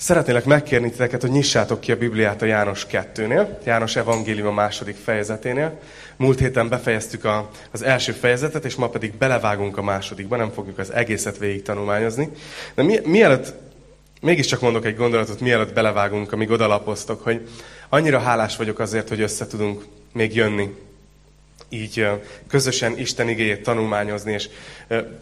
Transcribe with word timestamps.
Szeretnélek 0.00 0.44
megkérni 0.44 0.90
titeket, 0.90 1.20
hogy 1.20 1.30
nyissátok 1.30 1.80
ki 1.80 1.92
a 1.92 1.96
Bibliát 1.96 2.42
a 2.42 2.44
János 2.44 2.86
2-nél, 2.90 3.46
János 3.64 3.96
Evangélium 3.96 4.46
a 4.46 4.52
második 4.52 4.96
fejezeténél. 4.96 5.78
Múlt 6.16 6.38
héten 6.38 6.68
befejeztük 6.68 7.24
a, 7.24 7.50
az 7.70 7.82
első 7.82 8.12
fejezetet, 8.12 8.64
és 8.64 8.74
ma 8.74 8.88
pedig 8.88 9.14
belevágunk 9.14 9.76
a 9.76 9.82
másodikba, 9.82 10.36
nem 10.36 10.50
fogjuk 10.50 10.78
az 10.78 10.92
egészet 10.92 11.38
végig 11.38 11.62
tanulmányozni. 11.62 12.28
De 12.74 12.82
mi, 12.82 12.98
mielőtt, 13.04 13.52
mégiscsak 14.20 14.60
mondok 14.60 14.84
egy 14.84 14.96
gondolatot, 14.96 15.40
mielőtt 15.40 15.72
belevágunk, 15.72 16.32
amíg 16.32 16.50
odalapoztok, 16.50 17.22
hogy 17.22 17.48
annyira 17.88 18.18
hálás 18.18 18.56
vagyok 18.56 18.78
azért, 18.78 19.08
hogy 19.08 19.20
össze 19.20 19.46
tudunk 19.46 19.84
még 20.12 20.34
jönni 20.34 20.74
így 21.70 22.08
közösen 22.48 22.98
Isten 22.98 23.28
igéjét 23.28 23.62
tanulmányozni, 23.62 24.32
és 24.32 24.48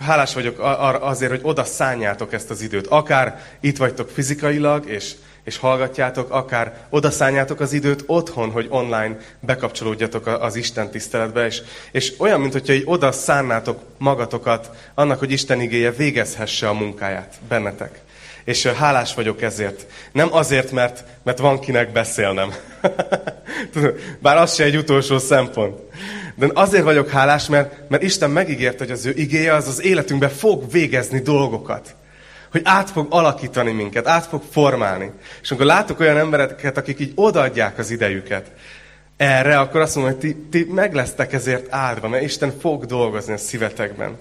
hálás 0.00 0.34
vagyok 0.34 0.58
azért, 1.00 1.30
hogy 1.30 1.40
oda 1.42 1.64
szálljátok 1.64 2.32
ezt 2.32 2.50
az 2.50 2.60
időt. 2.60 2.86
Akár 2.86 3.42
itt 3.60 3.76
vagytok 3.76 4.10
fizikailag, 4.10 4.88
és, 4.88 5.12
és 5.45 5.56
hallgatjátok, 5.56 6.30
akár 6.30 6.87
oda 6.90 7.10
szálljátok 7.10 7.60
az 7.60 7.73
időt 7.73 8.04
otthon, 8.06 8.50
hogy 8.50 8.66
online 8.68 9.16
bekapcsolódjatok 9.40 10.26
az 10.26 10.56
Isten 10.56 10.90
tiszteletbe, 10.90 11.46
és, 11.46 11.62
és 11.90 12.12
olyan, 12.18 12.40
mint 12.40 12.52
hogyha 12.52 12.73
így 12.73 12.82
oda 12.84 13.12
szánnátok 13.12 13.80
magatokat 13.98 14.70
annak, 14.95 15.18
hogy 15.18 15.30
Isten 15.30 15.60
igéje 15.60 15.90
végezhesse 15.90 16.68
a 16.68 16.73
munkáját 16.73 17.34
bennetek. 17.48 18.01
És 18.45 18.66
hálás 18.66 19.15
vagyok 19.15 19.42
ezért. 19.42 19.87
Nem 20.12 20.32
azért, 20.32 20.70
mert, 20.70 21.04
mert 21.23 21.38
van 21.38 21.60
kinek 21.60 21.92
beszélnem. 21.92 22.54
Bár 24.23 24.37
az 24.37 24.54
se 24.54 24.65
egy 24.65 24.76
utolsó 24.76 25.18
szempont. 25.18 25.80
De 26.38 26.51
azért 26.55 26.84
vagyok 26.84 27.10
hálás, 27.10 27.48
mert, 27.48 27.88
mert 27.88 28.02
Isten 28.02 28.30
megígérte, 28.30 28.84
hogy 28.84 28.92
az 28.92 29.06
ő 29.06 29.12
igéje 29.16 29.55
az 29.55 29.69
az 29.69 29.83
életünkben 29.83 30.30
fog 30.30 30.70
végezni 30.70 31.20
dolgokat. 31.20 31.95
Hogy 32.51 32.60
át 32.65 32.91
fog 32.91 33.06
alakítani 33.10 33.73
minket, 33.73 34.06
át 34.06 34.27
fog 34.27 34.43
formálni. 34.51 35.10
És 35.43 35.51
amikor 35.51 35.66
látok 35.66 36.01
olyan 36.01 36.16
embereket, 36.16 36.77
akik 36.77 37.01
így 37.01 37.12
odaadják 37.15 37.79
az 37.79 37.90
idejüket 37.90 38.51
erre, 39.18 39.59
akkor 39.59 39.80
azt 39.80 39.95
mondom, 39.96 40.12
hogy 40.12 40.23
ti, 40.23 40.37
ti 40.51 40.73
meg 40.73 40.95
lesztek 40.95 41.32
ezért 41.32 41.66
áldva, 41.73 42.09
mert 42.09 42.23
Isten 42.23 42.52
fog 42.60 42.87
dolgozni 42.87 43.32
a 43.32 43.37
szívetekben. 43.37 44.16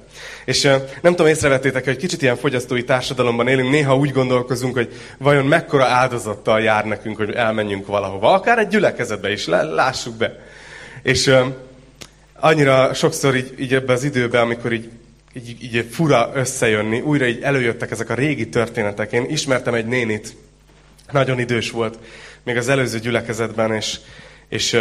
És 0.45 0.61
nem 1.02 1.11
tudom, 1.16 1.28
észrevettétek, 1.28 1.86
hogy 1.86 1.97
kicsit 1.97 2.22
ilyen 2.22 2.36
fogyasztói 2.36 2.84
társadalomban 2.84 3.47
élünk, 3.47 3.69
néha 3.69 3.95
úgy 3.95 4.11
gondolkozunk, 4.11 4.73
hogy 4.73 4.94
vajon 5.17 5.45
mekkora 5.45 5.86
áldozattal 5.86 6.61
jár 6.61 6.86
nekünk, 6.86 7.17
hogy 7.17 7.31
elmenjünk 7.31 7.88
valahova. 7.88 8.34
Akár 8.34 8.58
egy 8.58 8.67
gyülekezetbe 8.67 9.31
is, 9.31 9.45
lássuk 9.47 10.16
be. 10.16 10.39
És 11.03 11.34
annyira 12.39 12.93
sokszor 12.93 13.35
így, 13.35 13.53
így 13.57 13.73
ebbe 13.73 13.93
az 13.93 14.03
időben, 14.03 14.41
amikor 14.41 14.73
így, 14.73 14.89
így, 15.33 15.63
így 15.63 15.88
fura 15.91 16.31
összejönni, 16.33 16.99
újra 16.99 17.25
így 17.25 17.41
előjöttek 17.41 17.91
ezek 17.91 18.09
a 18.09 18.13
régi 18.13 18.49
történetek. 18.49 19.11
Én 19.11 19.25
ismertem 19.29 19.73
egy 19.73 19.85
nénit, 19.85 20.35
nagyon 21.11 21.39
idős 21.39 21.71
volt, 21.71 21.99
még 22.44 22.57
az 22.57 22.69
előző 22.69 22.99
gyülekezetben, 22.99 23.73
és, 23.73 23.99
és 24.49 24.79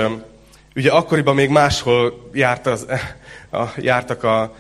ugye 0.74 0.90
akkoriban 0.90 1.34
még 1.34 1.48
máshol 1.48 2.30
járt 2.32 2.66
az, 2.66 2.86
a, 3.50 3.64
jártak 3.76 4.22
a, 4.22 4.54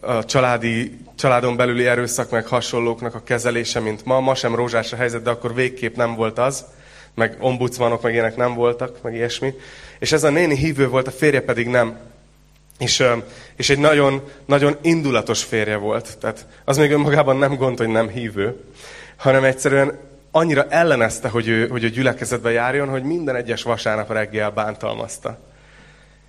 a 0.00 0.24
családi, 0.24 0.98
családon 1.16 1.56
belüli 1.56 1.86
erőszak, 1.86 2.30
meg 2.30 2.46
hasonlóknak 2.46 3.14
a 3.14 3.22
kezelése, 3.22 3.80
mint 3.80 4.04
ma. 4.04 4.20
Ma 4.20 4.34
sem 4.34 4.54
rózsás 4.54 4.92
a 4.92 4.96
helyzet, 4.96 5.22
de 5.22 5.30
akkor 5.30 5.54
végképp 5.54 5.96
nem 5.96 6.14
volt 6.14 6.38
az. 6.38 6.64
Meg 7.14 7.36
ombudsmanok, 7.40 8.02
meg 8.02 8.12
ilyenek 8.12 8.36
nem 8.36 8.54
voltak, 8.54 9.02
meg 9.02 9.14
ilyesmi. 9.14 9.54
És 9.98 10.12
ez 10.12 10.24
a 10.24 10.30
néni 10.30 10.56
hívő 10.56 10.88
volt, 10.88 11.06
a 11.06 11.10
férje 11.10 11.40
pedig 11.40 11.66
nem. 11.66 11.98
És, 12.78 13.04
és 13.56 13.70
egy 13.70 13.78
nagyon, 13.78 14.22
nagyon 14.46 14.76
indulatos 14.80 15.44
férje 15.44 15.76
volt. 15.76 16.18
Tehát 16.18 16.46
az 16.64 16.76
még 16.76 16.90
önmagában 16.90 17.36
nem 17.36 17.56
gond, 17.56 17.78
hogy 17.78 17.88
nem 17.88 18.08
hívő, 18.08 18.64
hanem 19.16 19.44
egyszerűen 19.44 19.98
annyira 20.30 20.66
ellenezte, 20.68 21.28
hogy 21.28 21.48
ő, 21.48 21.68
hogy 21.68 21.84
ő 21.84 21.88
gyülekezetbe 21.88 22.50
járjon, 22.50 22.88
hogy 22.88 23.02
minden 23.02 23.36
egyes 23.36 23.62
vasárnap 23.62 24.10
reggel 24.10 24.50
bántalmazta. 24.50 25.38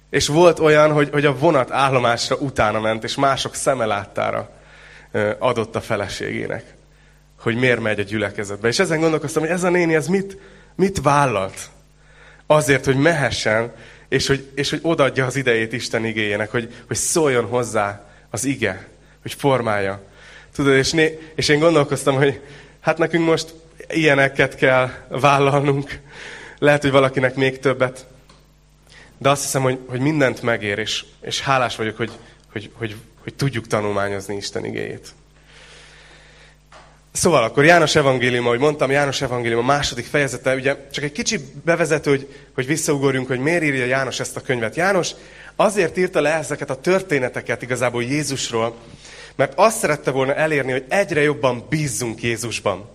És 0.10 0.28
volt 0.28 0.60
olyan, 0.60 0.92
hogy, 0.92 1.10
hogy 1.12 1.26
a 1.26 1.38
vonat 1.38 1.72
állomásra 1.72 2.36
utána 2.36 2.80
ment, 2.80 3.04
és 3.04 3.16
mások 3.16 3.56
szemeláttára 3.56 4.50
adott 5.40 5.76
a 5.76 5.82
feleségének, 5.82 6.64
hogy 7.40 7.56
miért 7.56 7.80
megy 7.80 8.00
a 8.00 8.04
gyülekezetbe. 8.04 8.68
És 8.68 8.80
ezen 8.80 9.00
gondolkoztam, 9.00 9.42
hogy 9.42 9.52
ez 9.52 9.64
a 9.64 9.70
néni, 9.70 9.96
ez 9.96 10.08
mit, 10.08 10.38
mit 10.76 11.02
vállalt? 11.02 11.70
Azért, 12.48 12.86
hogy 12.86 12.98
mehessen 12.98 13.74
és 14.14 14.28
hogy, 14.28 14.48
és 14.56 14.70
hogy 14.70 14.80
odaadja 14.82 15.26
az 15.26 15.36
idejét 15.36 15.74
Isten 15.74 16.06
igéjének, 16.06 16.52
hogy, 16.52 16.74
hogy 16.88 16.96
szóljon 16.96 17.46
hozzá 17.46 18.10
az 18.30 18.46
ige, 18.46 18.88
hogy 19.22 19.34
formálja. 19.34 20.04
Tudod, 20.56 20.74
és, 20.74 20.92
né, 20.92 21.32
és 21.36 21.48
én 21.50 21.60
gondolkoztam, 21.60 22.16
hogy 22.16 22.42
hát 22.80 22.98
nekünk 22.98 23.26
most 23.26 23.54
ilyeneket 23.90 24.56
kell 24.56 24.90
vállalnunk. 25.10 26.00
Lehet, 26.60 26.82
hogy 26.82 26.92
valakinek 26.92 27.36
még 27.36 27.60
többet. 27.60 28.06
De 29.18 29.30
azt 29.30 29.42
hiszem, 29.42 29.62
hogy, 29.62 29.80
hogy 29.88 30.00
mindent 30.00 30.42
megér, 30.42 30.80
és, 30.80 31.06
és 31.22 31.42
hálás 31.42 31.76
vagyok, 31.76 31.98
hogy, 31.98 32.12
hogy, 32.52 32.70
hogy, 32.74 32.96
hogy 33.24 33.34
tudjuk 33.34 33.68
tanulmányozni 33.68 34.36
Isten 34.36 34.66
igéjét. 34.66 35.08
Szóval 37.14 37.44
akkor 37.44 37.66
János 37.66 37.96
Evangélium, 37.96 38.46
ahogy 38.46 38.60
mondtam, 38.60 38.92
János 38.92 39.22
Evangélium 39.22 39.60
a 39.60 39.66
második 39.66 40.06
fejezete, 40.06 40.56
ugye 40.56 40.76
csak 40.92 41.04
egy 41.04 41.12
kicsi 41.12 41.40
bevezető, 41.66 42.10
hogy, 42.10 42.28
hogy 42.54 42.66
visszaugorjunk, 42.66 43.28
hogy 43.28 43.40
miért 43.40 43.64
írja 43.64 43.86
János 43.86 44.20
ezt 44.20 44.36
a 44.36 44.42
könyvet. 44.42 44.76
János 44.76 45.12
azért 45.56 45.98
írta 45.98 46.22
le 46.22 46.34
ezeket 46.34 46.70
a 46.70 46.76
történeteket 46.76 47.62
igazából 47.62 48.04
Jézusról, 48.04 48.76
mert 49.36 49.54
azt 49.56 49.78
szerette 49.78 50.12
volna 50.12 50.34
elérni, 50.36 50.72
hogy 50.72 50.86
egyre 50.90 51.22
jobban 51.22 51.66
bízzunk 51.70 52.22
Jézusban. 52.22 52.90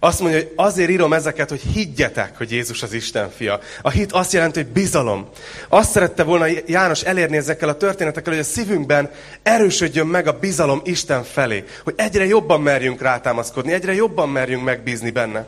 Azt 0.00 0.20
mondja, 0.20 0.38
hogy 0.38 0.52
azért 0.56 0.90
írom 0.90 1.12
ezeket, 1.12 1.48
hogy 1.48 1.60
higgyetek, 1.60 2.36
hogy 2.36 2.50
Jézus 2.50 2.82
az 2.82 2.92
Isten 2.92 3.30
fia. 3.30 3.60
A 3.82 3.90
hit 3.90 4.12
azt 4.12 4.32
jelenti, 4.32 4.62
hogy 4.62 4.72
bizalom. 4.72 5.28
Azt 5.68 5.90
szerette 5.90 6.22
volna 6.22 6.46
János 6.66 7.02
elérni 7.02 7.36
ezekkel 7.36 7.68
a 7.68 7.76
történetekkel, 7.76 8.32
hogy 8.32 8.42
a 8.42 8.46
szívünkben 8.46 9.10
erősödjön 9.42 10.06
meg 10.06 10.26
a 10.26 10.38
bizalom 10.38 10.80
Isten 10.84 11.24
felé. 11.24 11.64
Hogy 11.84 11.94
egyre 11.96 12.26
jobban 12.26 12.62
merjünk 12.62 13.00
rátámaszkodni, 13.00 13.72
egyre 13.72 13.94
jobban 13.94 14.28
merjünk 14.28 14.64
megbízni 14.64 15.10
benne. 15.10 15.46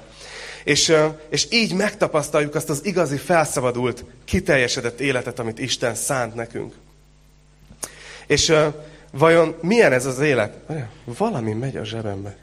És, 0.65 0.95
és 1.29 1.47
így 1.51 1.75
megtapasztaljuk 1.75 2.55
azt 2.55 2.71
az 2.71 2.85
igazi, 2.85 3.17
felszabadult, 3.17 4.05
kiteljesedett 4.25 5.01
életet, 5.01 5.39
amit 5.39 5.59
Isten 5.59 5.95
szánt 5.95 6.35
nekünk. 6.35 6.75
És 8.27 8.53
vajon 9.11 9.57
milyen 9.61 9.93
ez 9.93 10.07
az 10.07 10.19
élet? 10.19 10.55
Valami 11.05 11.53
megy 11.53 11.77
a 11.77 11.85
zsebembe. 11.85 12.37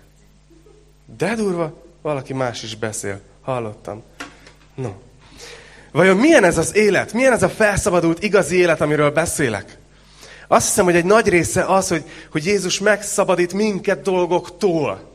De 1.17 1.35
durva, 1.35 1.85
valaki 2.07 2.33
más 2.33 2.63
is 2.63 2.75
beszél. 2.75 3.19
Hallottam. 3.41 4.03
No. 4.75 4.89
Vajon 5.91 6.17
milyen 6.17 6.43
ez 6.43 6.57
az 6.57 6.75
élet? 6.75 7.13
Milyen 7.13 7.33
ez 7.33 7.43
a 7.43 7.49
felszabadult 7.49 8.23
igazi 8.23 8.57
élet, 8.57 8.81
amiről 8.81 9.11
beszélek? 9.11 9.77
Azt 10.47 10.67
hiszem, 10.67 10.85
hogy 10.85 10.95
egy 10.95 11.05
nagy 11.05 11.27
része 11.27 11.63
az, 11.63 11.87
hogy, 11.87 12.03
hogy 12.31 12.45
Jézus 12.45 12.79
megszabadít 12.79 13.53
minket 13.53 14.01
dolgoktól. 14.01 15.11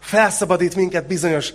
Felszabadít 0.00 0.74
minket 0.74 1.06
bizonyos 1.06 1.52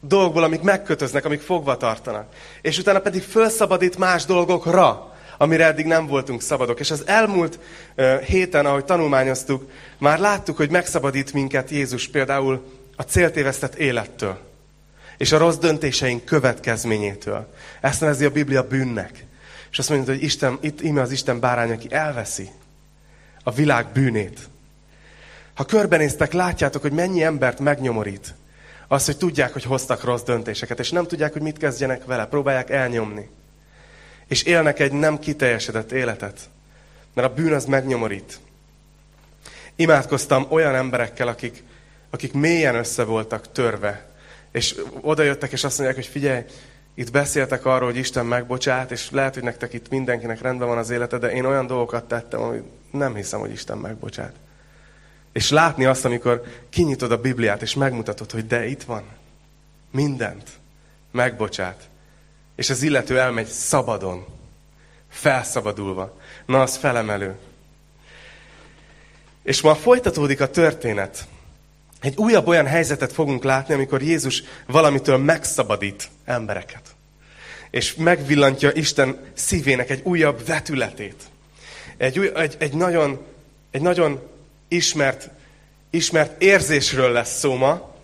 dolgokból, 0.00 0.44
amik 0.44 0.62
megkötöznek, 0.62 1.24
amik 1.24 1.40
fogva 1.40 1.76
tartanak. 1.76 2.26
És 2.62 2.78
utána 2.78 2.98
pedig 2.98 3.22
felszabadít 3.22 3.98
más 3.98 4.24
dolgokra, 4.24 5.16
amire 5.38 5.64
eddig 5.64 5.86
nem 5.86 6.06
voltunk 6.06 6.42
szabadok. 6.42 6.80
És 6.80 6.90
az 6.90 7.02
elmúlt 7.06 7.58
uh, 7.96 8.20
héten, 8.20 8.66
ahogy 8.66 8.84
tanulmányoztuk, 8.84 9.70
már 9.98 10.18
láttuk, 10.18 10.56
hogy 10.56 10.70
megszabadít 10.70 11.32
minket 11.32 11.70
Jézus 11.70 12.08
például 12.08 12.62
a 12.96 13.02
céltévesztett 13.02 13.74
élettől, 13.74 14.38
és 15.16 15.32
a 15.32 15.38
rossz 15.38 15.56
döntéseink 15.56 16.24
következményétől. 16.24 17.52
Ezt 17.80 18.00
nevezi 18.00 18.24
a 18.24 18.30
Biblia 18.30 18.66
bűnnek. 18.66 19.24
És 19.70 19.78
azt 19.78 19.88
mondja, 19.88 20.12
hogy 20.12 20.22
Isten, 20.22 20.58
itt 20.60 20.82
íme 20.82 21.00
az 21.00 21.10
Isten 21.10 21.40
bárány, 21.40 21.70
aki 21.70 21.92
elveszi 21.92 22.50
a 23.42 23.50
világ 23.50 23.86
bűnét. 23.92 24.40
Ha 25.54 25.64
körbenéztek, 25.64 26.32
látjátok, 26.32 26.82
hogy 26.82 26.92
mennyi 26.92 27.22
embert 27.22 27.58
megnyomorít. 27.58 28.34
Az, 28.88 29.04
hogy 29.04 29.16
tudják, 29.16 29.52
hogy 29.52 29.64
hoztak 29.64 30.04
rossz 30.04 30.22
döntéseket, 30.22 30.78
és 30.78 30.90
nem 30.90 31.06
tudják, 31.06 31.32
hogy 31.32 31.42
mit 31.42 31.58
kezdjenek 31.58 32.04
vele. 32.04 32.26
Próbálják 32.26 32.70
elnyomni. 32.70 33.28
És 34.28 34.42
élnek 34.42 34.78
egy 34.80 34.92
nem 34.92 35.18
kiteljesedett 35.18 35.92
életet. 35.92 36.40
Mert 37.14 37.28
a 37.28 37.34
bűn 37.34 37.52
az 37.52 37.64
megnyomorít. 37.64 38.38
Imádkoztam 39.76 40.46
olyan 40.48 40.74
emberekkel, 40.74 41.28
akik 41.28 41.62
akik 42.16 42.32
mélyen 42.32 42.74
össze 42.74 43.04
voltak 43.04 43.52
törve. 43.52 44.06
És 44.52 44.74
oda 45.00 45.22
jöttek, 45.22 45.52
és 45.52 45.64
azt 45.64 45.78
mondják, 45.78 45.98
hogy 45.98 46.12
figyelj, 46.12 46.44
itt 46.94 47.10
beszéltek 47.10 47.64
arról, 47.64 47.88
hogy 47.88 47.98
Isten 47.98 48.26
megbocsát, 48.26 48.90
és 48.90 49.10
lehet, 49.10 49.34
hogy 49.34 49.42
nektek 49.42 49.72
itt 49.72 49.88
mindenkinek 49.88 50.40
rendben 50.40 50.68
van 50.68 50.78
az 50.78 50.90
élete, 50.90 51.18
de 51.18 51.32
én 51.32 51.44
olyan 51.44 51.66
dolgokat 51.66 52.08
tettem, 52.08 52.40
hogy 52.40 52.62
nem 52.90 53.14
hiszem, 53.14 53.40
hogy 53.40 53.50
Isten 53.50 53.78
megbocsát. 53.78 54.32
És 55.32 55.50
látni 55.50 55.84
azt, 55.84 56.04
amikor 56.04 56.42
kinyitod 56.70 57.12
a 57.12 57.20
Bibliát, 57.20 57.62
és 57.62 57.74
megmutatod, 57.74 58.30
hogy 58.30 58.46
de 58.46 58.66
itt 58.66 58.82
van. 58.82 59.02
Mindent. 59.90 60.50
Megbocsát. 61.10 61.88
És 62.54 62.70
az 62.70 62.82
illető 62.82 63.18
elmegy 63.18 63.46
szabadon. 63.46 64.26
Felszabadulva. 65.08 66.16
Na, 66.46 66.62
az 66.62 66.76
felemelő. 66.76 67.34
És 69.42 69.60
ma 69.60 69.74
folytatódik 69.74 70.40
a 70.40 70.50
történet 70.50 71.26
egy 72.00 72.16
újabb 72.16 72.46
olyan 72.46 72.66
helyzetet 72.66 73.12
fogunk 73.12 73.44
látni, 73.44 73.74
amikor 73.74 74.02
Jézus 74.02 74.42
valamitől 74.66 75.16
megszabadít 75.16 76.08
embereket. 76.24 76.82
És 77.70 77.94
megvillantja 77.94 78.70
Isten 78.72 79.18
szívének 79.34 79.90
egy 79.90 80.00
újabb 80.04 80.46
vetületét. 80.46 81.22
Egy, 81.96 82.18
új, 82.18 82.30
egy, 82.34 82.56
egy, 82.58 82.74
nagyon, 82.74 83.24
egy 83.70 83.80
nagyon 83.80 84.20
ismert, 84.68 85.30
ismert 85.90 86.42
érzésről 86.42 87.12
lesz 87.12 87.38
szó 87.38 87.54
ma, 87.54 87.94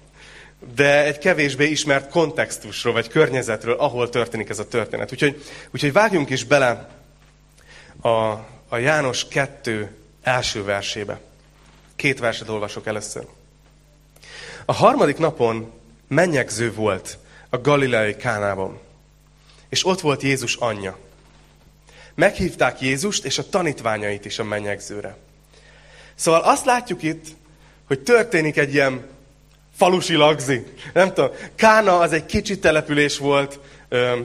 de 0.75 1.05
egy 1.05 1.19
kevésbé 1.19 1.71
ismert 1.71 2.11
kontextusról, 2.11 2.93
vagy 2.93 3.09
környezetről, 3.09 3.75
ahol 3.75 4.09
történik 4.09 4.49
ez 4.49 4.59
a 4.59 4.69
történet. 4.69 5.13
Úgyhogy, 5.13 5.43
úgyhogy 5.71 5.93
vágjunk 5.93 6.31
is 6.31 6.45
bele 6.45 6.89
a, 8.01 8.09
a 8.69 8.77
János 8.77 9.29
2 9.29 9.97
első 10.23 10.65
versébe. 10.65 11.21
Két 11.97 12.19
verset 12.19 12.49
olvasok 12.49 12.87
először. 12.87 13.27
A 14.65 14.73
harmadik 14.73 15.19
napon 15.19 15.73
mennyegző 16.09 16.73
volt 16.73 17.19
a 17.51 17.59
galileai 17.59 18.17
Kánában, 18.17 18.79
és 19.69 19.87
ott 19.87 20.01
volt 20.01 20.23
Jézus 20.23 20.57
anyja. 20.57 20.99
Meghívták 22.15 22.81
Jézust 22.81 23.25
és 23.25 23.39
a 23.39 23.49
tanítványait 23.49 24.25
is 24.25 24.39
a 24.39 24.45
mennyegzőre. 24.45 25.17
Szóval 26.15 26.41
azt 26.41 26.65
látjuk 26.65 27.03
itt, 27.03 27.27
hogy 27.87 28.01
történik 28.01 28.57
egy 28.57 28.75
ilyen 28.75 29.07
falusi 29.77 30.15
lagzi. 30.15 30.67
Nem 30.93 31.13
tudom, 31.13 31.31
Kána 31.55 31.99
az 31.99 32.13
egy 32.13 32.27
kicsi 32.27 32.59
település 32.59 33.19
volt, 33.19 33.59
ö, 33.89 34.21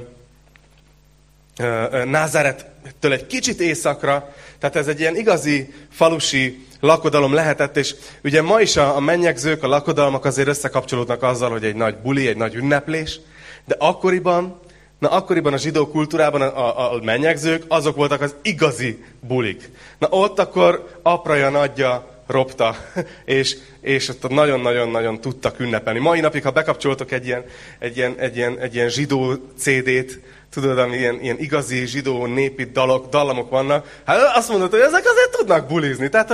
ö, 1.57 2.03
Názárettől 2.05 3.11
egy 3.11 3.27
kicsit 3.27 3.59
északra, 3.59 4.33
tehát 4.59 4.75
ez 4.75 4.87
egy 4.87 4.99
ilyen 4.99 5.15
igazi 5.15 5.73
falusi 5.91 6.66
lakodalom 6.79 7.33
lehetett, 7.33 7.77
és 7.77 7.95
ugye 8.23 8.41
ma 8.41 8.61
is 8.61 8.77
a, 8.77 8.95
a 8.95 8.99
mennyegzők, 8.99 9.63
a 9.63 9.67
lakodalmak 9.67 10.25
azért 10.25 10.47
összekapcsolódnak 10.47 11.23
azzal, 11.23 11.49
hogy 11.49 11.63
egy 11.63 11.75
nagy 11.75 11.95
buli, 11.95 12.27
egy 12.27 12.37
nagy 12.37 12.55
ünneplés, 12.55 13.19
de 13.65 13.75
akkoriban, 13.79 14.59
na 14.99 15.09
akkoriban 15.09 15.53
a 15.53 15.57
zsidó 15.57 15.87
kultúrában 15.87 16.41
a, 16.41 16.79
a, 16.79 16.93
a 16.93 16.99
mennyegzők, 17.03 17.63
azok 17.67 17.95
voltak 17.95 18.21
az 18.21 18.35
igazi 18.41 19.03
bulik. 19.19 19.69
Na 19.97 20.07
ott 20.09 20.39
akkor 20.39 20.99
apraja 21.01 21.49
nagyja 21.49 22.15
ropta, 22.27 22.75
és, 23.25 23.57
és 23.81 24.09
ott 24.09 24.29
nagyon-nagyon-nagyon 24.29 25.21
tudtak 25.21 25.59
ünnepelni. 25.59 25.99
Mai 25.99 26.19
napig, 26.19 26.43
ha 26.43 26.51
bekapcsoltok 26.51 27.11
egy 27.11 27.25
ilyen, 27.25 27.43
egy 27.79 27.97
ilyen, 27.97 28.15
egy 28.17 28.35
ilyen, 28.35 28.59
egy 28.59 28.75
ilyen 28.75 28.89
zsidó 28.89 29.33
CD-t, 29.57 30.19
tudod, 30.49 30.77
ami 30.77 30.97
ilyen, 30.97 31.21
ilyen 31.21 31.39
igazi 31.39 31.85
zsidó 31.85 32.25
népi 32.25 32.63
dalok, 32.63 33.09
dallamok 33.09 33.49
vannak, 33.49 34.01
hát 34.05 34.35
azt 34.35 34.49
mondod, 34.49 34.69
hogy 34.69 34.79
ezek 34.79 35.05
azért 35.05 35.37
tudnak 35.37 35.67
bulizni. 35.67 36.09
Tehát, 36.09 36.29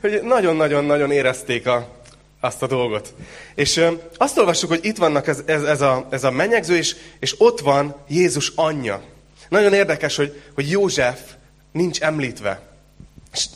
hogy, 0.00 0.20
nagyon-nagyon-nagyon 0.22 1.10
érezték 1.10 1.66
a, 1.66 1.88
azt 2.40 2.62
a 2.62 2.66
dolgot. 2.66 3.14
És 3.54 3.76
ö, 3.76 3.90
azt 4.16 4.38
olvassuk, 4.38 4.68
hogy 4.68 4.84
itt 4.84 4.96
vannak 4.96 5.26
ez, 5.26 5.42
ez, 5.46 5.62
ez, 5.62 5.80
a, 5.80 6.06
ez 6.10 6.24
a 6.24 6.30
mennyegző, 6.30 6.76
és, 6.76 6.96
és 7.18 7.34
ott 7.38 7.60
van 7.60 7.94
Jézus 8.08 8.52
anyja. 8.54 9.02
Nagyon 9.48 9.72
érdekes, 9.72 10.16
hogy, 10.16 10.42
hogy 10.54 10.70
József 10.70 11.20
nincs 11.72 12.00
említve. 12.00 12.60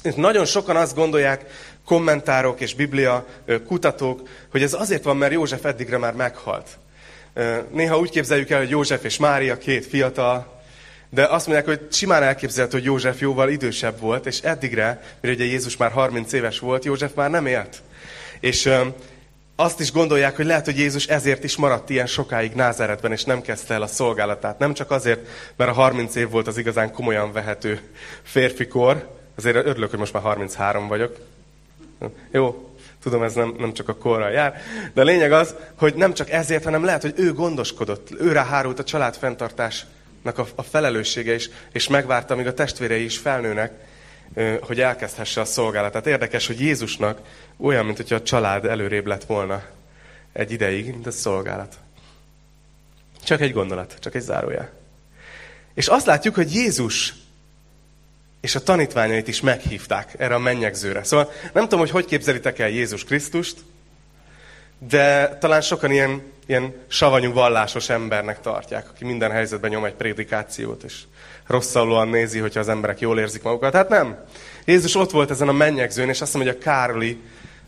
És 0.03 0.15
nagyon 0.15 0.45
sokan 0.45 0.77
azt 0.77 0.95
gondolják, 0.95 1.45
kommentárok 1.85 2.61
és 2.61 2.75
biblia 2.75 3.27
kutatók, 3.67 4.29
hogy 4.51 4.63
ez 4.63 4.73
azért 4.73 5.05
van, 5.05 5.17
mert 5.17 5.33
József 5.33 5.65
eddigre 5.65 5.99
már 5.99 6.15
meghalt. 6.15 6.69
Néha 7.71 7.99
úgy 7.99 8.11
képzeljük 8.11 8.51
el, 8.51 8.59
hogy 8.59 8.71
József 8.71 9.05
és 9.05 9.17
Mária 9.17 9.59
két 9.59 9.87
fiatal, 9.87 10.63
de 11.11 11.25
azt 11.25 11.47
mondják, 11.47 11.67
hogy 11.67 11.93
simán 11.93 12.23
elképzelhető, 12.23 12.77
hogy 12.77 12.87
József 12.87 13.21
jóval 13.21 13.49
idősebb 13.49 14.01
volt, 14.01 14.27
és 14.27 14.41
eddigre, 14.41 15.03
mert 15.21 15.35
ugye 15.35 15.45
Jézus 15.45 15.77
már 15.77 15.91
30 15.91 16.33
éves 16.33 16.59
volt, 16.59 16.85
József 16.85 17.15
már 17.15 17.31
nem 17.31 17.47
élt. 17.47 17.83
És 18.41 18.71
azt 19.57 19.81
is 19.81 19.93
gondolják, 19.93 20.37
hogy 20.37 20.45
lehet, 20.45 20.65
hogy 20.65 20.79
Jézus 20.79 21.07
ezért 21.07 21.45
is 21.45 21.57
maradt 21.57 21.91
ilyen 21.91 22.07
sokáig 22.07 22.53
Názáretben, 22.53 23.13
és 23.13 23.25
nem 23.25 23.43
kezdte 23.43 23.75
el 23.75 23.83
a 23.83 23.87
szolgálatát. 23.87 24.59
Nem 24.59 24.75
csak 24.75 24.91
azért, 24.91 25.29
mert 25.57 25.71
a 25.71 25.75
30 25.75 26.15
év 26.15 26.31
volt 26.31 26.47
az 26.47 26.59
igazán 26.59 26.93
komolyan 26.93 27.33
vehető 27.33 27.81
férfikor, 28.23 29.09
azért 29.37 29.57
örülök, 29.57 29.91
hogy 29.91 29.99
most 29.99 30.13
már 30.13 30.23
33 30.23 30.89
vagyok. 30.89 31.17
Jó, 32.31 32.74
Tudom, 33.05 33.23
ez 33.23 33.35
nem, 33.35 33.55
nem 33.59 33.73
csak 33.73 33.89
a 33.89 33.97
korral 33.97 34.31
jár. 34.31 34.61
De 34.95 35.01
a 35.01 35.05
lényeg 35.05 35.33
az, 35.33 35.55
hogy 35.79 35.95
nem 35.95 36.15
csak 36.15 36.31
ezért, 36.31 36.65
hanem 36.65 36.85
lehet, 36.85 37.03
hogy 37.03 37.15
ő 37.17 37.33
gondoskodott, 37.33 38.21
őre 38.21 38.45
hárult 38.45 38.79
a 38.79 38.85
család 38.85 39.17
fenntartásnak 39.17 40.39
a, 40.39 40.47
a 40.55 40.63
felelőssége 40.63 41.35
is, 41.35 41.51
és 41.73 41.89
megvárta, 41.89 42.35
amíg 42.35 42.47
a 42.47 42.55
testvérei 42.55 43.05
is 43.05 43.19
felnőnek, 43.19 43.73
hogy 44.61 44.81
elkezdhesse 44.81 45.41
a 45.41 45.45
szolgálatát. 45.45 46.07
Érdekes, 46.07 46.47
hogy 46.47 46.61
Jézusnak 46.61 47.21
olyan, 47.57 47.85
mint 47.85 47.97
hogyha 47.97 48.15
a 48.15 48.23
család 48.23 48.65
előrébb 48.65 49.07
lett 49.07 49.25
volna 49.25 49.63
egy 50.33 50.53
ideig, 50.53 50.87
mint 50.87 51.07
a 51.07 51.11
szolgálat. 51.11 51.75
Csak 53.25 53.41
egy 53.41 53.53
gondolat, 53.53 53.97
csak 54.01 54.15
egy 54.15 54.23
zárójel. 54.23 54.71
És 55.75 55.87
azt 55.87 56.07
látjuk, 56.07 56.35
hogy 56.35 56.55
Jézus 56.55 57.15
és 58.45 58.55
a 58.55 58.63
tanítványait 58.63 59.29
is 59.29 59.41
meghívták 59.41 60.15
erre 60.19 60.35
a 60.35 60.39
mennyegzőre. 60.39 61.05
Szóval 61.05 61.33
nem 61.53 61.63
tudom, 61.63 61.79
hogy 61.79 61.91
hogy 61.91 62.05
képzelitek 62.05 62.59
el 62.59 62.69
Jézus 62.69 63.05
Krisztust, 63.05 63.57
de 64.89 65.37
talán 65.41 65.61
sokan 65.61 65.91
ilyen, 65.91 66.23
ilyen 66.47 66.75
savanyú 66.89 67.33
vallásos 67.33 67.89
embernek 67.89 68.41
tartják, 68.41 68.91
aki 68.91 69.05
minden 69.05 69.31
helyzetben 69.31 69.71
nyom 69.71 69.85
egy 69.85 69.95
prédikációt, 69.95 70.83
és 70.83 71.03
rosszallóan 71.47 72.09
nézi, 72.09 72.39
hogyha 72.39 72.61
az 72.61 72.69
emberek 72.69 73.01
jól 73.01 73.19
érzik 73.19 73.43
magukat. 73.43 73.75
Hát 73.75 73.89
nem. 73.89 74.25
Jézus 74.65 74.95
ott 74.95 75.11
volt 75.11 75.31
ezen 75.31 75.49
a 75.49 75.53
mennyegzőn, 75.53 76.09
és 76.09 76.21
azt 76.21 76.35
mondom, 76.35 76.53
hogy 76.53 76.63
a 76.63 76.65
Kárli 76.65 77.21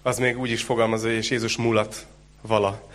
az 0.03 0.19
még 0.19 0.39
úgy 0.39 0.51
is 0.51 0.63
fogalmazza, 0.63 1.07
hogy 1.07 1.17
és 1.17 1.31
Jézus 1.31 1.57
mulat 1.57 2.07
vala. 2.43 2.89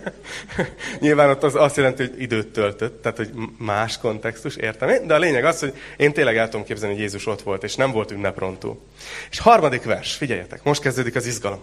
Nyilván 1.00 1.30
ott 1.30 1.42
az 1.42 1.54
azt 1.54 1.76
jelenti, 1.76 2.06
hogy 2.06 2.20
időt 2.20 2.46
töltött, 2.46 3.02
tehát 3.02 3.16
hogy 3.16 3.30
más 3.58 3.98
kontextus, 3.98 4.56
értem 4.56 4.88
én, 4.88 5.06
de 5.06 5.14
a 5.14 5.18
lényeg 5.18 5.44
az, 5.44 5.60
hogy 5.60 5.74
én 5.96 6.12
tényleg 6.12 6.36
el 6.36 6.48
tudom 6.48 6.66
képzelni, 6.66 6.94
hogy 6.94 7.02
Jézus 7.02 7.26
ott 7.26 7.42
volt, 7.42 7.64
és 7.64 7.74
nem 7.74 7.90
volt 7.90 8.10
ünneprontó. 8.10 8.82
És 9.30 9.38
harmadik 9.38 9.82
vers, 9.82 10.14
figyeljetek, 10.14 10.62
most 10.62 10.80
kezdődik 10.80 11.16
az 11.16 11.26
izgalom. 11.26 11.60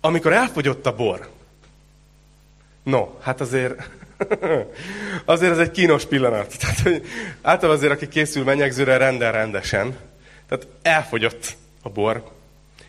Amikor 0.00 0.32
elfogyott 0.32 0.86
a 0.86 0.94
bor, 0.94 1.28
no, 2.82 3.08
hát 3.20 3.40
azért, 3.40 3.90
azért 5.24 5.52
ez 5.52 5.58
egy 5.58 5.70
kínos 5.70 6.04
pillanat. 6.04 6.54
Tehát, 6.60 6.78
hogy 6.80 7.02
általában 7.42 7.76
azért, 7.76 7.92
aki 7.92 8.08
készül 8.08 8.44
menyegzőre, 8.44 8.96
rendel 8.96 9.32
rendesen. 9.32 9.96
Tehát 10.48 10.66
elfogyott 10.82 11.56
a 11.82 11.88
bor. 11.88 12.30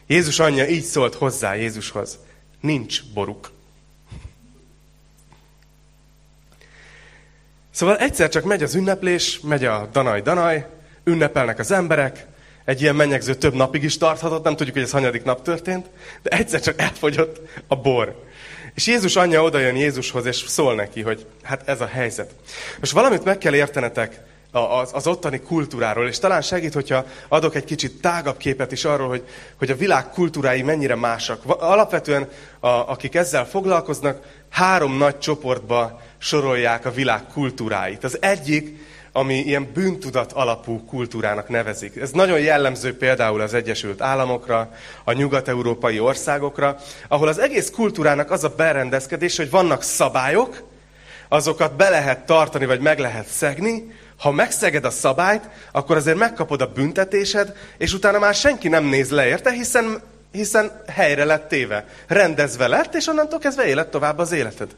Jézus 0.07 0.39
anyja 0.39 0.67
így 0.67 0.83
szólt 0.83 1.15
hozzá 1.15 1.53
Jézushoz 1.53 2.19
nincs 2.63 3.03
boruk. 3.13 3.51
Szóval 7.71 7.97
egyszer 7.97 8.29
csak 8.29 8.43
megy 8.43 8.63
az 8.63 8.75
ünneplés, 8.75 9.39
megy 9.39 9.65
a 9.65 9.89
danaj-danaj, 9.91 10.65
ünnepelnek 11.03 11.59
az 11.59 11.71
emberek, 11.71 12.25
egy 12.65 12.81
ilyen 12.81 12.95
mennyegző 12.95 13.35
több 13.35 13.53
napig 13.53 13.83
is 13.83 13.97
tarthatott, 13.97 14.43
nem 14.43 14.55
tudjuk, 14.55 14.75
hogy 14.75 14.85
ez 14.85 14.91
hanyadik 14.91 15.23
nap 15.23 15.41
történt, 15.41 15.89
de 16.21 16.29
egyszer 16.29 16.61
csak 16.61 16.81
elfogyott 16.81 17.47
a 17.67 17.75
bor. 17.75 18.23
És 18.73 18.87
Jézus 18.87 19.15
anyja 19.15 19.43
odajön 19.43 19.75
Jézushoz, 19.75 20.25
és 20.25 20.43
szól 20.47 20.75
neki, 20.75 21.01
hogy 21.01 21.25
hát 21.41 21.67
ez 21.67 21.81
a 21.81 21.85
helyzet. 21.85 22.33
Most 22.79 22.91
valamit 22.91 23.23
meg 23.23 23.37
kell 23.37 23.55
értenetek, 23.55 24.19
az, 24.59 24.91
az 24.93 25.07
ottani 25.07 25.39
kultúráról, 25.39 26.07
és 26.07 26.19
talán 26.19 26.41
segít, 26.41 26.73
hogyha 26.73 27.05
adok 27.27 27.55
egy 27.55 27.63
kicsit 27.63 28.01
tágabb 28.01 28.37
képet 28.37 28.71
is 28.71 28.85
arról, 28.85 29.07
hogy, 29.07 29.23
hogy 29.57 29.69
a 29.69 29.75
világ 29.75 30.09
kultúrái 30.09 30.61
mennyire 30.61 30.95
másak. 30.95 31.41
Alapvetően, 31.45 32.29
a, 32.59 32.67
akik 32.67 33.15
ezzel 33.15 33.45
foglalkoznak, 33.45 34.21
három 34.49 34.97
nagy 34.97 35.17
csoportba 35.17 36.01
sorolják 36.17 36.85
a 36.85 36.91
világ 36.91 37.27
kultúráit. 37.33 38.03
Az 38.03 38.17
egyik, 38.21 38.77
ami 39.11 39.35
ilyen 39.35 39.69
bűntudat 39.73 40.31
alapú 40.31 40.85
kultúrának 40.85 41.49
nevezik. 41.49 41.95
Ez 41.95 42.11
nagyon 42.11 42.39
jellemző 42.39 42.97
például 42.97 43.41
az 43.41 43.53
Egyesült 43.53 44.01
Államokra, 44.01 44.71
a 45.03 45.11
nyugat-európai 45.11 45.99
országokra, 45.99 46.77
ahol 47.07 47.27
az 47.27 47.39
egész 47.39 47.69
kultúrának 47.69 48.31
az 48.31 48.43
a 48.43 48.53
berendezkedés, 48.57 49.37
hogy 49.37 49.49
vannak 49.49 49.83
szabályok, 49.83 50.63
azokat 51.27 51.75
be 51.75 51.89
lehet 51.89 52.25
tartani, 52.25 52.65
vagy 52.65 52.79
meg 52.79 52.99
lehet 52.99 53.27
szegni, 53.27 53.91
ha 54.23 54.31
megszeged 54.31 54.85
a 54.85 54.89
szabályt, 54.89 55.49
akkor 55.71 55.95
azért 55.95 56.17
megkapod 56.17 56.61
a 56.61 56.71
büntetésed, 56.71 57.55
és 57.77 57.93
utána 57.93 58.19
már 58.19 58.35
senki 58.35 58.67
nem 58.67 58.83
néz 58.83 59.09
le 59.09 59.27
érte, 59.27 59.51
hiszen, 59.51 60.01
hiszen 60.31 60.81
helyre 60.87 61.25
lett 61.25 61.47
téve. 61.47 61.85
Rendezve 62.07 62.67
lett, 62.67 62.95
és 62.95 63.07
onnantól 63.07 63.39
kezdve 63.39 63.65
élet 63.65 63.91
tovább 63.91 64.17
az 64.17 64.31
életed. 64.31 64.75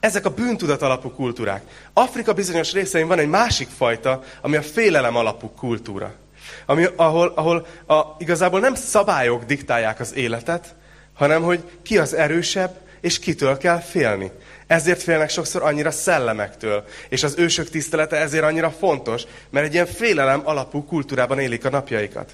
Ezek 0.00 0.24
a 0.24 0.34
bűntudat 0.34 0.82
alapú 0.82 1.10
kultúrák. 1.10 1.62
Afrika 1.92 2.32
bizonyos 2.32 2.72
részein 2.72 3.06
van 3.06 3.18
egy 3.18 3.28
másik 3.28 3.68
fajta, 3.76 4.22
ami 4.40 4.56
a 4.56 4.62
félelem 4.62 5.16
alapú 5.16 5.48
kultúra. 5.48 6.14
Ami, 6.66 6.86
ahol, 6.96 7.32
ahol 7.34 7.66
a, 7.86 8.00
igazából 8.18 8.60
nem 8.60 8.74
szabályok 8.74 9.44
diktálják 9.44 10.00
az 10.00 10.14
életet, 10.14 10.74
hanem 11.14 11.42
hogy 11.42 11.64
ki 11.82 11.98
az 11.98 12.14
erősebb, 12.14 12.76
és 13.00 13.18
kitől 13.18 13.56
kell 13.58 13.80
félni. 13.80 14.30
Ezért 14.66 15.02
félnek 15.02 15.30
sokszor 15.30 15.62
annyira 15.62 15.90
szellemektől. 15.90 16.84
És 17.08 17.22
az 17.22 17.34
ősök 17.38 17.70
tisztelete 17.70 18.16
ezért 18.16 18.44
annyira 18.44 18.70
fontos, 18.70 19.22
mert 19.50 19.66
egy 19.66 19.72
ilyen 19.72 19.86
félelem 19.86 20.42
alapú 20.44 20.84
kultúrában 20.84 21.38
élik 21.38 21.64
a 21.64 21.70
napjaikat. 21.70 22.32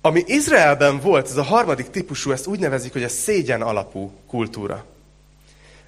Ami 0.00 0.22
Izraelben 0.26 1.00
volt, 1.00 1.28
ez 1.28 1.36
a 1.36 1.42
harmadik 1.42 1.90
típusú, 1.90 2.30
ezt 2.30 2.46
úgy 2.46 2.58
nevezik, 2.58 2.92
hogy 2.92 3.02
a 3.02 3.08
szégyen 3.08 3.62
alapú 3.62 4.12
kultúra. 4.26 4.84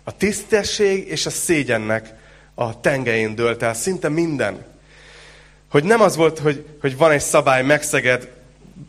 A 0.05 0.17
tisztesség 0.17 1.09
és 1.09 1.27
a 1.27 1.31
szégyennek 1.31 2.15
a 2.55 2.81
tengelyén 2.81 3.35
dőlt 3.35 3.63
el 3.63 3.75
szinte 3.75 4.09
minden. 4.09 4.65
Hogy 5.71 5.85
nem 5.85 6.01
az 6.01 6.17
volt, 6.17 6.39
hogy, 6.39 6.67
hogy 6.81 6.97
van 6.97 7.11
egy 7.11 7.21
szabály, 7.21 7.63
megszeged, 7.63 8.36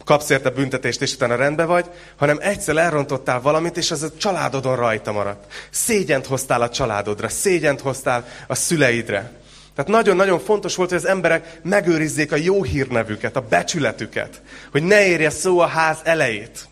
kapsz 0.06 0.30
érte 0.30 0.50
büntetést, 0.50 1.02
és 1.02 1.14
utána 1.14 1.36
rendbe 1.36 1.66
vagy, 1.66 1.86
hanem 2.16 2.38
egyszer 2.42 2.78
elrontottál 2.78 3.42
valamit, 3.42 3.78
és 3.78 3.92
az 3.92 4.04
a 4.04 4.18
családodon 4.18 4.76
rajta 4.76 5.12
maradt. 5.12 5.54
Szégyent 5.70 6.26
hoztál 6.26 6.62
a 6.62 6.70
családodra, 6.70 7.30
szégyent 7.30 7.82
hoztál 7.82 8.28
a 8.48 8.56
szüleidre. 8.56 9.32
Tehát 9.76 9.92
nagyon-nagyon 9.92 10.40
fontos 10.40 10.76
volt, 10.76 10.90
hogy 10.90 10.98
az 10.98 11.08
emberek 11.08 11.60
megőrizzék 11.64 12.32
a 12.32 12.36
jó 12.36 12.64
hírnevüket, 12.64 13.36
a 13.36 13.42
becsületüket, 13.42 14.42
hogy 14.72 14.84
ne 14.84 15.06
érje 15.06 15.30
szó 15.30 15.60
a 15.60 15.66
ház 15.66 15.98
elejét. 16.04 16.68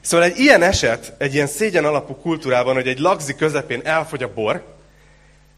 Szóval 0.00 0.26
egy 0.26 0.38
ilyen 0.38 0.62
eset, 0.62 1.12
egy 1.18 1.34
ilyen 1.34 1.46
szégyen 1.46 1.84
alapú 1.84 2.14
kultúrában, 2.14 2.74
hogy 2.74 2.88
egy 2.88 2.98
lagzi 2.98 3.34
közepén 3.34 3.80
elfogy 3.84 4.22
a 4.22 4.32
bor, 4.34 4.64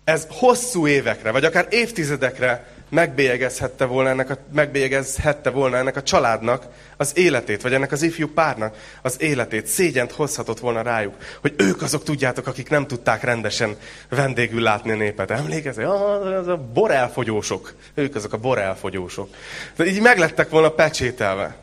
ez 0.05 0.27
hosszú 0.31 0.87
évekre, 0.87 1.31
vagy 1.31 1.45
akár 1.45 1.67
évtizedekre 1.71 2.67
megbélyegezhette 2.89 3.85
volna 3.85 4.09
ennek 4.09 4.31
a, 4.31 4.37
megbélyegezhette 4.53 5.51
volna 5.51 5.77
ennek 5.77 5.97
a 5.97 6.03
családnak 6.03 6.67
az 6.97 7.13
életét, 7.15 7.63
vagy 7.63 7.73
ennek 7.73 7.93
az 7.93 8.03
ifjú 8.03 8.29
párnak 8.29 8.77
az 9.03 9.21
életét. 9.21 9.67
Szégyent 9.67 10.13
hozhatott 10.13 10.59
volna 10.59 10.83
rájuk, 10.83 11.15
hogy 11.41 11.55
ők 11.57 11.83
azok 11.83 12.03
tudjátok, 12.05 12.47
akik 12.47 12.69
nem 12.69 12.87
tudták 12.87 13.23
rendesen 13.23 13.77
vendégül 14.09 14.63
látni 14.63 14.91
a 14.91 14.97
népet. 14.97 15.31
Emlékezz, 15.31 15.79
az 15.79 16.49
a 16.49 16.57
borelfogyósok. 16.73 17.75
Ők 17.95 18.15
azok 18.15 18.33
a 18.33 18.39
borelfogyósok. 18.39 19.35
De 19.77 19.87
így 19.87 20.01
meglettek 20.01 20.49
volna 20.49 20.71
pecsételve. 20.71 21.57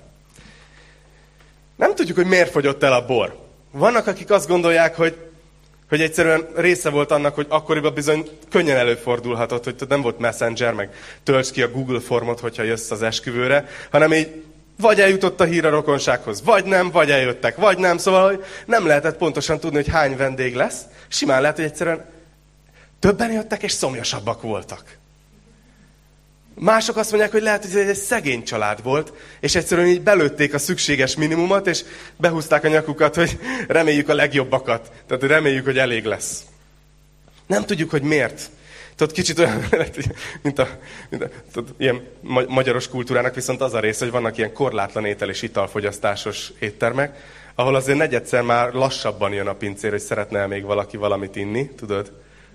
Nem 1.75 1.96
tudjuk, 1.96 2.18
hogy 2.18 2.27
miért 2.27 2.51
fogyott 2.51 2.84
el 2.84 2.94
a 2.94 3.06
bor. 3.06 3.42
Vannak, 3.72 4.08
akik 4.08 4.32
azt 4.32 4.48
gondolják, 4.48 4.96
hogy 4.96 5.18
hogy 5.94 6.02
egyszerűen 6.02 6.48
része 6.56 6.90
volt 6.90 7.12
annak, 7.12 7.36
hogy 7.36 7.46
akkoriban 7.50 7.94
bizony 7.94 8.30
könnyen 8.50 8.78
előfordulhatott, 8.78 9.64
hogy 9.64 9.76
nem 9.88 10.02
volt 10.02 10.20
messenger, 10.20 10.74
meg 10.74 10.90
tölts 11.24 11.52
ki 11.52 11.62
a 11.62 11.72
Google 11.72 12.00
formot, 12.00 12.40
hogyha 12.40 12.64
jössz 12.64 12.92
az 12.92 13.02
esküvőre, 13.02 13.68
hanem 13.92 14.14
így 14.14 14.44
vagy 14.78 15.02
eljutott 15.02 15.40
a 15.40 15.44
hír 15.44 15.66
a 15.66 15.70
rokonsághoz, 15.70 16.44
vagy 16.44 16.66
nem, 16.66 16.92
vagy 16.92 17.12
eljöttek, 17.12 17.56
vagy 17.56 17.78
nem. 17.78 17.98
Szóval 17.98 18.28
hogy 18.30 18.44
nem 18.66 18.88
lehetett 18.88 19.18
pontosan 19.18 19.60
tudni, 19.60 19.76
hogy 19.76 19.88
hány 19.88 20.18
vendég 20.18 20.56
lesz. 20.56 20.82
Simán 21.08 21.42
lehet, 21.42 21.56
hogy 21.56 21.66
egyszerűen 21.66 22.06
többen 23.00 23.32
jöttek, 23.32 23.64
és 23.64 23.72
szomjasabbak 23.72 24.42
voltak. 24.42 24.98
Mások 26.55 26.98
azt 26.98 27.10
mondják, 27.10 27.31
hogy 27.31 27.41
lehet, 27.41 27.65
hogy 27.65 27.75
ez 27.75 27.88
egy 27.88 27.95
szegény 27.95 28.43
család 28.43 28.83
volt, 28.83 29.13
és 29.39 29.55
egyszerűen 29.55 29.88
így 29.88 30.01
belőtték 30.01 30.53
a 30.53 30.57
szükséges 30.57 31.15
minimumot, 31.15 31.67
és 31.67 31.83
behúzták 32.17 32.63
a 32.63 32.67
nyakukat, 32.67 33.15
hogy 33.15 33.39
reméljük 33.67 34.10
a 34.10 34.13
legjobbakat. 34.13 34.91
Tehát 35.07 35.24
reméljük, 35.24 35.65
hogy 35.65 35.77
elég 35.77 36.05
lesz. 36.05 36.43
Nem 37.48 37.65
tudjuk, 37.65 37.89
hogy 37.89 38.01
miért. 38.01 38.50
Tudod, 38.95 39.13
kicsit 39.13 39.39
olyan, 39.39 39.65
mint 40.43 40.60
a, 40.60 40.67
mint 41.10 41.24
a 41.24 41.29
tudod, 41.53 41.75
ilyen 41.77 42.07
magyaros 42.48 42.88
kultúrának 42.88 43.36
viszont 43.36 43.62
az 43.62 43.74
a 43.74 43.79
része, 43.79 44.03
hogy 44.03 44.13
vannak 44.13 44.38
ilyen 44.38 44.53
korlátlan 44.53 45.05
étel 45.05 45.29
és 45.29 45.41
italfogyasztásos 45.41 46.51
éttermek, 46.60 47.17
ahol 47.55 47.75
azért 47.75 47.98
negyedszer 47.98 48.41
már 48.41 48.74
lassabban 48.74 49.33
jön 49.33 49.48
a 49.48 49.53
pincér, 49.53 49.91
hogy 49.91 50.00
szeretne 50.00 50.45
még 50.45 50.63
valaki 50.63 50.98
valamit 50.98 51.36
inni, 51.36 51.69
tudod? 51.69 52.12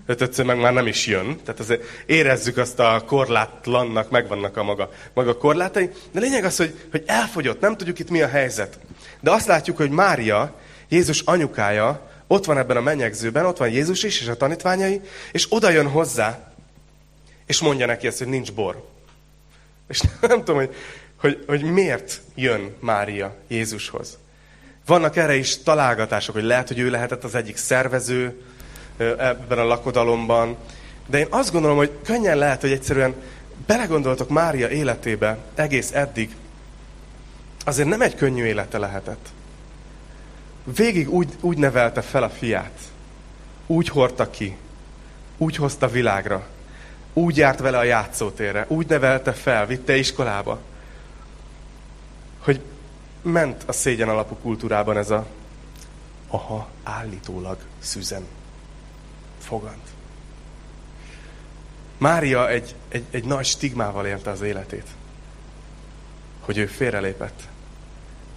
Ötödször 0.09 0.45
meg 0.45 0.59
már 0.59 0.73
nem 0.73 0.87
is 0.87 1.05
jön. 1.05 1.39
Tehát 1.43 1.59
azért 1.59 1.83
érezzük 2.05 2.57
azt 2.57 2.79
a 2.79 3.03
korlátlannak, 3.05 4.09
megvannak 4.09 4.57
a 4.57 4.63
maga, 4.63 4.91
maga 5.13 5.37
korlátai. 5.37 5.89
De 6.11 6.19
lényeg 6.19 6.43
az, 6.43 6.57
hogy, 6.57 6.79
hogy 6.91 7.03
elfogyott, 7.05 7.59
nem 7.59 7.77
tudjuk 7.77 7.99
itt 7.99 8.09
mi 8.09 8.21
a 8.21 8.27
helyzet. 8.27 8.79
De 9.19 9.31
azt 9.31 9.47
látjuk, 9.47 9.77
hogy 9.77 9.89
Mária, 9.89 10.55
Jézus 10.87 11.21
anyukája, 11.21 12.09
ott 12.27 12.45
van 12.45 12.57
ebben 12.57 12.77
a 12.77 12.81
menyegzőben, 12.81 13.45
ott 13.45 13.57
van 13.57 13.69
Jézus 13.69 14.03
is, 14.03 14.21
és 14.21 14.27
a 14.27 14.37
tanítványai, 14.37 15.01
és 15.31 15.45
oda 15.49 15.69
jön 15.69 15.87
hozzá, 15.87 16.53
és 17.45 17.59
mondja 17.59 17.85
neki 17.85 18.07
ezt, 18.07 18.17
hogy 18.17 18.27
nincs 18.27 18.53
bor. 18.53 18.87
És 19.87 20.01
nem 20.21 20.37
tudom, 20.37 20.55
hogy, 20.55 20.75
hogy, 21.19 21.43
hogy 21.47 21.63
miért 21.63 22.21
jön 22.35 22.75
Mária 22.79 23.35
Jézushoz. 23.47 24.17
Vannak 24.85 25.15
erre 25.15 25.35
is 25.35 25.63
találgatások, 25.63 26.35
hogy 26.35 26.43
lehet, 26.43 26.67
hogy 26.67 26.79
ő 26.79 26.89
lehetett 26.89 27.23
az 27.23 27.35
egyik 27.35 27.57
szervező, 27.57 28.41
ebben 28.99 29.57
a 29.57 29.63
lakodalomban. 29.63 30.55
De 31.07 31.17
én 31.17 31.27
azt 31.29 31.51
gondolom, 31.51 31.77
hogy 31.77 31.91
könnyen 32.03 32.37
lehet, 32.37 32.61
hogy 32.61 32.71
egyszerűen 32.71 33.15
belegondoltok 33.65 34.29
Mária 34.29 34.69
életébe 34.69 35.37
egész 35.55 35.91
eddig, 35.91 36.35
azért 37.65 37.89
nem 37.89 38.01
egy 38.01 38.15
könnyű 38.15 38.43
élete 38.43 38.77
lehetett. 38.77 39.27
Végig 40.75 41.09
úgy, 41.09 41.27
úgy 41.41 41.57
nevelte 41.57 42.01
fel 42.01 42.23
a 42.23 42.29
fiát, 42.29 42.79
úgy 43.67 43.87
hordta 43.87 44.29
ki, 44.29 44.57
úgy 45.37 45.55
hozta 45.55 45.87
világra, 45.87 46.47
úgy 47.13 47.37
járt 47.37 47.59
vele 47.59 47.77
a 47.77 47.83
játszótérre, 47.83 48.65
úgy 48.67 48.87
nevelte 48.87 49.31
fel, 49.31 49.65
vitte 49.65 49.95
iskolába, 49.95 50.59
hogy 52.39 52.61
ment 53.21 53.63
a 53.65 53.71
szégyen 53.71 54.09
alapú 54.09 54.35
kultúrában 54.35 54.97
ez 54.97 55.09
a 55.09 55.25
aha, 56.27 56.67
állítólag 56.83 57.57
szüzen 57.79 58.25
fogant. 59.43 59.87
Mária 61.97 62.49
egy, 62.49 62.75
egy, 62.89 63.03
egy 63.11 63.23
nagy 63.23 63.45
stigmával 63.45 64.05
élte 64.05 64.29
az 64.29 64.41
életét. 64.41 64.87
Hogy 66.39 66.57
ő 66.57 66.65
félrelépett. 66.65 67.41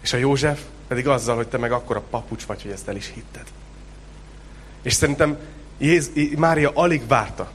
És 0.00 0.12
a 0.12 0.16
József 0.16 0.60
pedig 0.88 1.08
azzal, 1.08 1.36
hogy 1.36 1.48
te 1.48 1.58
meg 1.58 1.72
akkora 1.72 2.00
papucs 2.00 2.44
vagy, 2.44 2.62
hogy 2.62 2.70
ezt 2.70 2.88
el 2.88 2.96
is 2.96 3.12
hitted. 3.14 3.46
És 4.82 4.92
szerintem 4.92 5.38
Jéz, 5.78 6.10
Mária 6.36 6.70
alig 6.74 7.06
várta, 7.06 7.50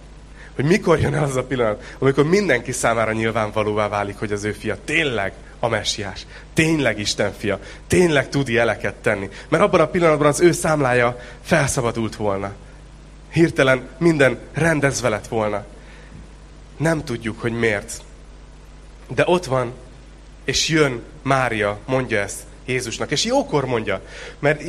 hogy 0.56 0.66
mikor 0.66 1.00
jön 1.00 1.14
el 1.14 1.24
az 1.24 1.36
a 1.36 1.44
pillanat, 1.44 1.96
amikor 2.00 2.26
mindenki 2.26 2.72
számára 2.72 3.12
nyilvánvalóvá 3.12 3.88
válik, 3.88 4.18
hogy 4.18 4.32
az 4.32 4.44
ő 4.44 4.52
fia 4.52 4.78
tényleg 4.86 5.34
a 5.60 5.68
messiás, 5.68 6.26
tényleg 6.54 7.00
Isten 7.00 7.34
fia, 7.38 7.60
tényleg 7.88 8.30
tud 8.30 8.48
jeleket 8.48 8.96
tenni. 8.96 9.30
Mert 9.50 9.64
abban 9.64 9.80
a 9.80 9.88
pillanatban 9.88 10.28
az 10.28 10.40
ő 10.40 10.52
számlája 10.52 11.20
felszabadult 11.42 12.16
volna 12.16 12.54
hirtelen 13.38 13.88
minden 13.98 14.38
rendezve 14.54 15.10
lett 15.10 15.28
volna. 15.28 15.66
Nem 16.78 17.04
tudjuk, 17.04 17.42
hogy 17.42 17.52
miért. 17.52 18.02
De 19.08 19.24
ott 19.26 19.46
van, 19.46 19.74
és 20.46 20.68
jön 20.70 21.02
Mária, 21.22 21.80
mondja 21.86 22.20
ezt 22.20 22.40
Jézusnak. 22.66 23.12
És 23.12 23.24
jókor 23.24 23.66
mondja, 23.66 24.02
mert 24.40 24.62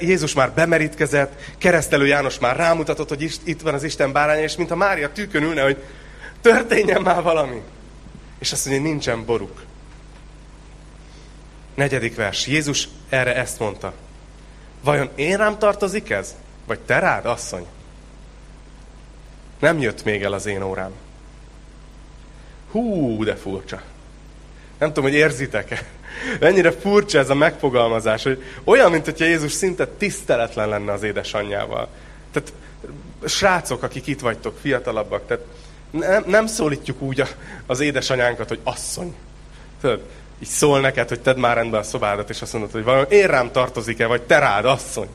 Jézus 0.00 0.34
már 0.34 0.52
bemerítkezett, 0.52 1.40
keresztelő 1.58 2.06
János 2.06 2.38
már 2.38 2.56
rámutatott, 2.56 3.08
hogy 3.08 3.38
itt 3.44 3.60
van 3.60 3.74
az 3.74 3.82
Isten 3.82 4.12
báránya, 4.12 4.42
és 4.42 4.56
mintha 4.56 4.76
Mária 4.76 5.12
tűkön 5.12 5.42
ülne, 5.42 5.62
hogy 5.62 5.82
történjen 6.40 7.02
már 7.02 7.22
valami. 7.22 7.62
És 8.38 8.52
azt 8.52 8.66
mondja, 8.66 8.84
nincsen 8.84 9.24
boruk. 9.24 9.62
Negyedik 11.74 12.16
vers. 12.16 12.46
Jézus 12.46 12.88
erre 13.08 13.34
ezt 13.34 13.58
mondta. 13.58 13.92
Vajon 14.82 15.10
én 15.14 15.36
rám 15.36 15.58
tartozik 15.58 16.10
ez? 16.10 16.34
Vagy 16.66 16.78
te 16.78 16.98
rád, 16.98 17.26
asszony? 17.26 17.66
Nem 19.60 19.80
jött 19.80 20.04
még 20.04 20.22
el 20.22 20.32
az 20.32 20.46
én 20.46 20.62
órám. 20.62 20.90
Hú, 22.70 23.24
de 23.24 23.34
furcsa. 23.34 23.82
Nem 24.78 24.88
tudom, 24.88 25.04
hogy 25.04 25.18
érzitek-e. 25.18 25.84
Ennyire 26.40 26.70
furcsa 26.70 27.18
ez 27.18 27.30
a 27.30 27.34
megfogalmazás, 27.34 28.22
hogy 28.22 28.42
olyan, 28.64 28.90
mint 28.90 29.04
hogyha 29.04 29.24
Jézus 29.24 29.52
szinte 29.52 29.86
tiszteletlen 29.86 30.68
lenne 30.68 30.92
az 30.92 31.02
édesanyjával. 31.02 31.88
Tehát 32.32 32.52
srácok, 33.24 33.82
akik 33.82 34.06
itt 34.06 34.20
vagytok, 34.20 34.58
fiatalabbak, 34.60 35.26
tehát 35.26 35.44
nem, 35.90 36.24
nem 36.26 36.46
szólítjuk 36.46 37.02
úgy 37.02 37.22
az 37.66 37.80
édesanyánkat, 37.80 38.48
hogy 38.48 38.60
asszony. 38.64 39.14
Tudod, 39.80 40.00
így 40.38 40.48
szól 40.48 40.80
neked, 40.80 41.08
hogy 41.08 41.20
tedd 41.20 41.38
már 41.38 41.56
rendbe 41.56 41.78
a 41.78 41.82
szobádat, 41.82 42.30
és 42.30 42.42
azt 42.42 42.52
mondod, 42.52 42.70
hogy 42.70 42.84
valami 42.84 43.06
én 43.08 43.26
rám 43.26 43.50
tartozik-e, 43.50 44.06
vagy 44.06 44.22
te 44.22 44.38
rád, 44.38 44.64
asszony. 44.64 45.08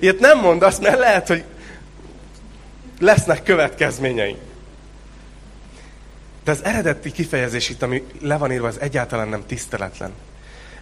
Ilyet 0.00 0.18
nem 0.18 0.38
mondasz, 0.38 0.78
mert 0.78 0.98
lehet, 0.98 1.28
hogy 1.28 1.44
lesznek 2.98 3.42
következményei. 3.42 4.36
De 6.44 6.50
az 6.50 6.64
eredeti 6.64 7.12
kifejezés 7.12 7.68
itt, 7.68 7.82
ami 7.82 8.02
le 8.20 8.36
van 8.36 8.52
írva, 8.52 8.66
az 8.66 8.80
egyáltalán 8.80 9.28
nem 9.28 9.46
tiszteletlen. 9.46 10.12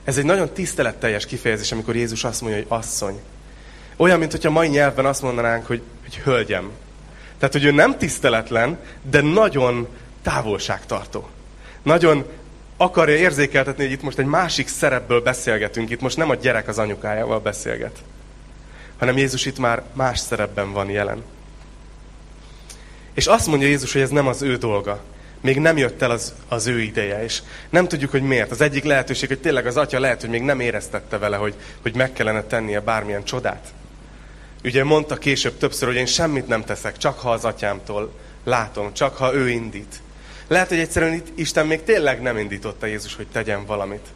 Ez 0.05 0.19
egy 0.19 0.25
nagyon 0.25 0.49
tiszteletteljes 0.49 1.27
kifejezés, 1.27 1.73
amikor 1.73 1.97
Jézus 1.97 2.25
azt 2.25 2.41
mondja, 2.41 2.59
hogy 2.59 2.79
asszony. 2.79 3.21
Olyan, 3.97 4.19
mint 4.19 4.31
hogyha 4.31 4.51
mai 4.51 4.69
nyelvben 4.69 5.07
azt 5.07 5.23
mondanánk, 5.23 5.67
hogy, 5.67 5.83
hogy 6.03 6.17
hölgyem. 6.17 6.71
Tehát, 7.39 7.55
hogy 7.55 7.65
ő 7.65 7.71
nem 7.71 7.99
tiszteletlen, 7.99 8.79
de 9.03 9.21
nagyon 9.21 9.89
távolságtartó. 10.23 11.29
Nagyon 11.83 12.27
akarja 12.77 13.17
érzékeltetni, 13.17 13.83
hogy 13.83 13.93
itt 13.93 14.03
most 14.03 14.19
egy 14.19 14.27
másik 14.27 14.69
szerepből 14.69 15.23
beszélgetünk. 15.23 15.91
Itt 15.91 16.01
most 16.01 16.17
nem 16.17 16.31
a 16.31 16.35
gyerek 16.35 16.69
az 16.69 16.79
anyukájával 16.79 17.41
beszélget. 17.41 17.99
Hanem 18.99 19.17
Jézus 19.17 19.47
itt 19.47 19.59
már 19.59 19.83
más 19.93 20.19
szerepben 20.19 20.73
van 20.73 20.91
jelen. 20.91 21.23
És 23.17 23.27
azt 23.27 23.47
mondja 23.47 23.69
Jézus, 23.69 23.93
hogy 23.93 24.03
ez 24.03 24.11
nem 24.11 24.27
az 24.27 24.43
ő 24.43 24.57
dolga. 24.57 25.01
még 25.41 25.59
nem 25.59 25.77
jött 25.77 26.03
el 26.03 26.11
az, 26.11 26.35
az 26.49 26.67
ő 26.67 26.81
ideje, 26.81 27.25
és 27.25 27.43
nem 27.71 27.89
tudjuk, 27.89 28.11
hogy 28.11 28.23
miért. 28.23 28.51
Az 28.51 28.61
egyik 28.61 28.85
lehetőség, 28.85 29.29
hogy 29.29 29.41
tényleg 29.41 29.67
az 29.67 29.77
atya 29.77 30.01
lehet, 30.01 30.21
hogy 30.21 30.31
még 30.31 30.43
nem 30.43 30.61
éreztette 30.61 31.19
vele, 31.19 31.37
hogy, 31.37 31.55
hogy 31.83 31.95
meg 31.95 32.13
kellene 32.13 32.43
tennie 32.43 32.81
bármilyen 32.81 33.25
csodát. 33.25 33.73
Ugye 34.65 34.85
mondta 34.85 35.17
később 35.17 35.59
többször, 35.59 35.89
hogy 35.89 35.97
én 35.97 36.07
semmit 36.07 36.49
nem 36.49 36.65
teszek, 36.65 36.97
csak 36.97 37.19
ha 37.19 37.31
az 37.31 37.45
atyámtól 37.45 38.13
látom, 38.45 38.95
csak 38.95 39.17
ha 39.17 39.35
ő 39.35 39.49
indít. 39.49 40.01
Lehet, 40.49 40.69
hogy 40.69 40.79
egyszerűen 40.79 41.13
itt 41.13 41.39
Isten 41.39 41.67
még 41.67 41.83
tényleg 41.83 42.23
nem 42.23 42.39
indította 42.39 42.87
Jézus, 42.87 43.15
hogy 43.15 43.27
tegyen 43.33 43.67
valamit. 43.67 44.07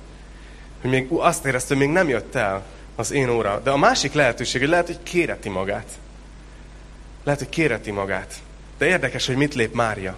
Hogy 0.80 0.90
még 0.90 1.06
azt 1.10 1.44
érezte, 1.44 1.74
hogy 1.74 1.84
még 1.84 1.94
nem 1.94 2.08
jött 2.08 2.34
el 2.34 2.64
az 2.96 3.10
én 3.10 3.28
óra. 3.28 3.60
De 3.64 3.70
a 3.70 3.76
másik 3.76 4.12
lehetőség, 4.12 4.60
hogy 4.60 4.70
lehet, 4.70 4.86
hogy 4.86 5.02
kéreti 5.02 5.48
magát. 5.48 5.88
Lehet, 7.24 7.40
hogy 7.40 7.48
kéreti 7.48 7.90
magát. 7.90 8.34
De 8.80 8.86
érdekes, 8.86 9.26
hogy 9.26 9.36
mit 9.36 9.54
lép 9.54 9.74
Mária, 9.74 10.16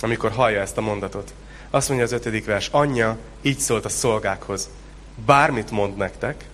amikor 0.00 0.30
hallja 0.30 0.60
ezt 0.60 0.76
a 0.76 0.80
mondatot. 0.80 1.32
Azt 1.70 1.88
mondja 1.88 2.06
az 2.06 2.12
ötödik 2.12 2.44
vers, 2.44 2.68
anyja 2.68 3.16
így 3.42 3.58
szólt 3.58 3.84
a 3.84 3.88
szolgákhoz. 3.88 4.68
Bármit 5.24 5.70
mond 5.70 5.96
nektek, 5.96 6.44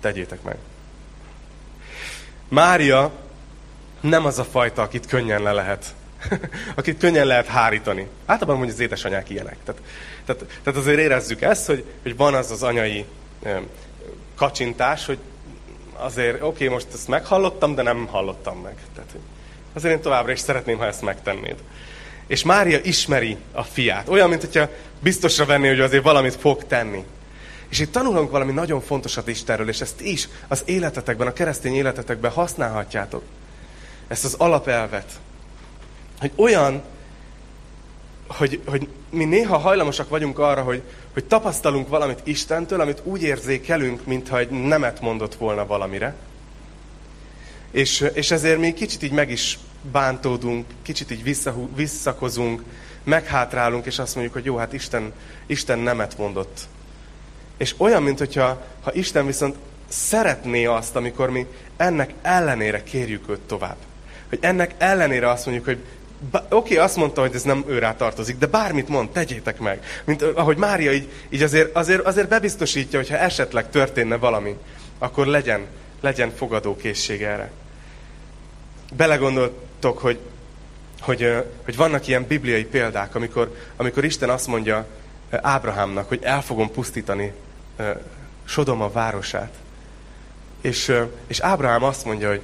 tegyétek 0.00 0.42
meg. 0.42 0.56
Mária 2.48 3.12
nem 4.00 4.24
az 4.24 4.38
a 4.38 4.44
fajta, 4.44 4.82
akit 4.82 5.06
könnyen 5.06 5.42
le 5.42 5.52
lehet 5.52 5.94
akit 6.74 6.98
könnyen 6.98 7.26
lehet 7.26 7.46
hárítani. 7.46 8.08
Általában 8.26 8.56
mondja 8.56 8.74
az 8.74 8.80
édesanyák 8.80 9.30
ilyenek. 9.30 9.56
Tehát, 9.64 9.80
tehát, 10.24 10.44
tehát 10.62 10.80
azért 10.80 10.98
érezzük 10.98 11.40
ezt, 11.40 11.66
hogy, 11.66 11.84
hogy 12.02 12.16
van 12.16 12.34
az 12.34 12.50
az 12.50 12.62
anyai 12.62 13.04
kacsintás, 14.34 15.06
hogy 15.06 15.18
azért, 15.92 16.34
oké, 16.34 16.44
okay, 16.44 16.68
most 16.68 16.86
ezt 16.92 17.08
meghallottam, 17.08 17.74
de 17.74 17.82
nem 17.82 18.06
hallottam 18.06 18.58
meg. 18.58 18.74
Tehát, 18.94 19.10
azért 19.72 19.94
én 19.94 20.00
továbbra 20.00 20.32
is 20.32 20.40
szeretném, 20.40 20.78
ha 20.78 20.86
ezt 20.86 21.02
megtennéd. 21.02 21.56
És 22.26 22.42
Mária 22.42 22.78
ismeri 22.82 23.36
a 23.52 23.62
fiát. 23.62 24.08
Olyan, 24.08 24.28
mint 24.28 24.40
hogyha 24.40 24.68
biztosra 25.00 25.44
venné, 25.44 25.68
hogy 25.68 25.80
azért 25.80 26.02
valamit 26.02 26.34
fog 26.34 26.64
tenni. 26.66 27.04
És 27.68 27.78
itt 27.78 27.92
tanulunk 27.92 28.30
valami 28.30 28.52
nagyon 28.52 28.80
fontosat 28.80 29.28
Istenről, 29.28 29.68
és 29.68 29.80
ezt 29.80 30.00
is 30.00 30.28
az 30.48 30.62
életetekben, 30.64 31.26
a 31.26 31.32
keresztény 31.32 31.74
életetekben 31.74 32.30
használhatjátok. 32.30 33.22
Ezt 34.08 34.24
az 34.24 34.34
alapelvet. 34.38 35.12
Hogy 36.20 36.32
olyan, 36.36 36.82
hogy, 38.26 38.60
hogy 38.66 38.88
mi 39.10 39.24
néha 39.24 39.58
hajlamosak 39.58 40.08
vagyunk 40.08 40.38
arra, 40.38 40.62
hogy, 40.62 40.82
hogy 41.12 41.24
tapasztalunk 41.24 41.88
valamit 41.88 42.20
Istentől, 42.24 42.80
amit 42.80 43.00
úgy 43.04 43.22
érzékelünk, 43.22 44.06
mintha 44.06 44.38
egy 44.38 44.50
nemet 44.50 45.00
mondott 45.00 45.34
volna 45.34 45.66
valamire. 45.66 46.14
És, 47.72 48.04
és 48.12 48.30
ezért 48.30 48.58
mi 48.58 48.72
kicsit 48.72 49.02
így 49.02 49.12
meg 49.12 49.30
is 49.30 49.58
bántódunk, 49.92 50.66
kicsit 50.82 51.10
így 51.10 51.22
vissza, 51.22 51.54
visszakozunk, 51.74 52.62
meghátrálunk, 53.04 53.86
és 53.86 53.98
azt 53.98 54.14
mondjuk, 54.14 54.34
hogy 54.34 54.44
jó, 54.44 54.56
hát 54.56 54.72
Isten, 54.72 55.12
Isten 55.46 55.78
nemet 55.78 56.18
mondott. 56.18 56.60
És 57.56 57.74
olyan, 57.76 58.02
mint 58.02 58.18
hogyha 58.18 58.62
ha 58.82 58.94
Isten 58.94 59.26
viszont 59.26 59.56
szeretné 59.88 60.64
azt, 60.64 60.96
amikor 60.96 61.30
mi 61.30 61.46
ennek 61.76 62.14
ellenére 62.22 62.82
kérjük 62.82 63.28
őt 63.28 63.40
tovább. 63.40 63.76
Hogy 64.28 64.38
ennek 64.40 64.74
ellenére 64.78 65.30
azt 65.30 65.44
mondjuk, 65.46 65.66
hogy 65.66 65.78
Oké, 66.48 66.76
azt 66.76 66.96
mondta, 66.96 67.20
hogy 67.20 67.34
ez 67.34 67.42
nem 67.42 67.64
őrá 67.66 67.96
tartozik, 67.96 68.38
de 68.38 68.46
bármit 68.46 68.88
mond, 68.88 69.10
tegyétek 69.10 69.58
meg. 69.58 69.84
Mint 70.04 70.22
ahogy 70.22 70.56
Mária 70.56 70.92
így, 70.92 71.08
így 71.28 71.42
azért, 71.42 71.76
azért, 71.76 72.06
azért 72.06 72.28
bebiztosítja, 72.28 72.98
hogy 72.98 73.08
ha 73.08 73.16
esetleg 73.16 73.70
történne 73.70 74.16
valami, 74.16 74.56
akkor 74.98 75.26
legyen, 75.26 75.66
legyen 76.00 76.32
fogadókészség 76.36 77.22
erre. 77.22 77.50
Belegondoltok, 78.96 79.98
hogy, 79.98 80.18
hogy, 81.00 81.44
hogy 81.64 81.76
vannak 81.76 82.06
ilyen 82.06 82.26
bibliai 82.26 82.64
példák, 82.64 83.14
amikor, 83.14 83.56
amikor 83.76 84.04
Isten 84.04 84.30
azt 84.30 84.46
mondja 84.46 84.86
Ábrahámnak, 85.30 86.08
hogy 86.08 86.22
el 86.22 86.42
fogom 86.42 86.70
pusztítani 86.70 87.32
Sodoma 88.44 88.90
városát. 88.90 89.54
És, 90.60 90.92
és 91.26 91.40
Ábrahám 91.40 91.82
azt 91.82 92.04
mondja, 92.04 92.28
hogy 92.28 92.40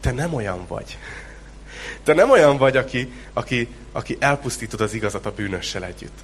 te 0.00 0.12
nem 0.12 0.34
olyan 0.34 0.64
vagy. 0.68 0.98
Te 2.04 2.14
nem 2.14 2.30
olyan 2.30 2.56
vagy, 2.56 2.76
aki, 2.76 3.12
aki, 3.32 3.68
aki 3.92 4.16
elpusztítod 4.20 4.80
az 4.80 4.94
igazat 4.94 5.26
a 5.26 5.32
bűnössel 5.32 5.84
együtt. 5.84 6.18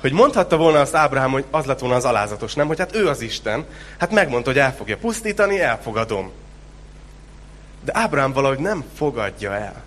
Hogy 0.00 0.12
mondhatta 0.12 0.56
volna 0.56 0.80
azt 0.80 0.94
Ábrahám, 0.94 1.30
hogy 1.30 1.44
az 1.50 1.64
lett 1.64 1.78
volna 1.78 1.94
az 1.96 2.04
alázatos, 2.04 2.54
nem? 2.54 2.66
Hogy 2.66 2.78
hát 2.78 2.94
ő 2.94 3.08
az 3.08 3.20
Isten. 3.20 3.64
Hát 3.98 4.10
megmondta, 4.10 4.50
hogy 4.50 4.58
el 4.58 4.74
fogja 4.74 4.96
pusztítani, 4.96 5.60
elfogadom. 5.60 6.32
De 7.84 7.92
Ábrahám 7.94 8.32
valahogy 8.32 8.58
nem 8.58 8.84
fogadja 8.94 9.54
el. 9.54 9.82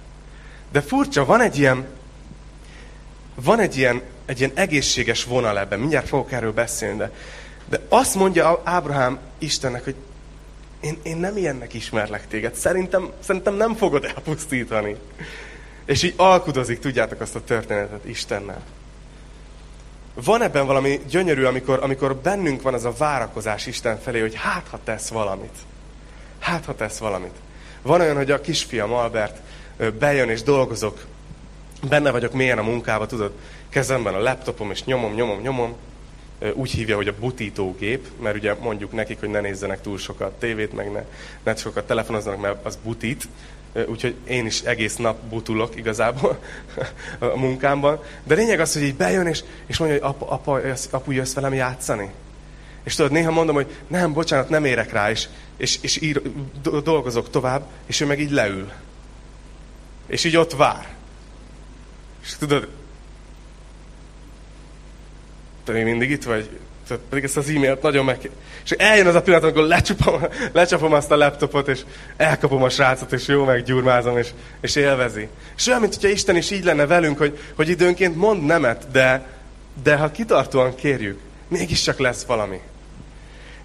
De 0.72 0.82
furcsa, 0.82 1.26
van 1.26 1.42
egy 1.42 1.58
ilyen, 1.58 1.86
van 3.36 3.60
egy 3.60 3.78
ilyen, 3.78 4.02
egy 4.26 4.40
ilyen 4.40 4.52
egészséges 4.54 5.24
vonal 5.24 5.60
ebben. 5.60 5.80
Mindjárt 5.80 6.08
fogok 6.08 6.32
erről 6.32 6.54
beszélni, 6.54 6.98
de, 6.98 7.12
de 7.70 7.82
azt 7.90 8.16
mondja 8.16 8.62
Ábrahám 8.64 9.20
Istennek, 9.38 9.84
hogy 9.84 9.96
én, 10.80 10.98
én 11.04 11.18
nem 11.18 11.38
ilyennek 11.38 11.74
ismerlek 11.74 12.28
téged. 12.28 12.56
Szerintem, 12.56 13.12
szerintem 13.20 13.54
nem 13.54 13.76
fogod 13.76 14.06
elpusztítani. 14.06 14.96
És 15.86 16.04
így 16.04 16.14
alkudozik, 16.18 16.80
tudjátok 16.80 17.22
azt 17.22 17.36
a 17.36 17.44
történetet 17.44 18.06
Istennel. 18.06 18.62
Van 20.14 20.42
ebben 20.42 20.66
valami 20.66 21.02
gyönyörű, 21.10 21.44
amikor, 21.44 21.80
amikor 21.84 22.16
bennünk 22.16 22.62
van 22.62 22.74
az 22.74 22.86
a 22.86 22.94
várakozás 22.98 23.66
Isten 23.68 24.00
felé, 24.00 24.20
hogy 24.20 24.36
hát, 24.36 24.68
ha 24.70 24.80
tesz 24.84 25.08
valamit. 25.08 25.56
Hát, 26.40 26.66
ha 26.66 26.76
tesz 26.76 26.98
valamit. 26.98 27.34
Van 27.82 28.02
olyan, 28.02 28.16
hogy 28.16 28.32
a 28.32 28.42
kisfiam 28.42 28.94
Albert 28.94 29.38
bejön 30.00 30.30
és 30.30 30.44
dolgozok, 30.44 31.06
benne 31.90 32.12
vagyok 32.12 32.34
mélyen 32.34 32.58
a 32.58 32.63
munkába, 32.63 33.06
tudod, 33.06 33.32
kezemben 33.70 34.13
a 34.13 34.22
laptopom, 34.22 34.72
és 34.72 34.84
nyomom, 34.84 35.13
nyomom, 35.13 35.42
nyomom, 35.42 35.76
úgy 36.54 36.72
hívja, 36.72 36.96
hogy 36.96 37.08
a 37.08 37.13
butítógép, 37.20 38.08
mert 38.22 38.36
ugye 38.36 38.54
mondjuk 38.54 38.92
nekik, 38.92 39.20
hogy 39.20 39.30
ne 39.30 39.40
nézzenek 39.40 39.82
túl 39.82 39.98
sokat 39.98 40.32
tévét, 40.32 40.74
meg 40.74 40.92
ne, 40.92 41.04
ne 41.44 41.56
sokat 41.56 41.88
telefonozzanak, 41.88 42.42
mert 42.42 42.66
az 42.66 42.78
butít. 42.84 43.28
Úgyhogy 43.88 44.16
én 44.28 44.46
is 44.46 44.62
egész 44.62 44.96
nap 44.96 45.20
butulok 45.20 45.76
igazából 45.76 46.40
a 47.20 47.38
munkámban. 47.38 48.00
De 48.24 48.36
lényeg 48.36 48.60
az, 48.60 48.74
hogy 48.74 48.82
így 48.82 48.96
bejön, 48.96 49.28
és, 49.28 49.44
és 49.66 49.78
mondja, 49.78 49.98
hogy 49.98 50.10
apa, 50.10 50.30
apa, 50.30 50.60
apu, 50.92 51.12
jössz 51.12 51.34
velem 51.34 51.54
játszani? 51.54 52.12
És 52.84 52.96
tudod, 52.96 53.12
néha 53.12 53.32
mondom, 53.32 53.56
hogy 53.56 53.76
nem, 53.88 54.13
bocsánat, 54.13 54.50
nem 54.50 54.66
érek 54.66 54.92
rá, 54.92 55.10
és, 55.10 55.28
és, 55.58 55.78
és 55.82 56.02
ír, 56.02 56.22
dolgozok 56.84 57.30
tovább, 57.30 57.67
és 57.86 58.02
ő 58.02 58.06
meg 58.06 58.20
így 58.20 58.32
leül. 58.32 58.72
És 60.08 60.24
így 60.24 60.38
ott 60.38 60.54
vár. 60.54 60.96
És 62.24 62.36
tudod, 62.39 62.67
te 65.63 65.72
még 65.72 65.84
mindig 65.84 66.10
itt 66.10 66.24
vagy? 66.24 66.50
Tehát 66.88 67.04
pedig 67.10 67.24
ezt 67.24 67.38
az 67.38 67.50
e-mailt 67.50 67.82
nagyon 67.82 68.06
meg... 68.06 68.30
És 68.63 68.72
eljön 68.72 69.08
az 69.08 69.15
a 69.15 69.22
pillanat, 69.22 69.43
amikor 69.43 69.67
lecsapom, 69.67 70.22
lecsapom 70.52 70.93
azt 70.93 71.12
a 71.12 71.15
laptopot, 71.15 71.67
és 71.67 71.82
elkapom 72.17 72.63
a 72.63 72.70
srácot, 72.70 73.12
és 73.12 73.28
jó 73.28 73.43
meggyurmázom, 73.43 74.17
és, 74.17 74.30
és 74.62 74.76
élvezi. 74.76 75.28
És 75.58 75.67
olyan, 75.67 75.80
mint 75.80 75.93
hogyha 75.93 76.10
Isten 76.10 76.36
is 76.36 76.52
így 76.52 76.63
lenne 76.63 76.86
velünk, 76.86 77.17
hogy, 77.17 77.39
hogy 77.56 77.70
időnként 77.70 78.15
mond 78.15 78.46
nemet, 78.46 78.91
de, 78.91 79.28
de 79.84 79.96
ha 79.96 80.12
kitartóan 80.12 80.76
kérjük, 80.76 81.20
mégiscsak 81.48 82.00
lesz 82.00 82.24
valami. 82.24 82.60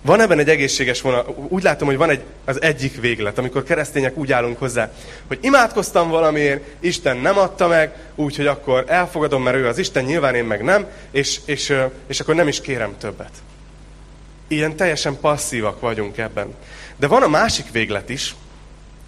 Van 0.04 0.20
ebben 0.20 0.38
egy 0.38 0.48
egészséges 0.48 1.00
vonal. 1.00 1.46
Úgy 1.48 1.62
látom, 1.62 1.88
hogy 1.88 1.96
van 1.96 2.10
egy, 2.10 2.22
az 2.44 2.62
egyik 2.62 3.00
véglet, 3.00 3.38
amikor 3.38 3.62
keresztények 3.62 4.16
úgy 4.16 4.32
állunk 4.32 4.58
hozzá, 4.58 4.92
hogy 5.26 5.38
imádkoztam 5.40 6.08
valamiért, 6.08 6.64
Isten 6.80 7.16
nem 7.16 7.38
adta 7.38 7.68
meg, 7.68 7.94
úgyhogy 8.14 8.46
akkor 8.46 8.84
elfogadom, 8.86 9.42
mert 9.42 9.56
ő 9.56 9.66
az 9.66 9.78
Isten, 9.78 10.04
nyilván 10.04 10.34
én 10.34 10.44
meg 10.44 10.62
nem, 10.62 10.86
és, 11.10 11.40
és, 11.44 11.74
és 12.06 12.20
akkor 12.20 12.34
nem 12.34 12.48
is 12.48 12.60
kérem 12.60 12.94
többet. 12.98 13.30
Ilyen 14.48 14.76
teljesen 14.76 15.20
passzívak 15.20 15.80
vagyunk 15.80 16.18
ebben. 16.18 16.54
De 16.96 17.06
van 17.06 17.22
a 17.22 17.28
másik 17.28 17.70
véglet 17.72 18.08
is, 18.08 18.34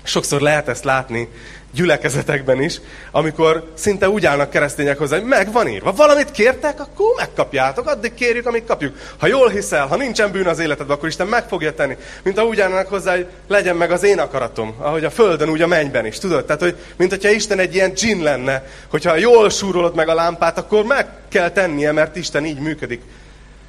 sokszor 0.04 0.40
lehet 0.40 0.68
ezt 0.68 0.84
látni 0.84 1.28
gyülekezetekben 1.74 2.62
is, 2.62 2.80
amikor 3.10 3.72
szinte 3.74 4.08
úgy 4.08 4.26
állnak 4.26 4.50
keresztények 4.50 4.98
hozzá, 4.98 5.16
hogy 5.16 5.26
meg 5.26 5.52
van 5.52 5.68
írva. 5.68 5.92
Valamit 5.92 6.30
kértek, 6.30 6.80
akkor 6.80 7.06
megkapjátok, 7.16 7.86
addig 7.86 8.14
kérjük, 8.14 8.46
amíg 8.46 8.64
kapjuk. 8.64 8.96
Ha 9.18 9.26
jól 9.26 9.48
hiszel, 9.48 9.86
ha 9.86 9.96
nincsen 9.96 10.30
bűn 10.30 10.46
az 10.46 10.58
életedben, 10.58 10.96
akkor 10.96 11.08
Isten 11.08 11.26
meg 11.26 11.48
fogja 11.48 11.74
tenni. 11.74 11.96
Mint 12.22 12.38
ha 12.38 12.44
úgy 12.44 12.60
állnak 12.60 12.88
hozzá, 12.88 13.14
hogy 13.14 13.26
legyen 13.48 13.76
meg 13.76 13.90
az 13.90 14.02
én 14.02 14.18
akaratom, 14.18 14.74
ahogy 14.78 15.04
a 15.04 15.10
földön, 15.10 15.48
úgy 15.48 15.62
a 15.62 15.66
mennyben 15.66 16.06
is. 16.06 16.18
Tudod? 16.18 16.44
Tehát, 16.44 16.62
hogy 16.62 16.76
mint 16.96 17.10
hogyha 17.10 17.30
Isten 17.30 17.58
egy 17.58 17.74
ilyen 17.74 17.92
dzsin 17.92 18.22
lenne, 18.22 18.66
hogyha 18.88 19.16
jól 19.16 19.50
súrolod 19.50 19.94
meg 19.94 20.08
a 20.08 20.14
lámpát, 20.14 20.58
akkor 20.58 20.84
meg 20.84 21.06
kell 21.28 21.50
tennie, 21.50 21.92
mert 21.92 22.16
Isten 22.16 22.44
így 22.44 22.58
működik. 22.58 23.02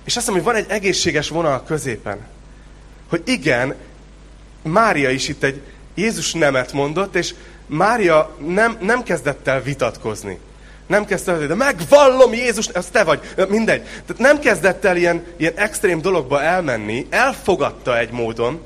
És 0.06 0.16
azt 0.16 0.28
mondom, 0.28 0.46
hogy 0.46 0.54
van 0.54 0.64
egy 0.64 0.72
egészséges 0.72 1.30
vonal 1.30 1.64
középen. 1.64 2.20
Hogy 3.10 3.22
igen, 3.26 3.76
Mária 4.62 5.10
is 5.10 5.28
itt 5.28 5.44
egy, 5.44 5.62
Jézus 5.96 6.34
nemet 6.34 6.72
mondott, 6.74 7.16
és 7.16 7.34
Mária 7.66 8.36
nem, 8.46 8.78
nem 8.80 9.04
kezdett 9.04 9.48
el 9.48 9.62
vitatkozni. 9.62 10.40
Nem 10.88 11.06
kezdett 11.06 11.42
el, 11.42 11.48
de 11.48 11.56
megvallom 11.56 12.34
Jézus, 12.34 12.68
ez 12.68 12.88
te 12.92 13.04
vagy, 13.04 13.20
mindegy. 13.50 13.82
Tehát 13.82 14.18
nem 14.18 14.40
kezdett 14.40 14.86
el 14.86 14.98
ilyen, 14.98 15.24
ilyen 15.38 15.54
extrém 15.56 16.02
dologba 16.02 16.42
elmenni, 16.42 17.08
elfogadta 17.10 17.98
egy 17.98 18.12
módon, 18.12 18.62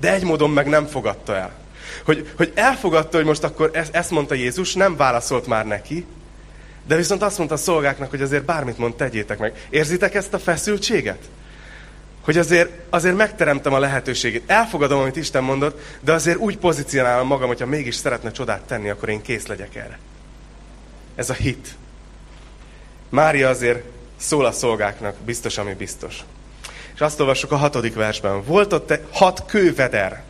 de 0.00 0.12
egy 0.12 0.24
módon 0.24 0.50
meg 0.50 0.66
nem 0.66 0.86
fogadta 0.86 1.36
el. 1.36 1.52
Hogy, 2.04 2.30
hogy 2.36 2.52
elfogadta, 2.54 3.16
hogy 3.16 3.26
most 3.26 3.44
akkor 3.44 3.70
ezt, 3.72 3.94
ezt 3.94 4.10
mondta 4.10 4.34
Jézus, 4.34 4.74
nem 4.74 4.96
válaszolt 4.96 5.46
már 5.46 5.66
neki, 5.66 6.06
de 6.86 6.96
viszont 6.96 7.22
azt 7.22 7.38
mondta 7.38 7.54
a 7.54 7.58
szolgáknak, 7.58 8.10
hogy 8.10 8.22
azért 8.22 8.44
bármit 8.44 8.78
mond, 8.78 8.94
tegyétek 8.94 9.38
meg. 9.38 9.66
Érzitek 9.70 10.14
ezt 10.14 10.34
a 10.34 10.38
feszültséget? 10.38 11.18
Hogy 12.24 12.38
azért, 12.38 12.70
azért 12.90 13.16
megteremtem 13.16 13.72
a 13.72 13.78
lehetőségét. 13.78 14.42
Elfogadom, 14.46 15.00
amit 15.00 15.16
Isten 15.16 15.44
mondott, 15.44 15.80
de 16.00 16.12
azért 16.12 16.38
úgy 16.38 16.58
pozícionálom 16.58 17.26
magam, 17.26 17.48
hogyha 17.48 17.66
mégis 17.66 17.94
szeretne 17.94 18.30
csodát 18.30 18.62
tenni, 18.62 18.90
akkor 18.90 19.08
én 19.08 19.22
kész 19.22 19.46
legyek 19.46 19.74
erre. 19.74 19.98
Ez 21.14 21.30
a 21.30 21.34
hit. 21.34 21.68
Mária 23.08 23.48
azért 23.48 23.84
szól 24.16 24.44
a 24.44 24.52
szolgáknak, 24.52 25.16
biztos, 25.24 25.58
ami 25.58 25.74
biztos. 25.74 26.18
És 26.94 27.00
azt 27.00 27.20
olvassuk 27.20 27.52
a 27.52 27.56
hatodik 27.56 27.94
versben. 27.94 28.44
Volt 28.44 28.72
ott 28.72 28.98
hat 29.10 29.44
kőveder 29.46 30.22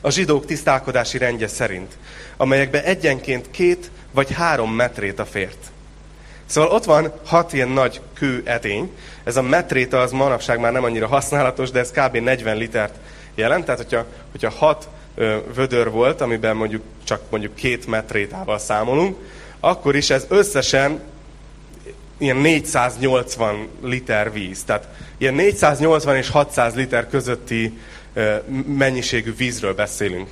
a 0.00 0.10
zsidók 0.10 0.46
tisztálkodási 0.46 1.18
rendje 1.18 1.48
szerint, 1.48 1.96
amelyekbe 2.36 2.84
egyenként 2.84 3.50
két 3.50 3.90
vagy 4.10 4.32
három 4.32 4.74
metréta 4.74 5.26
fért. 5.26 5.69
Szóval 6.50 6.70
ott 6.70 6.84
van 6.84 7.12
hat 7.24 7.52
ilyen 7.52 7.68
nagy 7.68 8.00
kő 8.14 8.42
edény. 8.44 8.90
Ez 9.24 9.36
a 9.36 9.42
metréta 9.42 10.00
az 10.00 10.10
manapság 10.10 10.60
már 10.60 10.72
nem 10.72 10.84
annyira 10.84 11.06
használatos, 11.06 11.70
de 11.70 11.78
ez 11.78 11.90
kb. 11.90 12.16
40 12.16 12.56
litert 12.56 12.94
jelent. 13.34 13.64
Tehát, 13.64 13.80
hogyha, 13.80 14.04
hogyha 14.30 14.50
hat 14.50 14.88
ö, 15.14 15.36
vödör 15.54 15.90
volt, 15.90 16.20
amiben 16.20 16.56
mondjuk 16.56 16.82
csak 17.04 17.20
mondjuk 17.30 17.54
két 17.54 17.86
metrétával 17.86 18.58
számolunk, 18.58 19.16
akkor 19.60 19.96
is 19.96 20.10
ez 20.10 20.26
összesen 20.28 21.00
ilyen 22.18 22.36
480 22.36 23.68
liter 23.82 24.32
víz. 24.32 24.64
Tehát 24.64 24.88
ilyen 25.18 25.34
480 25.34 26.16
és 26.16 26.28
600 26.28 26.74
liter 26.74 27.08
közötti 27.08 27.78
ö, 28.12 28.34
mennyiségű 28.66 29.34
vízről 29.36 29.74
beszélünk. 29.74 30.28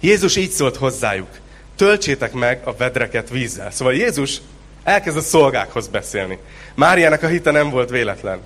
Jézus 0.00 0.36
így 0.36 0.50
szólt 0.50 0.76
hozzájuk. 0.76 1.28
Töltsétek 1.76 2.32
meg 2.32 2.60
a 2.64 2.76
vedreket 2.76 3.30
vízzel. 3.30 3.70
Szóval 3.70 3.94
Jézus 3.94 4.40
elkezd 4.84 5.16
a 5.16 5.20
szolgákhoz 5.20 5.88
beszélni. 5.88 6.38
Máriának 6.74 7.22
a 7.22 7.26
hite 7.26 7.50
nem 7.50 7.70
volt 7.70 7.90
véletlen. 7.90 8.40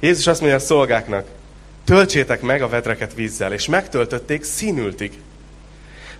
Jézus 0.00 0.26
azt 0.26 0.40
mondja 0.40 0.58
a 0.58 0.62
szolgáknak, 0.62 1.26
töltsétek 1.84 2.40
meg 2.40 2.62
a 2.62 2.68
vedreket 2.68 3.14
vízzel, 3.14 3.52
és 3.52 3.66
megtöltötték 3.66 4.44
színültig. 4.44 5.12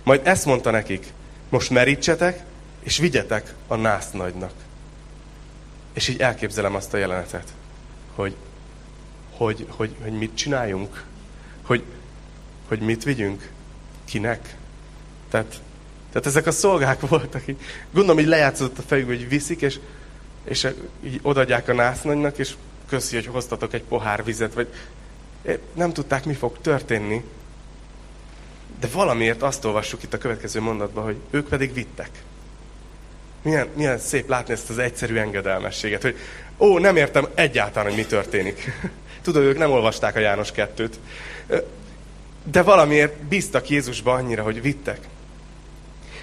Majd 0.03 0.21
ezt 0.23 0.45
mondta 0.45 0.71
nekik, 0.71 1.05
most 1.49 1.69
merítsetek, 1.69 2.43
és 2.83 2.97
vigyetek 2.97 3.53
a 3.67 3.75
násznagynak. 3.75 4.51
És 5.93 6.07
így 6.07 6.19
elképzelem 6.19 6.75
azt 6.75 6.93
a 6.93 6.97
jelenetet, 6.97 7.47
hogy, 8.15 8.35
hogy, 9.31 9.65
hogy, 9.69 9.95
hogy 10.01 10.11
mit 10.11 10.35
csináljunk, 10.35 11.03
hogy, 11.61 11.83
hogy 12.67 12.79
mit 12.79 13.03
vigyünk, 13.03 13.49
kinek. 14.05 14.55
Tehát 15.29 15.61
tehát 16.15 16.29
ezek 16.29 16.47
a 16.47 16.51
szolgák 16.51 16.99
voltak, 16.99 17.47
így, 17.47 17.57
gondolom, 17.91 18.17
hogy 18.17 18.27
lejátszott 18.27 18.77
a 18.77 18.81
fejük, 18.81 19.07
hogy 19.07 19.29
viszik, 19.29 19.61
és, 19.61 19.79
és 20.43 20.67
így 21.03 21.19
odadják 21.21 21.69
a 21.69 21.73
násznanynak, 21.73 22.37
és 22.37 22.53
köszi, 22.89 23.15
hogy 23.15 23.25
hoztatok 23.25 23.73
egy 23.73 23.83
pohár 23.83 24.23
vizet, 24.23 24.53
vagy 24.53 24.67
nem 25.73 25.93
tudták, 25.93 26.25
mi 26.25 26.33
fog 26.33 26.57
történni. 26.61 27.23
De 28.79 28.87
valamiért 28.93 29.41
azt 29.41 29.65
olvassuk 29.65 30.03
itt 30.03 30.13
a 30.13 30.17
következő 30.17 30.61
mondatban, 30.61 31.03
hogy 31.03 31.17
ők 31.29 31.47
pedig 31.47 31.73
vittek. 31.73 32.09
Milyen, 33.41 33.67
milyen 33.73 33.97
szép 33.97 34.29
látni 34.29 34.53
ezt 34.53 34.69
az 34.69 34.77
egyszerű 34.77 35.15
engedelmességet, 35.15 36.01
hogy 36.01 36.17
ó, 36.57 36.79
nem 36.79 36.95
értem 36.95 37.27
egyáltalán, 37.33 37.87
hogy 37.87 37.97
mi 37.97 38.05
történik. 38.05 38.71
Tudod, 39.23 39.43
ők 39.43 39.57
nem 39.57 39.71
olvasták 39.71 40.15
a 40.15 40.19
János 40.19 40.51
kettőt. 40.51 40.99
De 42.43 42.61
valamiért 42.61 43.15
bíztak 43.15 43.69
Jézusba 43.69 44.13
annyira, 44.13 44.43
hogy 44.43 44.61
vittek. 44.61 44.99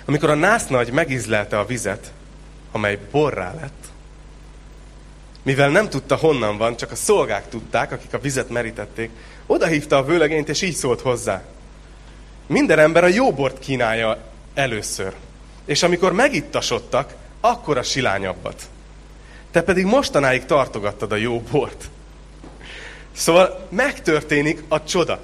Amikor 0.05 0.31
a 0.31 0.35
násznagy 0.35 0.93
megizlelte 0.93 1.59
a 1.59 1.67
vizet, 1.67 2.13
amely 2.73 2.99
borrá 3.11 3.55
lett, 3.61 3.91
mivel 5.43 5.69
nem 5.69 5.89
tudta 5.89 6.17
honnan 6.17 6.57
van, 6.57 6.77
csak 6.77 6.91
a 6.91 6.97
szolgák 6.97 7.49
tudták, 7.49 7.93
akik 7.93 8.15
a 8.15 8.19
vizet 8.19 8.49
merítették, 8.49 9.11
odahívta 9.47 9.97
a 9.97 10.05
vőlegényt, 10.05 10.49
és 10.49 10.63
így 10.63 10.75
szólt 10.75 11.01
hozzá. 11.01 11.43
Minden 12.47 12.79
ember 12.79 13.05
a 13.05 13.09
jó 13.09 13.33
bort 13.33 13.59
kínálja 13.59 14.19
először. 14.55 15.15
És 15.65 15.83
amikor 15.83 16.13
megittasodtak, 16.13 17.15
akkor 17.41 17.79
a 17.79 17.83
silányabbat. 17.83 18.63
Te 19.51 19.63
pedig 19.63 19.85
mostanáig 19.85 20.45
tartogattad 20.45 21.13
a 21.13 21.17
jó 21.17 21.41
bort. 21.41 21.91
Szóval 23.13 23.67
megtörténik 23.71 24.63
a 24.69 24.85
csoda. 24.85 25.21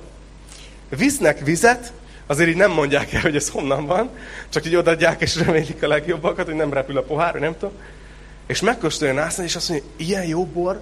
Visznek 0.88 1.38
vizet, 1.38 1.93
azért 2.29 2.49
így 2.49 2.57
nem 2.57 2.71
mondják 2.71 3.12
el, 3.12 3.21
hogy 3.21 3.37
ez 3.37 3.49
honnan 3.49 3.87
van, 3.87 4.11
csak 4.49 4.67
így 4.67 4.77
odaadják 4.77 5.21
és 5.21 5.37
remélik 5.37 5.83
a 5.83 5.88
legjobbakat, 5.88 6.47
hogy 6.47 6.55
nem 6.55 6.73
repül 6.73 6.97
a 6.97 7.03
pohár, 7.03 7.35
nem 7.35 7.53
tudom. 7.59 7.75
És 8.47 8.61
megkóstolja 8.61 9.14
Nászán, 9.14 9.45
és 9.45 9.57
azt 9.57 9.69
mondja, 9.69 9.88
ilyen 9.97 10.25
jó 10.25 10.45
bor, 10.45 10.81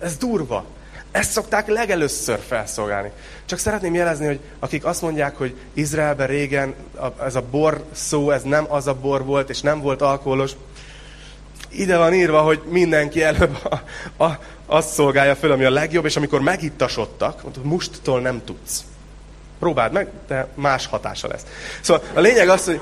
ez 0.00 0.16
durva. 0.16 0.64
Ezt 1.10 1.30
szokták 1.30 1.68
legelőször 1.68 2.38
felszolgálni. 2.46 3.10
Csak 3.44 3.58
szeretném 3.58 3.94
jelezni, 3.94 4.26
hogy 4.26 4.40
akik 4.58 4.84
azt 4.84 5.02
mondják, 5.02 5.36
hogy 5.36 5.54
Izraelben 5.72 6.26
régen 6.26 6.74
ez 7.24 7.34
a 7.34 7.42
bor 7.50 7.84
szó, 7.92 8.30
ez 8.30 8.42
nem 8.42 8.66
az 8.68 8.86
a 8.86 8.94
bor 8.94 9.24
volt, 9.24 9.50
és 9.50 9.60
nem 9.60 9.80
volt 9.80 10.02
alkoholos, 10.02 10.52
ide 11.68 11.96
van 11.96 12.14
írva, 12.14 12.40
hogy 12.40 12.62
mindenki 12.68 13.22
előbb 13.22 13.58
a, 13.64 13.74
a, 14.24 14.38
azt 14.66 14.88
szolgálja 14.88 15.36
föl, 15.36 15.52
ami 15.52 15.64
a 15.64 15.70
legjobb, 15.70 16.04
és 16.04 16.16
amikor 16.16 16.40
megittasodtak, 16.40 17.42
mondod, 17.42 17.64
musttól 17.64 18.20
nem 18.20 18.44
tudsz. 18.44 18.84
Próbáld 19.64 19.92
meg, 19.92 20.08
de 20.28 20.46
más 20.54 20.86
hatása 20.86 21.28
lesz. 21.28 21.42
Szóval 21.80 22.02
a 22.14 22.20
lényeg 22.20 22.48
az, 22.48 22.64
hogy 22.64 22.80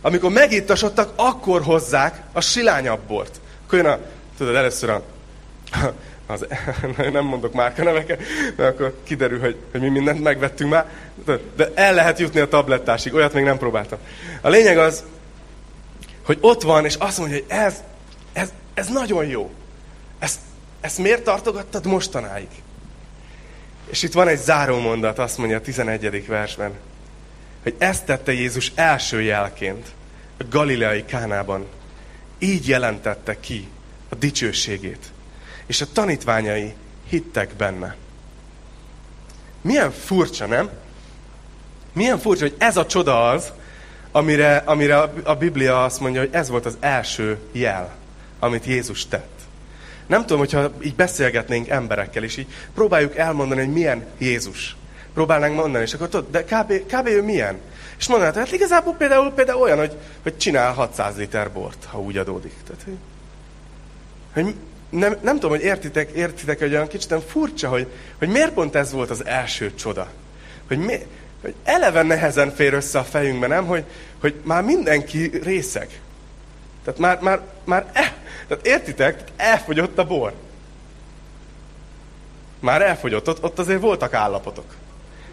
amikor 0.00 0.30
megittasodtak, 0.30 1.12
akkor 1.16 1.62
hozzák 1.62 2.22
a 2.32 2.40
silányabb 2.40 3.00
bort. 3.00 3.40
Akkor 3.66 3.78
jön 3.78 3.86
a, 3.86 3.98
tudod, 4.38 4.54
először 4.54 4.90
a, 4.90 5.02
az, 6.26 6.46
nem 7.12 7.24
mondok 7.24 7.52
márkaneveket, 7.52 8.20
mert 8.56 8.74
akkor 8.74 8.94
kiderül, 9.04 9.40
hogy, 9.40 9.56
hogy 9.70 9.80
mi 9.80 9.88
mindent 9.88 10.22
megvettünk 10.22 10.70
már. 10.70 10.86
De 11.56 11.70
el 11.74 11.94
lehet 11.94 12.18
jutni 12.18 12.40
a 12.40 12.48
tablettásig, 12.48 13.14
olyat 13.14 13.32
még 13.32 13.44
nem 13.44 13.58
próbáltam. 13.58 13.98
A 14.40 14.48
lényeg 14.48 14.78
az, 14.78 15.04
hogy 16.24 16.38
ott 16.40 16.62
van, 16.62 16.84
és 16.84 16.94
azt 16.94 17.18
mondja, 17.18 17.36
hogy 17.36 17.46
ez, 17.48 17.82
ez, 18.32 18.52
ez 18.74 18.88
nagyon 18.88 19.26
jó. 19.26 19.50
Ezt, 20.18 20.38
ezt 20.80 20.98
miért 20.98 21.22
tartogattad 21.22 21.86
mostanáig? 21.86 22.48
És 23.90 24.02
itt 24.02 24.12
van 24.12 24.28
egy 24.28 24.38
záró 24.38 24.78
mondat, 24.78 25.18
azt 25.18 25.38
mondja 25.38 25.56
a 25.56 25.60
11. 25.60 26.26
versben, 26.26 26.72
hogy 27.62 27.74
ezt 27.78 28.04
tette 28.04 28.32
Jézus 28.32 28.72
első 28.74 29.22
jelként 29.22 29.86
a 30.38 30.44
galileai 30.50 31.04
kánában. 31.04 31.66
Így 32.38 32.68
jelentette 32.68 33.40
ki 33.40 33.68
a 34.08 34.14
dicsőségét. 34.14 35.12
És 35.66 35.80
a 35.80 35.92
tanítványai 35.92 36.74
hittek 37.08 37.54
benne. 37.54 37.96
Milyen 39.60 39.90
furcsa, 39.90 40.46
nem? 40.46 40.70
Milyen 41.92 42.18
furcsa, 42.18 42.42
hogy 42.42 42.56
ez 42.58 42.76
a 42.76 42.86
csoda 42.86 43.28
az, 43.30 43.52
amire, 44.12 44.56
amire 44.56 45.00
a 45.22 45.34
Biblia 45.34 45.84
azt 45.84 46.00
mondja, 46.00 46.20
hogy 46.20 46.32
ez 46.32 46.48
volt 46.48 46.66
az 46.66 46.76
első 46.80 47.38
jel, 47.52 47.94
amit 48.38 48.64
Jézus 48.64 49.06
tett. 49.06 49.40
Nem 50.06 50.20
tudom, 50.20 50.38
hogyha 50.38 50.70
így 50.82 50.94
beszélgetnénk 50.94 51.68
emberekkel, 51.68 52.22
és 52.22 52.36
így 52.36 52.46
próbáljuk 52.74 53.16
elmondani, 53.16 53.60
hogy 53.60 53.72
milyen 53.72 54.04
Jézus. 54.18 54.76
Próbálnánk 55.14 55.54
mondani, 55.54 55.84
és 55.84 55.94
akkor 55.94 56.08
tudod, 56.08 56.30
de 56.30 56.44
kb, 56.44 56.72
kb. 56.86 57.06
ő 57.06 57.22
milyen? 57.22 57.58
És 57.98 58.08
mondanád, 58.08 58.36
hát 58.36 58.52
igazából 58.52 58.94
például, 58.94 59.30
például 59.30 59.60
olyan, 59.60 59.78
hogy, 59.78 59.96
hogy 60.22 60.36
csinál 60.36 60.72
600 60.72 61.16
liter 61.16 61.52
bort, 61.52 61.84
ha 61.84 62.00
úgy 62.00 62.16
adódik. 62.16 62.52
Tehát, 62.66 62.82
hogy, 62.82 62.96
hogy 64.32 64.54
nem, 64.90 65.16
nem 65.22 65.34
tudom, 65.34 65.50
hogy 65.50 65.62
értitek, 65.62 66.10
értitek 66.10 66.58
hogy 66.58 66.72
olyan 66.72 66.88
kicsit 66.88 67.14
furcsa, 67.28 67.68
hogy, 67.68 67.86
hogy 68.18 68.28
miért 68.28 68.52
pont 68.52 68.74
ez 68.74 68.92
volt 68.92 69.10
az 69.10 69.24
első 69.26 69.74
csoda. 69.74 70.08
Hogy, 70.68 70.78
mi, 70.78 70.98
hogy 71.42 71.54
eleve 71.64 72.02
nehezen 72.02 72.54
fér 72.54 72.74
össze 72.74 72.98
a 72.98 73.04
fejünkben, 73.04 73.48
nem? 73.48 73.66
Hogy, 73.66 73.84
hogy 74.20 74.34
már 74.42 74.62
mindenki 74.62 75.30
részeg. 75.42 75.88
Tehát 76.84 77.00
már, 77.00 77.20
már, 77.20 77.40
már 77.64 77.90
e, 77.92 78.16
tehát 78.48 78.66
értitek, 78.66 79.22
elfogyott 79.36 79.98
a 79.98 80.06
bor. 80.06 80.32
Már 82.60 82.82
elfogyott, 82.82 83.28
ott, 83.28 83.42
ott 83.42 83.58
azért 83.58 83.80
voltak 83.80 84.14
állapotok. 84.14 84.74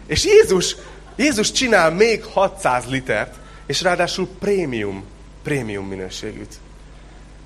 És 0.06 0.24
Jézus, 0.24 0.76
Jézus 1.16 1.52
csinál 1.52 1.90
még 1.90 2.24
600 2.24 2.84
litert, 2.86 3.34
és 3.66 3.82
ráadásul 3.82 4.28
prémium, 4.38 5.04
prémium 5.42 5.86
minőségűt. 5.86 6.58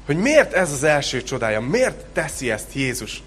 Hogy 0.06 0.16
miért 0.16 0.52
ez 0.52 0.72
az 0.72 0.82
első 0.82 1.22
csodája? 1.22 1.60
Miért 1.60 2.04
teszi 2.12 2.50
ezt 2.50 2.72
Jézus? 2.72 3.22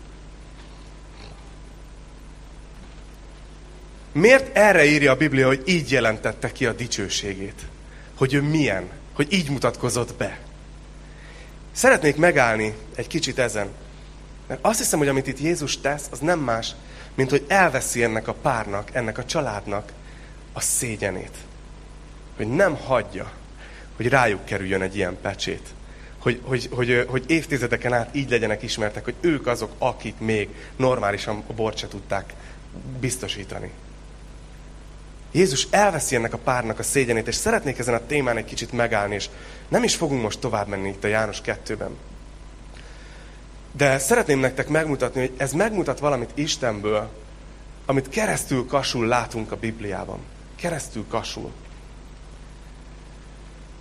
Miért 4.12 4.58
erre 4.58 4.86
írja 4.86 5.12
a 5.12 5.16
Biblia, 5.16 5.48
hogy 5.48 5.62
így 5.66 5.92
jelentette 5.92 6.52
ki 6.52 6.66
a 6.66 6.74
dicsőségét? 6.74 7.62
Hogy 8.16 8.34
ő 8.34 8.42
milyen? 8.42 8.90
Hogy 9.14 9.34
így 9.34 9.50
mutatkozott 9.50 10.14
be? 10.14 10.40
Szeretnék 11.78 12.16
megállni 12.16 12.74
egy 12.96 13.08
kicsit 13.08 13.40
ezen. 13.40 13.68
Mert 14.48 14.60
azt 14.64 14.80
hiszem, 14.80 15.00
hogy 15.00 15.08
amit 15.08 15.28
itt 15.28 15.40
Jézus 15.40 15.80
tesz, 15.80 16.08
az 16.12 16.20
nem 16.20 16.40
más, 16.40 16.76
mint 17.16 17.30
hogy 17.30 17.46
elveszi 17.48 18.04
ennek 18.04 18.28
a 18.28 18.34
párnak, 18.34 18.90
ennek 18.94 19.18
a 19.18 19.26
családnak 19.26 19.92
a 20.54 20.60
szégyenét. 20.62 21.38
Hogy 22.36 22.48
nem 22.48 22.76
hagyja, 22.76 23.32
hogy 23.96 24.08
rájuk 24.08 24.46
kerüljön 24.46 24.82
egy 24.82 24.96
ilyen 24.96 25.18
pecsét. 25.22 25.68
Hogy, 26.18 26.42
hogy, 26.44 26.70
hogy, 26.72 27.06
hogy 27.08 27.24
évtizedeken 27.28 27.94
át 27.94 28.16
így 28.16 28.30
legyenek 28.30 28.64
ismertek, 28.64 29.04
hogy 29.04 29.16
ők 29.22 29.48
azok, 29.48 29.72
akik 29.78 30.20
még 30.20 30.50
normálisan 30.76 31.44
a 31.48 31.54
bort 31.54 31.78
se 31.78 31.88
tudták 31.88 32.34
biztosítani. 33.00 33.72
Jézus 35.38 35.68
elveszi 35.70 36.16
ennek 36.16 36.34
a 36.34 36.38
párnak 36.38 36.80
a 36.80 36.84
szégyenét, 36.84 37.28
és 37.28 37.36
szeretnék 37.36 37.80
ezen 37.80 37.94
a 37.94 38.06
témán 38.06 38.38
egy 38.38 38.46
kicsit 38.46 38.72
megállni, 38.72 39.16
és 39.16 39.30
nem 39.68 39.84
is 39.84 39.96
fogunk 39.96 40.22
most 40.22 40.40
tovább 40.40 40.68
menni 40.68 40.90
itt 40.90 41.04
a 41.04 41.08
János 41.08 41.42
2-ben. 41.46 41.98
De 43.72 43.98
szeretném 43.98 44.40
nektek 44.40 44.68
megmutatni, 44.68 45.20
hogy 45.20 45.34
ez 45.38 45.52
megmutat 45.52 46.00
valamit 46.00 46.32
Istenből, 46.34 47.10
amit 47.86 48.10
keresztül 48.10 48.66
kasul 48.66 49.08
látunk 49.08 49.52
a 49.52 49.56
Bibliában. 49.56 50.20
Keresztül 50.56 51.06
kasul. 51.08 51.52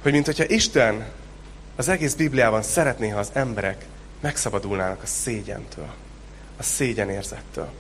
Hogy 0.03 0.13
mint 0.13 0.27
hogyha 0.27 0.45
Isten 0.49 1.07
az 1.77 1.89
egész 1.89 2.15
Bibliában 2.15 2.63
szeretné, 2.63 3.09
ha 3.09 3.19
az 3.19 3.31
emberek 3.33 3.85
megszabadulnának 4.21 5.03
a 5.03 5.07
szégyentől, 5.07 5.91
a 6.57 6.63
szégyenérzettől. 6.63 7.71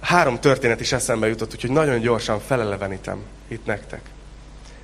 Három 0.00 0.40
történet 0.40 0.80
is 0.80 0.92
eszembe 0.92 1.28
jutott, 1.28 1.54
úgyhogy 1.54 1.70
nagyon 1.70 2.00
gyorsan 2.00 2.40
felelevenítem 2.40 3.18
itt 3.48 3.66
nektek. 3.66 4.00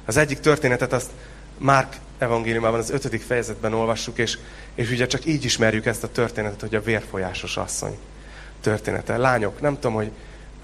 Az 0.04 0.16
egyik 0.16 0.40
történetet 0.40 0.92
azt 0.92 1.10
Márk 1.58 1.96
evangéliumában 2.18 2.78
az 2.78 2.90
ötödik 2.90 3.22
fejezetben 3.22 3.74
olvassuk, 3.74 4.18
és, 4.18 4.38
és 4.74 4.90
ugye 4.90 5.06
csak 5.06 5.24
így 5.24 5.44
ismerjük 5.44 5.86
ezt 5.86 6.04
a 6.04 6.12
történetet, 6.12 6.60
hogy 6.60 6.74
a 6.74 6.82
vérfolyásos 6.82 7.56
asszony 7.56 7.96
története. 8.60 9.16
Lányok, 9.16 9.60
nem 9.60 9.74
tudom, 9.74 9.94
hogy 9.94 10.10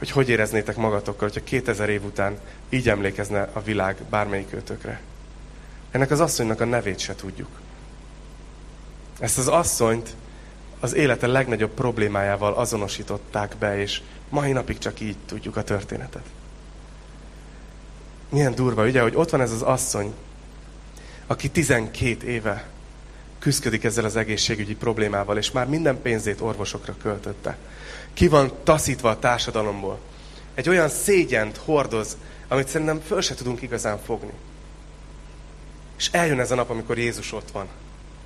hogy, 0.00 0.10
hogy 0.10 0.28
éreznétek 0.28 0.76
magatokkal, 0.76 1.28
hogyha 1.28 1.44
2000 1.44 1.88
év 1.88 2.04
után 2.04 2.38
így 2.68 2.88
emlékezne 2.88 3.48
a 3.52 3.62
világ 3.62 3.96
bármelyik 4.10 4.52
őtökre. 4.52 5.00
Ennek 5.90 6.10
az 6.10 6.20
asszonynak 6.20 6.60
a 6.60 6.64
nevét 6.64 6.98
se 6.98 7.14
tudjuk. 7.14 7.48
Ezt 9.18 9.38
az 9.38 9.48
asszonyt 9.48 10.14
az 10.80 10.94
élete 10.94 11.26
legnagyobb 11.26 11.70
problémájával 11.70 12.54
azonosították 12.54 13.56
be, 13.58 13.80
és 13.80 14.00
mai 14.30 14.52
napig 14.52 14.78
csak 14.78 15.00
így 15.00 15.16
tudjuk 15.26 15.56
a 15.56 15.62
történetet. 15.62 16.24
Milyen 18.28 18.54
durva, 18.54 18.84
ugye, 18.84 19.00
hogy 19.00 19.16
ott 19.16 19.30
van 19.30 19.40
ez 19.40 19.52
az 19.52 19.62
asszony, 19.62 20.14
aki 21.26 21.50
12 21.50 22.26
éve 22.26 22.68
küzdik 23.38 23.84
ezzel 23.84 24.04
az 24.04 24.16
egészségügyi 24.16 24.74
problémával, 24.74 25.36
és 25.36 25.50
már 25.50 25.66
minden 25.66 26.02
pénzét 26.02 26.40
orvosokra 26.40 26.94
költötte. 27.02 27.56
Ki 28.14 28.28
van 28.28 28.52
taszítva 28.64 29.10
a 29.10 29.18
társadalomból. 29.18 29.98
Egy 30.54 30.68
olyan 30.68 30.88
szégyent 30.88 31.56
hordoz, 31.56 32.16
amit 32.48 32.68
szerintem 32.68 33.00
föl 33.00 33.20
se 33.20 33.34
tudunk 33.34 33.62
igazán 33.62 33.98
fogni. 33.98 34.32
És 35.98 36.08
eljön 36.12 36.40
ez 36.40 36.50
a 36.50 36.54
nap, 36.54 36.70
amikor 36.70 36.98
Jézus 36.98 37.32
ott 37.32 37.50
van. 37.50 37.66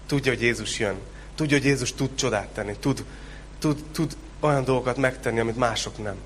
Tudja, 0.07 0.33
hogy 0.33 0.43
Jézus 0.43 0.79
jön. 0.79 0.97
Tudja, 1.35 1.57
hogy 1.57 1.67
Jézus 1.67 1.93
tud 1.93 2.15
csodát 2.15 2.49
tenni. 2.49 2.77
Tud, 2.81 3.05
tud, 3.59 3.85
tud 3.93 4.17
olyan 4.45 4.65
dolgokat 4.65 4.97
megtenni, 4.97 5.41
amit 5.41 5.57
mások 5.57 6.03
nem. 6.03 6.17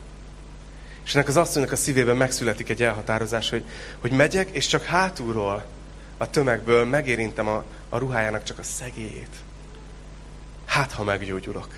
És 1.04 1.14
ennek 1.14 1.28
az 1.28 1.36
asszonynak 1.36 1.72
a 1.72 1.76
szívében 1.76 2.16
megszületik 2.16 2.68
egy 2.68 2.82
elhatározás, 2.82 3.50
hogy, 3.50 3.64
hogy 4.00 4.10
megyek, 4.10 4.48
és 4.50 4.66
csak 4.66 4.82
hátulról 4.82 5.64
a 6.16 6.30
tömegből 6.30 6.84
megérintem 6.84 7.48
a, 7.48 7.64
a 7.88 7.98
ruhájának 7.98 8.42
csak 8.42 8.58
a 8.58 8.62
szegélyét. 8.62 9.36
Hát, 10.64 10.92
ha 10.92 11.04
meggyógyulok. 11.04 11.68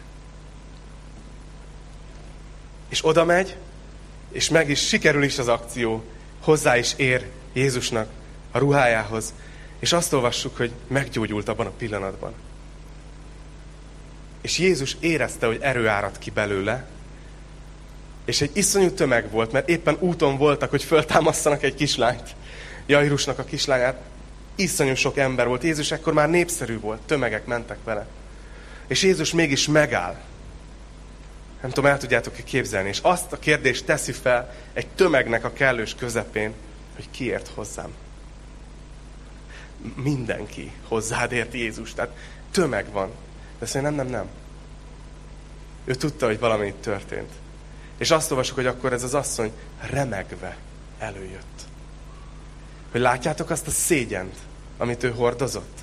És 2.89 3.05
oda 3.05 3.25
megy, 3.25 3.57
és 4.31 4.49
meg 4.49 4.71
is 4.71 4.87
sikerül 4.87 5.23
is 5.23 5.39
az 5.39 5.49
akció. 5.49 6.05
Hozzá 6.41 6.77
is 6.77 6.95
ér 6.97 7.27
Jézusnak 7.53 8.09
a 8.51 8.59
ruhájához. 8.59 9.33
És 9.79 9.93
azt 9.93 10.13
olvassuk, 10.13 10.57
hogy 10.57 10.73
meggyógyult 10.87 11.49
abban 11.49 11.67
a 11.67 11.71
pillanatban. 11.71 12.33
És 14.41 14.59
Jézus 14.59 14.97
érezte, 15.01 15.47
hogy 15.47 15.59
erő 15.61 15.89
árad 15.89 16.19
ki 16.19 16.31
belőle, 16.31 16.87
és 18.25 18.41
egy 18.41 18.51
iszonyú 18.53 18.91
tömeg 18.91 19.31
volt, 19.31 19.53
mert 19.53 19.69
éppen 19.69 19.97
úton 19.99 20.37
voltak, 20.37 20.71
hogy 20.71 20.83
föltámasztanak 20.83 21.63
egy 21.63 21.75
kislányt. 21.75 22.35
Jairusnak 22.87 23.39
a 23.39 23.45
kislányát. 23.45 24.01
Iszonyú 24.55 24.95
sok 24.95 25.17
ember 25.17 25.47
volt. 25.47 25.63
Jézus 25.63 25.91
ekkor 25.91 26.13
már 26.13 26.31
népszerű 26.31 26.81
volt, 26.81 27.01
tömegek 27.01 27.47
mentek 27.47 27.79
vele. 27.85 28.07
És 28.87 29.03
Jézus 29.03 29.33
mégis 29.33 29.67
megáll. 29.67 30.21
Nem 31.61 31.71
tudom, 31.71 31.91
el 31.91 31.99
tudjátok-e 31.99 32.43
képzelni. 32.43 32.89
És 32.89 32.99
azt 33.03 33.33
a 33.33 33.39
kérdést 33.39 33.85
teszi 33.85 34.13
fel 34.13 34.55
egy 34.73 34.87
tömegnek 34.87 35.45
a 35.45 35.53
kellős 35.53 35.95
közepén, 35.95 36.53
hogy 36.95 37.11
ki 37.11 37.25
ért 37.25 37.49
hozzám. 37.55 37.91
Mindenki 39.95 40.73
hozzád 40.89 41.33
ért 41.33 41.55
Jézus. 41.55 41.95
Tehát 41.95 42.17
tömeg 42.51 42.91
van. 42.93 43.11
De 43.61 43.67
azt 43.67 43.75
mondja, 43.75 43.93
nem, 43.93 44.07
nem, 44.07 44.21
nem. 44.21 44.29
Ő 45.85 45.95
tudta, 45.95 46.27
hogy 46.27 46.39
valami 46.39 46.67
itt 46.67 46.83
történt. 46.83 47.31
És 47.99 48.11
azt 48.11 48.31
olvasok, 48.31 48.55
hogy 48.55 48.67
akkor 48.67 48.93
ez 48.93 49.03
az 49.03 49.15
asszony 49.15 49.53
remegve 49.81 50.57
előjött. 50.99 51.61
Hogy 52.91 53.01
látjátok 53.01 53.51
azt 53.51 53.67
a 53.67 53.71
szégyent, 53.71 54.35
amit 54.79 55.03
ő 55.03 55.11
hordozott? 55.11 55.79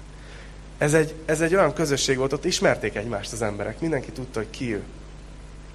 Ez 0.77 0.93
egy, 0.93 1.13
ez 1.25 1.41
egy 1.41 1.55
olyan 1.55 1.73
közösség 1.73 2.17
volt, 2.17 2.33
ott 2.33 2.45
ismerték 2.45 2.95
egymást 2.95 3.31
az 3.31 3.41
emberek. 3.41 3.79
Mindenki 3.79 4.11
tudta, 4.11 4.39
hogy 4.39 4.49
ki 4.49 4.73
ő. 4.73 4.83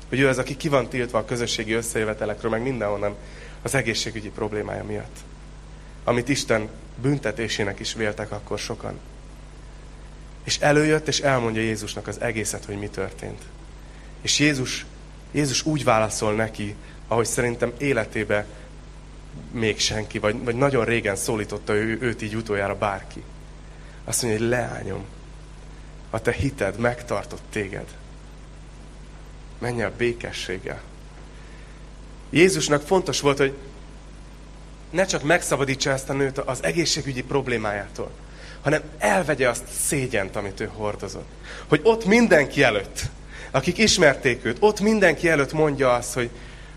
Hogy 0.09 0.21
ő 0.21 0.29
az, 0.29 0.39
aki 0.39 0.57
ki 0.57 0.69
van 0.69 0.89
tiltva 0.89 1.19
a 1.19 1.25
közösségi 1.25 1.73
összejövetelekről, 1.73 2.51
meg 2.51 2.63
mindenhonnan 2.63 3.15
az 3.63 3.75
egészségügyi 3.75 4.31
problémája 4.31 4.85
miatt. 4.85 5.17
Amit 6.05 6.29
Isten 6.29 6.69
büntetésének 7.03 7.81
is 7.81 7.95
véltek 7.95 8.33
akkor 8.33 8.59
sokan. 8.59 8.99
És 10.45 10.59
előjött, 10.59 11.09
és 11.09 11.21
elmondja 11.21 11.63
Jézusnak 11.63 12.07
az 12.07 12.21
egészet, 12.21 12.65
hogy 12.65 12.79
mi 12.79 12.89
történt. 12.89 13.43
És 14.23 14.39
Jézus, 14.39 14.87
Jézus 15.31 15.65
úgy 15.65 15.85
válaszol 15.85 16.35
neki, 16.35 16.75
ahogy 17.09 17.27
szerintem 17.27 17.73
életébe 17.79 18.47
még 19.51 19.79
senki, 19.79 20.19
vagy, 20.19 20.45
vagy 20.45 20.55
nagyon 20.55 20.85
régen 20.85 21.17
szólította 21.17 21.75
ő, 21.75 21.99
őt 22.01 22.23
így 22.23 22.37
utoljára 22.37 22.79
bárki. 22.79 23.23
Azt 24.05 24.23
mondja, 24.23 24.41
hogy 24.41 24.49
leányom, 24.49 25.05
a 26.11 26.21
te 26.21 26.33
hited 26.33 26.79
megtartott 26.79 27.43
téged. 27.51 27.87
Menj 29.59 29.83
el 29.83 29.93
békességgel. 29.97 30.81
Jézusnak 32.31 32.83
fontos 32.83 33.21
volt, 33.21 33.39
hogy 33.39 33.57
ne 34.91 35.05
csak 35.05 35.23
megszabadítsa 35.23 35.91
ezt 35.91 36.09
a 36.09 36.13
nőt 36.13 36.39
az 36.39 36.63
egészségügyi 36.63 37.23
problémájától, 37.23 38.11
hanem 38.63 38.83
elvegye 38.99 39.49
azt 39.49 39.65
szégyent, 39.81 40.37
amit 40.37 40.61
ő 40.61 40.71
hordozott. 40.75 41.29
Hogy 41.69 41.81
ott 41.83 42.05
mindenki 42.05 42.63
előtt, 42.63 43.03
akik 43.51 43.79
ismerték 43.79 44.45
őt, 44.45 44.57
ott 44.61 44.81
mindenki 44.81 45.29
előtt 45.29 45.53
mondja 45.53 45.93
azt, 45.93 46.15
hogy, 46.15 46.31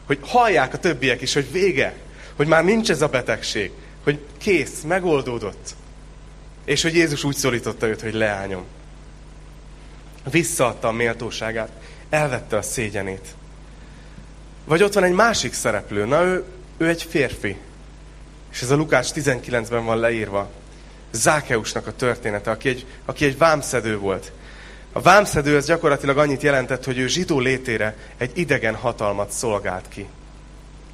hogy 0.06 0.20
hallják 0.22 0.74
a 0.74 0.78
többiek 0.80 1.22
is, 1.22 1.34
hogy 1.34 1.52
vége, 1.52 1.96
hogy 2.36 2.48
már 2.48 2.64
nincs 2.64 2.90
ez 2.90 3.02
a 3.02 3.08
betegség, 3.08 3.72
hogy 4.04 4.20
kész, 4.38 4.82
megoldódott. 4.82 5.76
És 6.66 6.82
hogy 6.82 6.96
Jézus 6.96 7.24
úgy 7.24 7.36
szólította 7.36 7.88
őt, 7.88 8.02
hogy 8.02 8.14
leányom. 8.14 8.64
Visszaadta 10.32 10.88
a 10.88 10.92
méltóságát, 10.92 11.72
elvette 12.10 12.58
a 12.58 12.62
szégyenét. 12.62 13.36
Vagy 14.66 14.84
ott 14.84 14.94
van 14.94 15.04
egy 15.04 15.14
másik 15.14 15.54
szereplő, 15.54 16.06
na 16.06 16.24
ő, 16.24 16.44
ő 16.78 16.88
egy 16.88 17.04
férfi. 17.04 17.58
És 18.52 18.62
ez 18.62 18.72
a 18.72 18.76
Lukács 18.76 19.10
19-ben 19.14 19.86
van 19.86 20.00
leírva. 20.00 20.50
Zákeusnak 21.16 21.88
a 21.88 21.96
története, 21.96 22.52
aki 22.52 22.70
egy, 22.70 22.86
aki 23.06 23.26
egy 23.26 23.38
vámszedő 23.38 23.98
volt. 23.98 24.32
A 24.94 25.02
vámszedő 25.02 25.56
az 25.56 25.66
gyakorlatilag 25.66 26.18
annyit 26.18 26.42
jelentett, 26.42 26.84
hogy 26.84 26.98
ő 26.98 27.08
zsidó 27.08 27.40
létére 27.40 27.96
egy 28.18 28.32
idegen 28.38 28.76
hatalmat 28.76 29.32
szolgált 29.32 29.86
ki. 29.90 30.08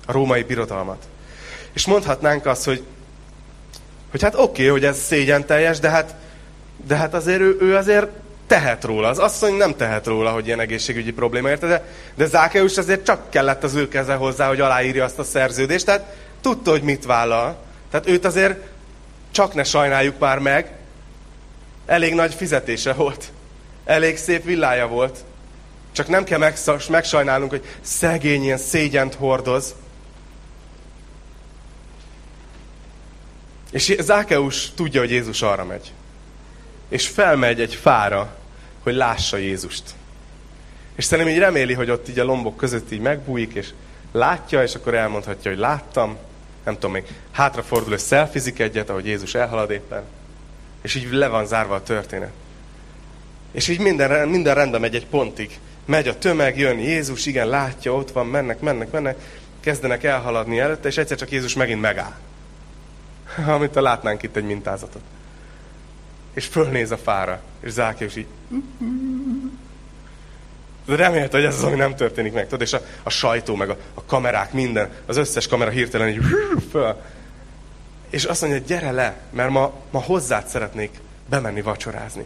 A 0.05 0.11
római 0.11 0.43
birodalmat. 0.43 1.03
És 1.73 1.85
mondhatnánk 1.85 2.45
azt, 2.45 2.65
hogy, 2.65 2.83
hogy 4.11 4.21
hát 4.21 4.35
oké, 4.35 4.43
okay, 4.43 4.67
hogy 4.67 4.85
ez 4.85 4.99
szégyen 4.99 5.45
teljes, 5.45 5.79
de 5.79 5.89
hát, 5.89 6.15
de 6.87 6.95
hát 6.95 7.13
azért 7.13 7.39
ő, 7.39 7.57
ő 7.59 7.75
azért 7.75 8.07
tehet 8.47 8.83
róla. 8.83 9.07
Az 9.07 9.17
asszony 9.17 9.53
nem 9.53 9.75
tehet 9.75 10.05
róla, 10.05 10.31
hogy 10.31 10.45
ilyen 10.45 10.59
egészségügyi 10.59 11.11
probléma 11.11 11.49
érte, 11.49 11.67
de, 11.67 11.85
de 12.15 12.25
Zákeus 12.25 12.77
azért 12.77 13.05
csak 13.05 13.29
kellett 13.29 13.63
az 13.63 13.75
ő 13.75 13.87
keze 13.87 14.13
hozzá, 14.13 14.47
hogy 14.47 14.59
aláírja 14.59 15.03
azt 15.03 15.19
a 15.19 15.23
szerződést, 15.23 15.85
tehát 15.85 16.15
tudta, 16.41 16.71
hogy 16.71 16.81
mit 16.81 17.05
vállal. 17.05 17.57
Tehát 17.91 18.07
őt 18.07 18.25
azért 18.25 18.70
csak 19.31 19.53
ne 19.53 19.63
sajnáljuk 19.63 20.19
már 20.19 20.39
meg. 20.39 20.71
Elég 21.85 22.13
nagy 22.13 22.33
fizetése 22.33 22.93
volt. 22.93 23.31
Elég 23.85 24.17
szép 24.17 24.43
villája 24.43 24.87
volt. 24.87 25.23
Csak 25.91 26.07
nem 26.07 26.23
kell 26.23 26.51
megsajnálnunk, 26.89 27.51
hogy 27.51 27.65
szegény 27.81 28.43
ilyen 28.43 28.57
szégyent 28.57 29.13
hordoz. 29.13 29.75
És 33.71 33.95
Zákeus 33.99 34.71
tudja, 34.71 34.99
hogy 34.99 35.11
Jézus 35.11 35.41
arra 35.41 35.65
megy. 35.65 35.91
És 36.89 37.07
felmegy 37.07 37.61
egy 37.61 37.75
fára, 37.75 38.35
hogy 38.83 38.93
lássa 38.93 39.37
Jézust. 39.37 39.83
És 40.95 41.03
szerintem 41.03 41.33
így 41.33 41.39
reméli, 41.39 41.73
hogy 41.73 41.89
ott 41.89 42.09
így 42.09 42.19
a 42.19 42.23
lombok 42.23 42.57
között 42.57 42.91
így 42.91 42.99
megbújik, 42.99 43.53
és 43.53 43.69
látja, 44.11 44.63
és 44.63 44.75
akkor 44.75 44.93
elmondhatja, 44.93 45.51
hogy 45.51 45.59
láttam, 45.59 46.17
nem 46.63 46.73
tudom 46.73 46.91
még, 46.91 47.03
hátrafordul, 47.31 47.93
és 47.93 48.01
szelfizik 48.01 48.59
egyet, 48.59 48.89
ahogy 48.89 49.05
Jézus 49.05 49.35
elhalad 49.35 49.71
éppen. 49.71 50.03
És 50.81 50.95
így 50.95 51.11
le 51.11 51.27
van 51.27 51.45
zárva 51.45 51.75
a 51.75 51.83
történet. 51.83 52.31
És 53.51 53.67
így 53.67 53.79
minden, 53.79 54.27
minden 54.27 54.55
rendben 54.55 54.81
megy 54.81 54.95
egy 54.95 55.07
pontig. 55.07 55.59
Megy 55.85 56.07
a 56.07 56.17
tömeg, 56.17 56.57
jön 56.57 56.79
Jézus, 56.79 57.25
igen, 57.25 57.47
látja, 57.47 57.93
ott 57.93 58.11
van, 58.11 58.27
mennek, 58.27 58.59
mennek, 58.59 58.91
mennek, 58.91 59.17
kezdenek 59.59 60.03
elhaladni 60.03 60.59
előtte, 60.59 60.87
és 60.87 60.97
egyszer 60.97 61.17
csak 61.17 61.31
Jézus 61.31 61.53
megint 61.53 61.81
megáll. 61.81 62.15
Amit 63.55 63.75
látnánk 63.75 64.23
itt 64.23 64.35
egy 64.35 64.45
mintázatot. 64.45 65.01
És 66.33 66.45
fölnéz 66.45 66.91
a 66.91 66.97
fára, 66.97 67.41
és 67.59 67.71
Zákéus 67.71 68.15
így... 68.15 68.27
De 70.91 70.97
remélte, 70.97 71.37
hogy 71.37 71.45
ez 71.45 71.55
az, 71.55 71.63
ami 71.63 71.75
nem 71.75 71.95
történik 71.95 72.33
meg. 72.33 72.43
Tudod, 72.43 72.61
és 72.61 72.73
a, 72.73 72.81
a 73.03 73.09
sajtó, 73.09 73.55
meg 73.55 73.69
a, 73.69 73.77
a 73.93 74.03
kamerák, 74.05 74.53
minden, 74.53 74.89
az 75.05 75.17
összes 75.17 75.47
kamera 75.47 75.69
hirtelen 75.69 76.07
így 76.07 76.21
föl. 76.71 76.95
És 78.09 78.23
azt 78.23 78.41
mondja, 78.41 78.59
gyere 78.67 78.91
le, 78.91 79.15
mert 79.29 79.49
ma, 79.49 79.73
ma 79.91 80.01
hozzád 80.01 80.47
szeretnék 80.47 80.91
bemenni 81.29 81.61
vacsorázni. 81.61 82.25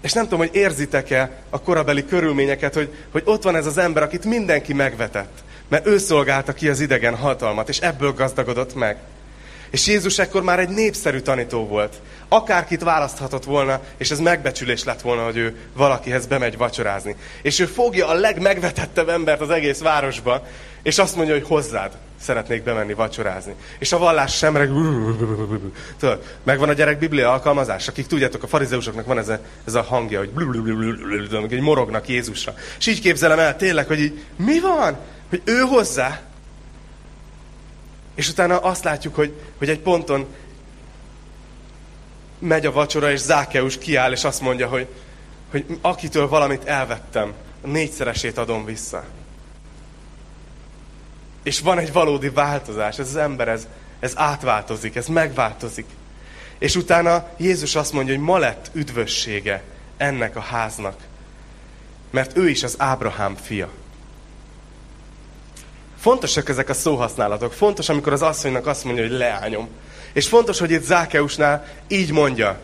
És 0.00 0.12
nem 0.12 0.24
tudom, 0.24 0.38
hogy 0.38 0.54
érzitek-e 0.54 1.30
a 1.50 1.60
korabeli 1.60 2.04
körülményeket, 2.04 2.74
hogy, 2.74 2.94
hogy 3.10 3.22
ott 3.24 3.42
van 3.42 3.56
ez 3.56 3.66
az 3.66 3.78
ember, 3.78 4.02
akit 4.02 4.24
mindenki 4.24 4.72
megvetett. 4.72 5.42
Mert 5.68 5.86
ő 5.86 5.98
szolgálta 5.98 6.52
ki 6.52 6.68
az 6.68 6.80
idegen 6.80 7.16
hatalmat, 7.16 7.68
és 7.68 7.78
ebből 7.78 8.12
gazdagodott 8.12 8.74
meg. 8.74 8.96
És 9.70 9.86
Jézus 9.86 10.18
ekkor 10.18 10.42
már 10.42 10.58
egy 10.58 10.68
népszerű 10.68 11.18
tanító 11.18 11.66
volt. 11.66 12.00
Akárkit 12.28 12.82
választhatott 12.82 13.44
volna, 13.44 13.80
és 13.96 14.10
ez 14.10 14.18
megbecsülés 14.18 14.84
lett 14.84 15.00
volna, 15.00 15.24
hogy 15.24 15.36
ő 15.36 15.56
valakihez 15.72 16.26
bemegy 16.26 16.56
vacsorázni. 16.56 17.16
És 17.42 17.58
ő 17.58 17.64
fogja 17.64 18.08
a 18.08 18.14
legmegvetettebb 18.14 19.08
embert 19.08 19.40
az 19.40 19.50
egész 19.50 19.80
városba, 19.80 20.46
és 20.82 20.98
azt 20.98 21.16
mondja, 21.16 21.34
hogy 21.34 21.46
hozzád 21.46 21.90
szeretnék 22.20 22.62
bemenni 22.62 22.94
vacsorázni. 22.94 23.54
És 23.78 23.92
a 23.92 23.98
vallás 23.98 24.36
semreg... 24.36 24.70
Tudod, 25.98 26.22
megvan 26.42 26.68
a 26.68 26.72
gyerek 26.72 26.98
biblia 26.98 27.32
alkalmazás, 27.32 27.88
akik 27.88 28.06
tudjátok, 28.06 28.42
a 28.42 28.46
farizeusoknak 28.46 29.06
van 29.06 29.18
ez 29.18 29.28
a, 29.28 29.38
ez 29.66 29.74
a 29.74 29.82
hangja, 29.82 30.18
hogy 30.18 30.30
egy 31.50 31.60
morognak 31.60 32.08
Jézusra. 32.08 32.54
És 32.78 32.86
így 32.86 33.00
képzelem 33.00 33.38
el 33.38 33.56
tényleg, 33.56 33.86
hogy 33.86 34.00
így, 34.00 34.24
mi 34.36 34.60
van? 34.60 34.96
Hogy 35.28 35.42
ő 35.44 35.58
hozzá? 35.58 36.20
És 38.16 38.28
utána 38.28 38.58
azt 38.58 38.84
látjuk, 38.84 39.14
hogy, 39.14 39.40
hogy 39.58 39.68
egy 39.68 39.80
ponton 39.80 40.26
megy 42.38 42.66
a 42.66 42.72
vacsora, 42.72 43.10
és 43.10 43.20
Zákeus 43.20 43.78
kiáll, 43.78 44.12
és 44.12 44.24
azt 44.24 44.40
mondja, 44.40 44.68
hogy, 44.68 44.86
hogy 45.50 45.78
akitől 45.80 46.28
valamit 46.28 46.64
elvettem, 46.64 47.34
a 47.62 47.66
négyszeresét 47.66 48.38
adom 48.38 48.64
vissza. 48.64 49.04
És 51.42 51.60
van 51.60 51.78
egy 51.78 51.92
valódi 51.92 52.28
változás. 52.28 52.98
Ez 52.98 53.08
az 53.08 53.16
ember, 53.16 53.48
ez, 53.48 53.66
ez 54.00 54.12
átváltozik, 54.16 54.96
ez 54.96 55.06
megváltozik. 55.06 55.86
És 56.58 56.76
utána 56.76 57.28
Jézus 57.36 57.74
azt 57.74 57.92
mondja, 57.92 58.14
hogy 58.14 58.24
ma 58.24 58.38
lett 58.38 58.70
üdvössége 58.72 59.62
ennek 59.96 60.36
a 60.36 60.40
háznak. 60.40 60.96
Mert 62.10 62.36
ő 62.36 62.48
is 62.48 62.62
az 62.62 62.74
Ábrahám 62.78 63.36
fia. 63.36 63.68
Fontosak 66.06 66.48
ezek 66.48 66.68
a 66.68 66.74
szóhasználatok. 66.74 67.52
Fontos, 67.52 67.88
amikor 67.88 68.12
az 68.12 68.22
asszonynak 68.22 68.66
azt 68.66 68.84
mondja, 68.84 69.02
hogy 69.02 69.12
leányom. 69.12 69.68
És 70.12 70.28
fontos, 70.28 70.58
hogy 70.58 70.70
itt 70.70 70.82
Zákeusnál 70.82 71.66
így 71.88 72.12
mondja, 72.12 72.58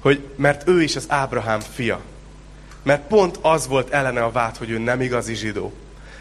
hogy 0.00 0.28
mert 0.36 0.68
ő 0.68 0.82
is 0.82 0.96
az 0.96 1.04
Ábrahám 1.08 1.60
fia. 1.60 2.00
Mert 2.82 3.06
pont 3.06 3.38
az 3.40 3.66
volt 3.66 3.90
ellene 3.90 4.22
a 4.24 4.30
vád, 4.30 4.56
hogy 4.56 4.70
ő 4.70 4.78
nem 4.78 5.00
igazi 5.00 5.34
zsidó. 5.34 5.72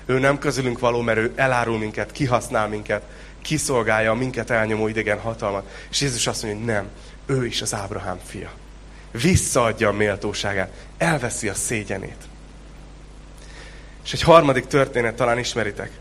Ő 0.05 0.19
nem 0.19 0.39
közülünk 0.39 0.79
való, 0.79 1.01
mert 1.01 1.17
ő 1.17 1.33
elárul 1.35 1.77
minket, 1.77 2.11
kihasznál 2.11 2.67
minket, 2.67 3.01
kiszolgálja 3.41 4.11
a 4.11 4.15
minket 4.15 4.49
elnyomó 4.49 4.87
idegen 4.87 5.19
hatalmat. 5.19 5.65
És 5.89 6.01
Jézus 6.01 6.27
azt 6.27 6.43
mondja, 6.43 6.59
hogy 6.59 6.73
nem, 6.73 6.89
ő 7.37 7.45
is 7.45 7.61
az 7.61 7.73
Ábrahám 7.73 8.19
fia. 8.25 8.49
Visszaadja 9.11 9.89
a 9.89 9.93
méltóságát, 9.93 10.71
elveszi 10.97 11.47
a 11.47 11.53
szégyenét. 11.53 12.23
És 14.03 14.13
egy 14.13 14.21
harmadik 14.21 14.65
történet 14.65 15.15
talán 15.15 15.39
ismeritek. 15.39 15.91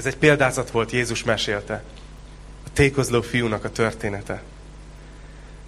Ez 0.00 0.06
egy 0.06 0.16
példázat 0.16 0.70
volt, 0.70 0.90
Jézus 0.90 1.24
mesélte. 1.24 1.82
A 2.66 2.68
tékozló 2.72 3.20
fiúnak 3.20 3.64
a 3.64 3.70
története. 3.70 4.42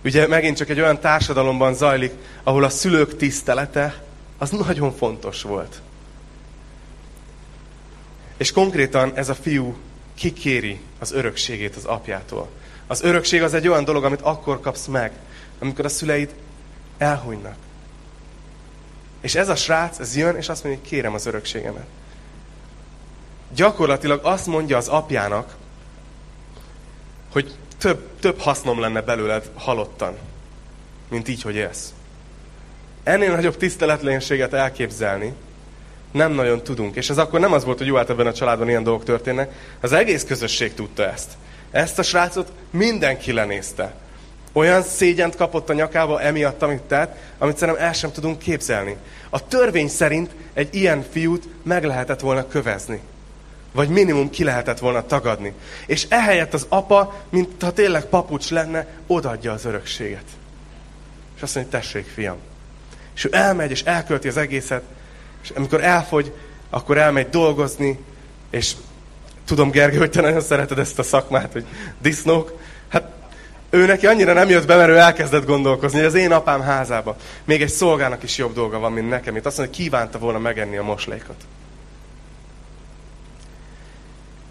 Ugye 0.05 0.27
megint 0.27 0.57
csak 0.57 0.69
egy 0.69 0.81
olyan 0.81 1.01
társadalomban 1.01 1.75
zajlik, 1.75 2.13
ahol 2.43 2.65
a 2.65 2.69
szülők 2.69 3.17
tisztelete 3.17 4.03
az 4.39 4.51
nagyon 4.51 4.93
fontos 4.93 5.43
volt. 5.43 5.81
És 8.37 8.53
konkrétan 8.53 9.13
ez 9.15 9.29
a 9.29 9.35
fiú 9.35 9.77
kikéri 10.15 10.81
az 10.99 11.13
örökségét 11.13 11.77
az 11.77 11.85
apjától. 11.85 12.49
Az 12.87 13.03
örökség 13.03 13.43
az 13.43 13.55
egy 13.55 13.69
olyan 13.69 13.85
dolog, 13.85 14.05
amit 14.05 14.21
akkor 14.21 14.61
kapsz 14.61 14.87
meg, 14.87 15.13
amikor 15.59 15.85
a 15.85 15.89
szüleid 15.89 16.35
elhunynak. 16.99 17.57
És 19.21 19.35
ez 19.35 19.49
a 19.49 19.57
srác, 19.57 19.99
ez 19.99 20.17
jön, 20.17 20.37
és 20.37 20.49
azt 20.49 20.65
mondja, 20.65 20.81
hogy 20.81 20.91
kérem 20.91 21.15
az 21.15 21.27
örökségemet. 21.27 21.87
Gyakorlatilag 23.55 24.21
azt 24.23 24.47
mondja 24.47 24.77
az 24.77 24.89
apjának, 24.89 25.55
hogy 27.33 27.55
több, 27.79 28.09
több 28.21 28.39
hasznom 28.39 28.81
lenne 28.81 29.01
belőled 29.01 29.51
halottan, 29.55 30.17
mint 31.09 31.29
így, 31.29 31.43
hogy 31.43 31.55
élsz. 31.55 31.93
Ennél 33.03 33.35
nagyobb 33.35 33.57
tiszteletlenséget 33.57 34.53
elképzelni, 34.53 35.35
nem 36.13 36.33
nagyon 36.33 36.63
tudunk. 36.63 36.97
És 36.97 37.11
ez 37.11 37.19
akkor 37.19 37.41
nem 37.41 37.53
az 37.53 37.65
volt, 37.65 37.79
hogy 37.79 37.87
jó, 37.87 37.97
hát 37.97 38.11
ebben 38.11 38.27
a 38.27 38.33
családban 38.33 38.69
ilyen 38.69 38.83
dolgok 38.83 39.05
történnek. 39.05 39.53
Az 39.81 39.93
egész 39.93 40.25
közösség 40.25 40.75
tudta 40.75 41.11
ezt. 41.11 41.31
Ezt 41.71 41.99
a 41.99 42.03
srácot 42.03 42.53
mindenki 42.71 43.33
lenézte. 43.33 43.95
Olyan 44.53 44.83
szégyent 44.83 45.37
kapott 45.37 45.71
a 45.71 45.73
nyakába 45.73 46.21
emiatt, 46.21 46.63
amit 46.63 46.83
tett, 46.83 47.17
amit 47.39 47.57
szerintem 47.57 47.85
el 47.85 47.93
sem 47.93 48.13
tudunk 48.13 48.39
képzelni. 48.39 48.97
A 49.31 49.47
törvény 49.47 49.89
szerint 49.89 50.31
egy 50.55 50.75
ilyen 50.75 51.05
fiút 51.11 51.49
meg 51.63 51.85
lehetett 51.85 52.21
volna 52.21 52.47
kövezni. 52.47 53.01
Vagy 53.73 53.89
minimum 53.89 54.31
ki 54.31 54.45
lehetett 54.45 54.79
volna 54.79 55.07
tagadni. 55.07 55.53
És 55.87 56.07
ehelyett 56.09 56.55
az 56.55 56.67
apa, 56.69 57.15
mint 57.29 57.63
ha 57.63 57.73
tényleg 57.73 58.05
papucs 58.05 58.51
lenne, 58.51 58.87
odaadja 59.07 59.53
az 59.53 59.65
örökséget. 59.65 60.25
És 61.37 61.43
azt 61.43 61.55
mondja, 61.55 61.79
tessék, 61.79 62.07
fiam. 62.07 62.37
És 63.15 63.25
ő 63.25 63.29
elmegy, 63.33 63.71
és 63.71 63.83
elkölti 63.83 64.29
az 64.29 64.37
egészet, 64.37 64.83
és 65.43 65.51
amikor 65.51 65.85
elfogy, 65.85 66.33
akkor 66.71 66.99
elmegy 66.99 67.29
dolgozni, 67.29 67.99
és 68.51 68.73
tudom, 69.45 69.71
Gergő, 69.71 69.99
hogy 69.99 70.11
te 70.11 70.21
nagyon 70.21 70.41
szereted 70.41 70.79
ezt 70.79 70.99
a 70.99 71.03
szakmát, 71.03 71.53
hogy 71.53 71.65
disznók. 72.01 72.59
Hát 72.89 73.11
ő 73.71 73.87
neki 73.87 74.07
annyira 74.07 74.33
nem 74.33 74.49
jött 74.49 74.67
be, 74.67 74.77
mert 74.77 74.89
ő 74.89 74.97
elkezdett 74.97 75.47
gondolkozni, 75.47 75.99
hogy 75.99 76.07
az 76.07 76.15
én 76.15 76.33
apám 76.33 76.61
házába 76.61 77.17
még 77.45 77.63
egy 77.63 77.69
szolgának 77.69 78.23
is 78.23 78.37
jobb 78.37 78.55
dolga 78.55 78.79
van, 78.79 78.93
mint 78.93 79.09
nekem. 79.09 79.37
Itt 79.37 79.47
azt 79.47 79.59
mondja, 79.59 79.77
hogy 79.77 79.85
kívánta 79.85 80.19
volna 80.19 80.39
megenni 80.39 80.77
a 80.77 80.83
moslékot. 80.83 81.37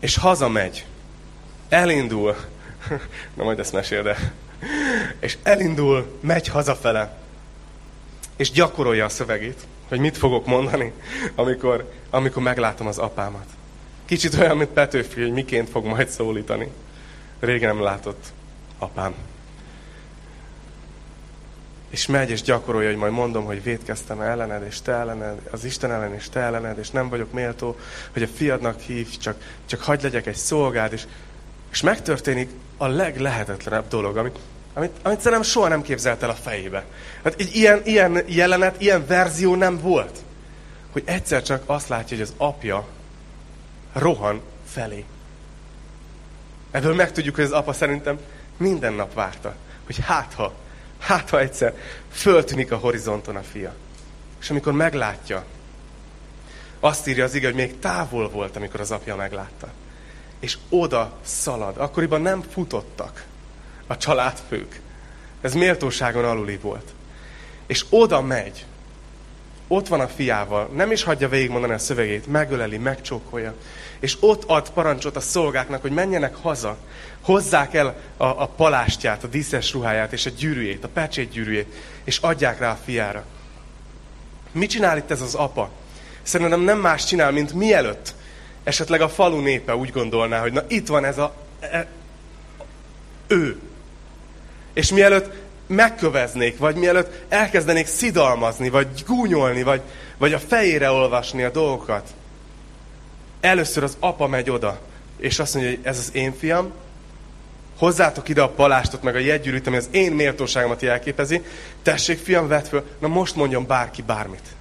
És 0.01 0.17
hazamegy. 0.17 0.85
Elindul. 1.69 2.35
Na 3.37 3.43
majd 3.43 3.59
ezt 3.59 3.73
mesél, 3.73 4.03
de. 4.03 4.33
És 5.19 5.37
elindul, 5.43 6.17
megy 6.19 6.47
hazafele. 6.47 7.17
És 8.35 8.51
gyakorolja 8.51 9.05
a 9.05 9.09
szövegét 9.09 9.67
hogy 9.91 9.99
mit 9.99 10.17
fogok 10.17 10.45
mondani, 10.45 10.93
amikor, 11.35 11.91
amikor 12.09 12.43
meglátom 12.43 12.87
az 12.87 12.97
apámat. 12.97 13.45
Kicsit 14.05 14.33
olyan, 14.33 14.57
mint 14.57 14.69
Petőfi, 14.69 15.21
hogy 15.21 15.31
miként 15.31 15.69
fog 15.69 15.85
majd 15.85 16.09
szólítani. 16.09 16.71
Régen 17.39 17.75
nem 17.75 17.83
látott 17.83 18.25
apám. 18.77 19.13
És 21.91 22.05
megy 22.05 22.29
és 22.29 22.41
gyakorolja, 22.41 22.89
hogy 22.89 22.97
majd 22.97 23.11
mondom, 23.11 23.45
hogy 23.45 23.63
védkeztem 23.63 24.21
ellened, 24.21 24.63
és 24.67 24.81
te 24.81 24.91
ellened, 24.91 25.37
az 25.51 25.63
Isten 25.63 25.91
ellen, 25.91 26.13
és 26.13 26.29
te 26.29 26.39
ellened, 26.39 26.77
és 26.77 26.89
nem 26.89 27.09
vagyok 27.09 27.31
méltó, 27.31 27.77
hogy 28.13 28.23
a 28.23 28.27
fiadnak 28.27 28.79
hívj, 28.79 29.17
csak, 29.17 29.35
csak 29.65 29.81
hagyd 29.81 30.03
legyek 30.03 30.25
egy 30.25 30.35
szolgád, 30.35 30.93
és, 30.93 31.03
és 31.71 31.81
megtörténik 31.81 32.49
a 32.77 32.87
leglehetetlenebb 32.87 33.87
dolog, 33.87 34.17
amit 34.17 34.39
amit, 34.73 34.91
amit 35.01 35.19
szerintem 35.19 35.47
soha 35.47 35.67
nem 35.67 35.81
képzelt 35.81 36.23
el 36.23 36.29
a 36.29 36.33
fejébe. 36.33 36.85
Hát 37.23 37.35
egy 37.37 37.55
ilyen, 37.55 37.81
ilyen 37.83 38.23
jelenet, 38.27 38.81
ilyen 38.81 39.05
verzió 39.07 39.55
nem 39.55 39.79
volt. 39.81 40.19
Hogy 40.91 41.03
egyszer 41.05 41.43
csak 41.43 41.63
azt 41.65 41.87
látja, 41.87 42.17
hogy 42.17 42.25
az 42.25 42.33
apja 42.37 42.87
rohan 43.93 44.41
felé. 44.67 45.05
Ebből 46.71 46.95
megtudjuk, 46.95 47.35
hogy 47.35 47.43
az 47.43 47.51
apa 47.51 47.73
szerintem 47.73 48.19
minden 48.57 48.93
nap 48.93 49.13
várta, 49.13 49.55
hogy 49.85 49.97
hát 50.05 50.33
ha, 50.33 50.53
hát 51.01 51.29
ha 51.29 51.39
egyszer 51.39 51.75
föltűnik 52.11 52.71
a 52.71 52.77
horizonton 52.77 53.35
a 53.35 53.41
fia. 53.41 53.73
És 54.41 54.49
amikor 54.49 54.73
meglátja, 54.73 55.45
azt 56.79 57.07
írja 57.07 57.23
az 57.23 57.33
ige, 57.33 57.45
hogy 57.45 57.55
még 57.55 57.79
távol 57.79 58.29
volt, 58.29 58.55
amikor 58.55 58.79
az 58.79 58.91
apja 58.91 59.15
meglátta. 59.15 59.67
És 60.39 60.57
oda 60.69 61.17
szalad. 61.21 61.77
Akkoriban 61.77 62.21
nem 62.21 62.41
futottak 62.41 63.25
a 63.87 63.97
családfők. 63.97 64.79
Ez 65.41 65.53
méltóságon 65.53 66.25
aluli 66.25 66.57
volt. 66.57 66.93
És 67.67 67.85
oda 67.89 68.21
megy, 68.21 68.65
ott 69.71 69.87
van 69.87 69.99
a 69.99 70.07
fiával, 70.07 70.69
nem 70.73 70.91
is 70.91 71.03
hagyja 71.03 71.29
végigmondani 71.29 71.73
a 71.73 71.77
szövegét, 71.77 72.27
megöleli, 72.27 72.77
megcsókolja, 72.77 73.53
és 73.99 74.17
ott 74.19 74.43
ad 74.47 74.69
parancsot 74.69 75.15
a 75.15 75.19
szolgáknak, 75.19 75.81
hogy 75.81 75.91
menjenek 75.91 76.35
haza, 76.35 76.77
hozzák 77.21 77.73
el 77.73 77.95
a, 78.17 78.25
a 78.25 78.47
palástját, 78.47 79.23
a 79.23 79.27
díszes 79.27 79.73
ruháját, 79.73 80.13
és 80.13 80.25
a 80.25 80.29
gyűrűjét, 80.37 80.83
a 80.83 80.87
pecsét 80.87 81.29
gyűrűjét, 81.29 81.73
és 82.03 82.17
adják 82.17 82.59
rá 82.59 82.71
a 82.71 82.79
fiára. 82.85 83.23
Mit 84.51 84.69
csinál 84.69 84.97
itt 84.97 85.11
ez 85.11 85.21
az 85.21 85.35
apa? 85.35 85.69
Szerintem 86.21 86.61
nem 86.61 86.79
más 86.79 87.05
csinál, 87.05 87.31
mint 87.31 87.53
mielőtt 87.53 88.13
esetleg 88.63 89.01
a 89.01 89.09
falu 89.09 89.39
népe 89.39 89.75
úgy 89.75 89.91
gondolná, 89.91 90.39
hogy 90.39 90.53
na 90.53 90.63
itt 90.67 90.87
van 90.87 91.05
ez 91.05 91.17
a... 91.17 91.35
E, 91.59 91.87
ő. 93.27 93.59
És 94.73 94.91
mielőtt 94.91 95.33
megköveznék, 95.71 96.57
vagy 96.57 96.75
mielőtt 96.75 97.23
elkezdenék 97.29 97.87
szidalmazni, 97.87 98.69
vagy 98.69 99.03
gúnyolni, 99.07 99.63
vagy, 99.63 99.81
vagy 100.17 100.33
a 100.33 100.39
fejére 100.39 100.91
olvasni 100.91 101.43
a 101.43 101.49
dolgokat, 101.49 102.09
először 103.39 103.83
az 103.83 103.97
apa 103.99 104.27
megy 104.27 104.49
oda, 104.49 104.79
és 105.17 105.39
azt 105.39 105.53
mondja, 105.53 105.71
hogy 105.71 105.81
ez 105.83 105.97
az 105.97 106.09
én 106.13 106.37
fiam, 106.37 106.71
hozzátok 107.77 108.29
ide 108.29 108.41
a 108.41 108.49
palástot, 108.49 109.03
meg 109.03 109.15
a 109.15 109.19
jegygyűrűt, 109.19 109.67
ami 109.67 109.75
az 109.75 109.87
én 109.91 110.11
méltóságomat 110.11 110.81
jelképezi, 110.81 111.43
tessék, 111.83 112.19
fiam, 112.19 112.47
vedd 112.47 112.63
föl, 112.63 112.85
na 112.99 113.07
most 113.07 113.35
mondjon 113.35 113.65
bárki 113.65 114.01
bármit. 114.01 114.55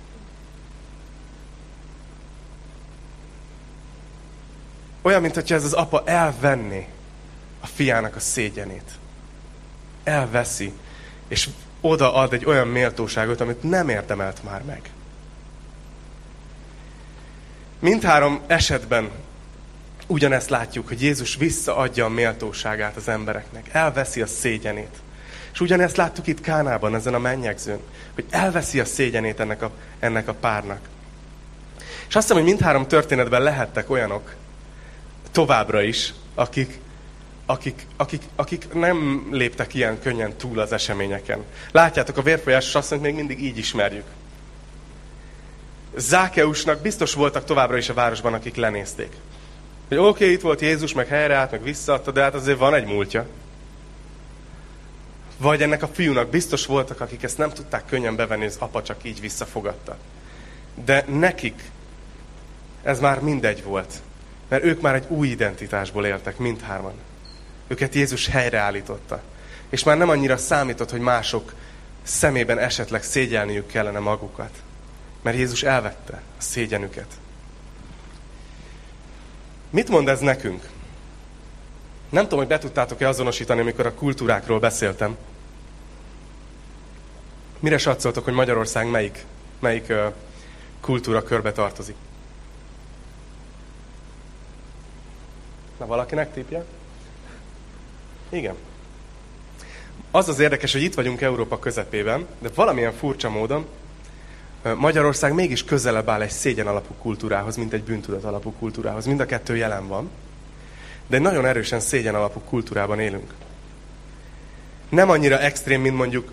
Olyan, 5.03 5.21
mintha 5.21 5.55
ez 5.55 5.65
az 5.65 5.73
apa 5.73 6.03
elvenné 6.05 6.89
a 7.61 7.67
fiának 7.67 8.17
a 8.17 8.21
szégyenét. 8.21 8.91
Elveszi, 10.05 10.73
és 11.31 11.49
odaad 11.81 12.33
egy 12.33 12.45
olyan 12.45 12.69
méltóságot, 12.69 13.41
amit 13.41 13.63
nem 13.63 13.89
érdemelt 13.89 14.45
már 14.45 14.63
meg. 14.63 14.91
Mindhárom 17.79 18.41
esetben 18.47 19.11
ugyanezt 20.07 20.51
látjuk, 20.51 20.89
hogy 20.89 21.03
Jézus 21.03 21.37
visszaadja 21.37 22.05
a 22.05 22.09
méltóságát 22.09 22.97
az 22.97 23.09
embereknek, 23.09 23.69
elveszi 23.73 24.23
a 24.23 24.27
szégyenét. 24.27 24.97
És 25.53 25.61
ugyanezt 25.61 25.97
láttuk 25.97 26.27
itt 26.27 26.41
Kánában, 26.41 26.95
ezen 26.95 27.15
a 27.15 27.19
mennyegzőn, 27.19 27.81
hogy 28.15 28.25
elveszi 28.31 28.81
a 28.81 28.85
szégyenét 28.85 29.41
ennek 29.41 29.63
a, 29.63 29.71
ennek 29.99 30.29
a 30.29 30.35
párnak. 30.35 30.81
És 32.09 32.17
azt 32.17 32.27
hiszem, 32.27 32.37
hogy 32.37 32.53
mindhárom 32.53 32.89
történetben 32.89 33.43
lehettek 33.43 33.91
olyanok, 33.91 34.35
továbbra 35.31 35.83
is, 35.83 36.15
akik, 36.35 36.81
akik, 37.51 37.87
akik, 37.97 38.23
akik 38.37 38.73
nem 38.73 39.29
léptek 39.31 39.75
ilyen 39.75 40.01
könnyen 40.01 40.37
túl 40.37 40.59
az 40.59 40.73
eseményeken. 40.73 41.45
Látjátok, 41.73 42.17
a 42.17 42.23
vérfolyásos 42.23 42.75
asszonyt 42.75 43.03
még 43.03 43.15
mindig 43.15 43.43
így 43.43 43.59
ismerjük. 43.59 44.05
Zákeusnak 45.97 46.81
biztos 46.81 47.15
voltak 47.15 47.45
továbbra 47.45 47.77
is 47.77 47.89
a 47.89 47.95
városban, 47.95 48.35
akik 48.35 48.57
lenézték. 48.57 49.13
Hogy 49.89 49.97
oké, 49.97 50.09
okay, 50.09 50.33
itt 50.33 50.41
volt 50.41 50.61
Jézus, 50.61 50.93
meg 50.93 51.07
helyreállt, 51.07 51.51
meg 51.51 51.63
visszaadta, 51.63 52.11
de 52.11 52.23
hát 52.23 52.35
azért 52.35 52.59
van 52.59 52.75
egy 52.75 52.87
múltja. 52.87 53.27
Vagy 55.37 55.63
ennek 55.63 55.83
a 55.83 55.89
fiúnak 55.89 56.31
biztos 56.31 56.67
voltak, 56.67 57.01
akik 57.01 57.23
ezt 57.23 57.39
nem 57.39 57.51
tudták 57.51 57.87
könnyen 57.87 58.17
bevenni, 58.17 58.47
az 58.47 58.57
apa 58.59 58.83
csak 58.83 58.97
így 59.03 59.21
visszafogadta. 59.21 59.97
De 60.85 61.05
nekik 61.09 61.63
ez 62.83 63.01
már 63.01 63.21
mindegy 63.21 63.63
volt. 63.63 63.95
Mert 64.49 64.65
ők 64.65 64.81
már 64.81 64.95
egy 64.95 65.07
új 65.09 65.29
identitásból 65.29 66.07
éltek, 66.07 66.39
mindhárman. 66.39 66.95
Őket 67.71 67.95
Jézus 67.95 68.27
helyreállította. 68.27 69.23
És 69.69 69.83
már 69.85 69.97
nem 69.97 70.09
annyira 70.09 70.37
számított, 70.37 70.91
hogy 70.91 71.01
mások 71.01 71.55
szemében 72.03 72.59
esetleg 72.59 73.03
szégyelniük 73.03 73.67
kellene 73.67 73.99
magukat. 73.99 74.51
Mert 75.23 75.37
Jézus 75.37 75.63
elvette 75.63 76.23
a 76.39 76.43
szégyenüket. 76.43 77.07
Mit 79.71 79.89
mond 79.89 80.09
ez 80.09 80.21
nekünk? 80.21 80.69
Nem 82.09 82.23
tudom, 82.23 82.39
hogy 82.39 82.49
be 82.49 82.59
tudtátok-e 82.59 83.09
azonosítani, 83.09 83.61
amikor 83.61 83.87
a 83.87 83.95
kultúrákról 83.95 84.59
beszéltem. 84.59 85.17
Mire 87.59 87.79
satszoltok, 87.79 88.25
hogy 88.25 88.35
Magyarország 88.35 88.91
melyik, 88.91 89.25
melyik 89.59 89.93
kultúra 90.81 91.23
körbe 91.23 91.53
tartozik? 91.53 91.97
Na, 95.79 95.87
valakinek 95.87 96.33
tipje? 96.33 96.65
Igen. 98.31 98.55
Az 100.11 100.29
az 100.29 100.39
érdekes, 100.39 100.73
hogy 100.73 100.83
itt 100.83 100.95
vagyunk 100.95 101.21
Európa 101.21 101.59
közepében, 101.59 102.27
de 102.39 102.49
valamilyen 102.55 102.93
furcsa 102.93 103.31
módon 103.31 103.67
Magyarország 104.77 105.35
mégis 105.35 105.65
közelebb 105.65 106.09
áll 106.09 106.21
egy 106.23 106.31
szégyen 106.31 106.67
alapú 106.67 106.95
kultúrához, 106.95 107.57
mint 107.57 107.73
egy 107.73 107.83
bűntudat 107.83 108.25
alapú 108.25 108.53
kultúrához. 108.53 109.07
Mind 109.07 109.21
a 109.21 109.27
kettő 109.27 109.57
jelen 109.57 109.89
van, 109.89 110.11
de 111.07 111.17
egy 111.17 111.23
nagyon 111.23 111.47
erősen 111.47 111.81
szégyen 111.81 112.15
alapú 112.15 112.41
kultúrában 112.41 113.01
élünk. 113.01 113.33
Nem 114.89 115.11
annyira 115.11 115.39
extrém, 115.39 115.81
mint 115.81 115.97
mondjuk 115.97 116.33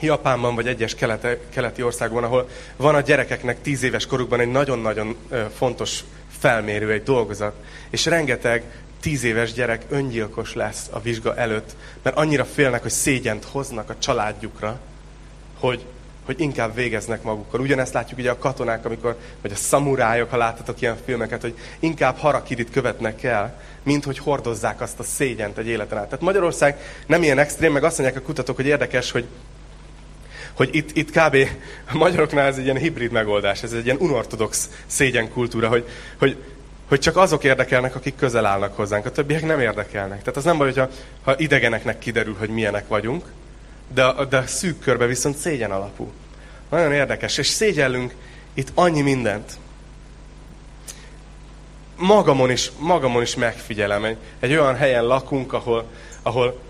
Japánban 0.00 0.54
vagy 0.54 0.66
egyes 0.66 0.94
kelete, 0.94 1.38
keleti 1.48 1.82
országban, 1.82 2.24
ahol 2.24 2.48
van 2.76 2.94
a 2.94 3.00
gyerekeknek 3.00 3.60
tíz 3.60 3.82
éves 3.82 4.06
korukban 4.06 4.40
egy 4.40 4.50
nagyon-nagyon 4.50 5.16
fontos 5.56 6.04
felmérő, 6.38 6.90
egy 6.92 7.02
dolgozat, 7.02 7.54
és 7.90 8.06
rengeteg 8.06 8.64
tíz 9.00 9.24
éves 9.24 9.52
gyerek 9.52 9.84
öngyilkos 9.88 10.54
lesz 10.54 10.88
a 10.90 11.00
vizsga 11.00 11.36
előtt, 11.36 11.76
mert 12.02 12.16
annyira 12.16 12.44
félnek, 12.44 12.82
hogy 12.82 12.90
szégyent 12.90 13.44
hoznak 13.44 13.90
a 13.90 13.98
családjukra, 13.98 14.80
hogy, 15.58 15.84
hogy 16.24 16.40
inkább 16.40 16.74
végeznek 16.74 17.22
magukkal. 17.22 17.60
Ugyanezt 17.60 17.92
látjuk 17.92 18.18
ugye 18.18 18.30
a 18.30 18.38
katonák, 18.38 18.84
amikor, 18.84 19.18
vagy 19.42 19.52
a 19.52 19.56
szamurájok, 19.56 20.30
ha 20.30 20.36
láttatok 20.36 20.80
ilyen 20.80 20.96
filmeket, 21.04 21.40
hogy 21.40 21.58
inkább 21.78 22.16
harakidit 22.16 22.70
követnek 22.70 23.22
el, 23.22 23.60
mint 23.82 24.04
hogy 24.04 24.18
hordozzák 24.18 24.80
azt 24.80 24.98
a 24.98 25.02
szégyent 25.02 25.58
egy 25.58 25.66
életen 25.66 25.98
át. 25.98 26.04
Tehát 26.04 26.24
Magyarország 26.24 26.78
nem 27.06 27.22
ilyen 27.22 27.38
extrém, 27.38 27.72
meg 27.72 27.84
azt 27.84 27.98
mondják 27.98 28.20
a 28.20 28.24
kutatók, 28.24 28.56
hogy 28.56 28.66
érdekes, 28.66 29.10
hogy 29.10 29.26
hogy 30.56 30.68
itt, 30.72 30.96
itt 30.96 31.10
kb. 31.10 31.36
a 31.92 31.96
magyaroknál 31.96 32.46
ez 32.46 32.56
egy 32.56 32.64
ilyen 32.64 32.76
hibrid 32.76 33.12
megoldás, 33.12 33.62
ez 33.62 33.72
egy 33.72 33.84
ilyen 33.84 33.96
unortodox 34.00 34.70
szégyenkultúra, 34.86 35.68
hogy, 35.68 35.88
hogy 36.18 36.36
hogy 36.88 37.00
csak 37.00 37.16
azok 37.16 37.44
érdekelnek, 37.44 37.94
akik 37.94 38.16
közel 38.16 38.46
állnak 38.46 38.76
hozzánk, 38.76 39.06
a 39.06 39.12
többiek 39.12 39.42
nem 39.42 39.60
érdekelnek. 39.60 40.18
Tehát 40.18 40.36
az 40.36 40.44
nem 40.44 40.58
baj, 40.58 40.66
hogyha, 40.66 40.88
ha 41.24 41.38
idegeneknek 41.38 41.98
kiderül, 41.98 42.36
hogy 42.38 42.48
milyenek 42.48 42.88
vagyunk, 42.88 43.24
de, 43.94 44.12
de 44.28 44.46
szűk 44.46 44.78
körbe 44.80 45.06
viszont 45.06 45.36
szégyen 45.36 45.70
alapú. 45.70 46.12
Nagyon 46.70 46.92
érdekes, 46.92 47.38
és 47.38 47.46
szégyellünk 47.46 48.14
itt 48.54 48.70
annyi 48.74 49.00
mindent. 49.00 49.52
Magamon 51.96 52.50
is, 52.50 52.70
magamon 52.78 53.22
is 53.22 53.34
megfigyelem, 53.34 54.04
egy, 54.04 54.16
egy 54.40 54.50
olyan 54.50 54.76
helyen 54.76 55.04
lakunk, 55.04 55.52
ahol, 55.52 55.84
ahol, 56.22 56.60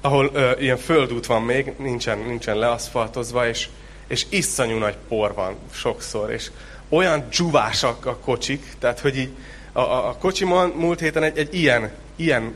ahol 0.00 0.30
ö, 0.32 0.50
ilyen 0.58 0.76
földút 0.76 1.26
van 1.26 1.42
még, 1.42 1.72
nincsen, 1.78 2.18
nincsen 2.18 2.56
leaszfaltozva, 2.56 3.48
és, 3.48 3.68
és 4.06 4.26
iszonyú 4.28 4.78
nagy 4.78 4.96
por 5.08 5.34
van 5.34 5.56
sokszor, 5.70 6.30
és 6.30 6.50
olyan 6.88 7.26
dzsuvásak 7.30 8.06
a 8.06 8.16
kocsik, 8.16 8.66
tehát 8.78 9.00
hogy 9.00 9.16
így 9.16 9.30
a, 9.72 9.80
a, 9.80 10.08
a 10.08 10.12
kocsimon 10.12 10.68
múlt 10.68 11.00
héten 11.00 11.22
egy, 11.22 11.38
egy 11.38 11.54
ilyen, 11.54 11.90
ilyen 12.16 12.54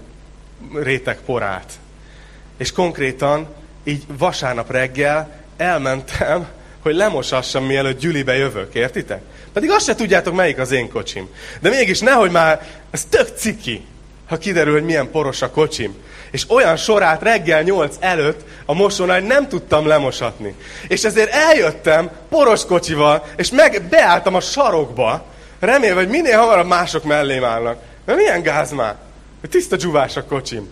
réteg 0.74 1.18
porát. 1.26 1.72
És 2.56 2.72
konkrétan 2.72 3.46
így 3.84 4.04
vasárnap 4.18 4.70
reggel 4.70 5.40
elmentem, 5.56 6.46
hogy 6.82 6.94
lemosassam, 6.94 7.64
mielőtt 7.64 8.00
Gyülibe 8.00 8.36
jövök, 8.36 8.74
értitek? 8.74 9.22
Pedig 9.52 9.70
azt 9.70 9.84
se 9.84 9.94
tudjátok, 9.94 10.34
melyik 10.34 10.58
az 10.58 10.70
én 10.70 10.88
kocsim. 10.88 11.28
De 11.60 11.68
mégis 11.68 12.00
nehogy 12.00 12.30
már, 12.30 12.68
ez 12.90 13.04
tök 13.04 13.36
ciki, 13.36 13.84
ha 14.26 14.36
kiderül, 14.38 14.72
hogy 14.72 14.84
milyen 14.84 15.10
poros 15.10 15.42
a 15.42 15.50
kocsim 15.50 15.94
és 16.32 16.50
olyan 16.50 16.76
sorát 16.76 17.22
reggel 17.22 17.62
nyolc 17.62 17.96
előtt 18.00 18.44
a 18.66 18.74
mosónál 18.74 19.20
nem 19.20 19.48
tudtam 19.48 19.86
lemosatni. 19.86 20.54
És 20.88 21.04
ezért 21.04 21.30
eljöttem 21.30 22.10
poros 22.28 22.66
kocsival, 22.66 23.24
és 23.36 23.50
meg 23.50 23.82
beálltam 23.90 24.34
a 24.34 24.40
sarokba, 24.40 25.24
remélve, 25.58 26.00
hogy 26.00 26.08
minél 26.08 26.38
hamarabb 26.38 26.66
mások 26.66 27.04
mellém 27.04 27.44
állnak. 27.44 27.82
Mert 28.04 28.18
milyen 28.18 28.42
gáz 28.42 28.72
már? 28.72 28.96
Tiszta 29.50 29.76
dzsuvás 29.76 30.16
a 30.16 30.24
kocsim. 30.24 30.70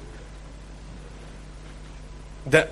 De 2.42 2.70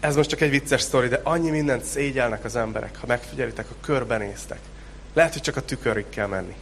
ez 0.00 0.16
most 0.16 0.28
csak 0.28 0.40
egy 0.40 0.50
vicces 0.50 0.80
sztori, 0.80 1.08
de 1.08 1.20
annyi 1.22 1.50
mindent 1.50 1.84
szégyelnek 1.84 2.44
az 2.44 2.56
emberek, 2.56 2.96
ha 3.00 3.06
megfigyelitek, 3.06 3.68
ha 3.68 3.74
körbenéztek. 3.80 4.58
Lehet, 5.14 5.32
hogy 5.32 5.42
csak 5.42 5.56
a 5.56 5.60
tükörig 5.60 6.08
kell 6.08 6.26
menni. 6.26 6.54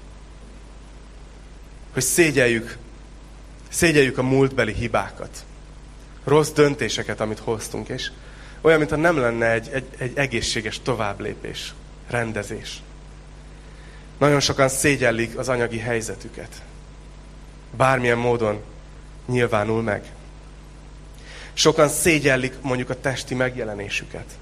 Hogy 1.92 2.02
szégyeljük 2.02 2.76
Szégyeljük 3.70 4.18
a 4.18 4.22
múltbeli 4.22 4.72
hibákat, 4.72 5.44
rossz 6.24 6.50
döntéseket, 6.50 7.20
amit 7.20 7.38
hoztunk, 7.38 7.88
és 7.88 8.10
olyan, 8.60 8.78
mintha 8.78 8.96
nem 8.96 9.18
lenne 9.18 9.50
egy, 9.50 9.68
egy, 9.72 9.86
egy 9.98 10.12
egészséges 10.14 10.80
továbblépés, 10.82 11.74
rendezés. 12.08 12.82
Nagyon 14.18 14.40
sokan 14.40 14.68
szégyellik 14.68 15.38
az 15.38 15.48
anyagi 15.48 15.78
helyzetüket. 15.78 16.62
Bármilyen 17.76 18.18
módon 18.18 18.62
nyilvánul 19.26 19.82
meg. 19.82 20.04
Sokan 21.52 21.88
szégyellik 21.88 22.54
mondjuk 22.60 22.90
a 22.90 23.00
testi 23.00 23.34
megjelenésüket. 23.34 24.38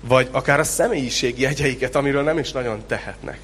vagy 0.00 0.28
akár 0.30 0.60
a 0.60 0.64
személyiségi 0.64 1.42
jegyeiket, 1.42 1.94
amiről 1.94 2.22
nem 2.22 2.38
is 2.38 2.52
nagyon 2.52 2.86
tehetnek. 2.86 3.38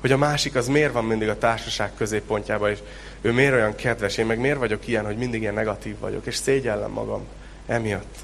Hogy 0.00 0.12
a 0.12 0.16
másik 0.16 0.54
az 0.54 0.68
miért 0.68 0.92
van 0.92 1.04
mindig 1.04 1.28
a 1.28 1.38
társaság 1.38 1.90
középpontjában, 1.96 2.70
és 2.70 2.78
ő 3.20 3.32
miért 3.32 3.52
olyan 3.52 3.74
kedves, 3.74 4.16
én 4.16 4.26
meg 4.26 4.38
miért 4.38 4.58
vagyok 4.58 4.86
ilyen, 4.86 5.04
hogy 5.04 5.16
mindig 5.16 5.40
ilyen 5.40 5.54
negatív 5.54 5.98
vagyok, 5.98 6.26
és 6.26 6.36
szégyellem 6.36 6.90
magam 6.90 7.22
emiatt. 7.66 8.16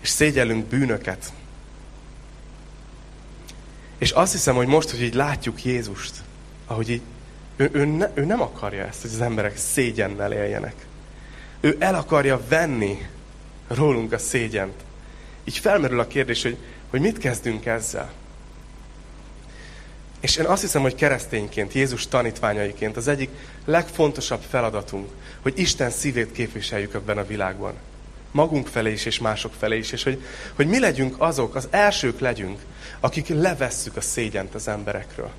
És 0.00 0.08
szégyellünk 0.08 0.64
bűnöket. 0.64 1.32
És 3.98 4.10
azt 4.10 4.32
hiszem, 4.32 4.54
hogy 4.54 4.66
most, 4.66 4.90
hogy 4.90 5.02
így 5.02 5.14
látjuk 5.14 5.64
Jézust, 5.64 6.14
ahogy 6.66 6.90
így, 6.90 7.02
ő, 7.56 7.70
ő, 7.72 7.84
ne, 7.84 8.10
ő 8.14 8.24
nem 8.24 8.40
akarja 8.40 8.86
ezt, 8.86 9.02
hogy 9.02 9.10
az 9.10 9.20
emberek 9.20 9.56
szégyennel 9.56 10.32
éljenek. 10.32 10.74
Ő 11.60 11.76
el 11.78 11.94
akarja 11.94 12.40
venni 12.48 13.06
rólunk 13.68 14.12
a 14.12 14.18
szégyent. 14.18 14.84
Így 15.44 15.58
felmerül 15.58 16.00
a 16.00 16.06
kérdés, 16.06 16.42
hogy, 16.42 16.56
hogy 16.90 17.00
mit 17.00 17.18
kezdünk 17.18 17.66
ezzel. 17.66 18.12
És 20.24 20.36
én 20.36 20.44
azt 20.44 20.62
hiszem, 20.62 20.82
hogy 20.82 20.94
keresztényként, 20.94 21.72
Jézus 21.72 22.08
tanítványaiként 22.08 22.96
az 22.96 23.08
egyik 23.08 23.30
legfontosabb 23.64 24.40
feladatunk, 24.48 25.08
hogy 25.42 25.58
Isten 25.58 25.90
szívét 25.90 26.32
képviseljük 26.32 26.94
ebben 26.94 27.18
a 27.18 27.26
világban. 27.26 27.74
Magunk 28.30 28.66
felé 28.66 28.92
is, 28.92 29.04
és 29.04 29.18
mások 29.18 29.52
felé 29.58 29.78
is. 29.78 29.92
És 29.92 30.02
hogy, 30.02 30.22
hogy 30.54 30.66
mi 30.66 30.78
legyünk 30.78 31.14
azok, 31.18 31.54
az 31.54 31.68
elsők 31.70 32.20
legyünk, 32.20 32.60
akik 33.00 33.28
levesszük 33.28 33.96
a 33.96 34.00
szégyent 34.00 34.54
az 34.54 34.68
emberekről. 34.68 35.30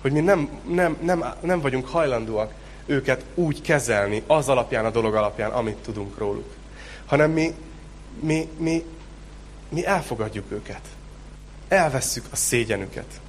Hogy 0.00 0.12
mi 0.12 0.20
nem, 0.20 0.48
nem, 0.68 0.96
nem, 1.02 1.24
nem 1.40 1.60
vagyunk 1.60 1.88
hajlandóak 1.88 2.52
őket 2.86 3.24
úgy 3.34 3.60
kezelni, 3.60 4.22
az 4.26 4.48
alapján, 4.48 4.84
a 4.84 4.90
dolog 4.90 5.14
alapján, 5.14 5.50
amit 5.50 5.76
tudunk 5.76 6.18
róluk. 6.18 6.54
Hanem 7.06 7.30
mi, 7.30 7.54
mi, 8.20 8.48
mi, 8.58 8.84
mi 9.68 9.86
elfogadjuk 9.86 10.52
őket. 10.52 10.82
Elvesszük 11.68 12.24
a 12.30 12.36
szégyenüket. 12.36 13.20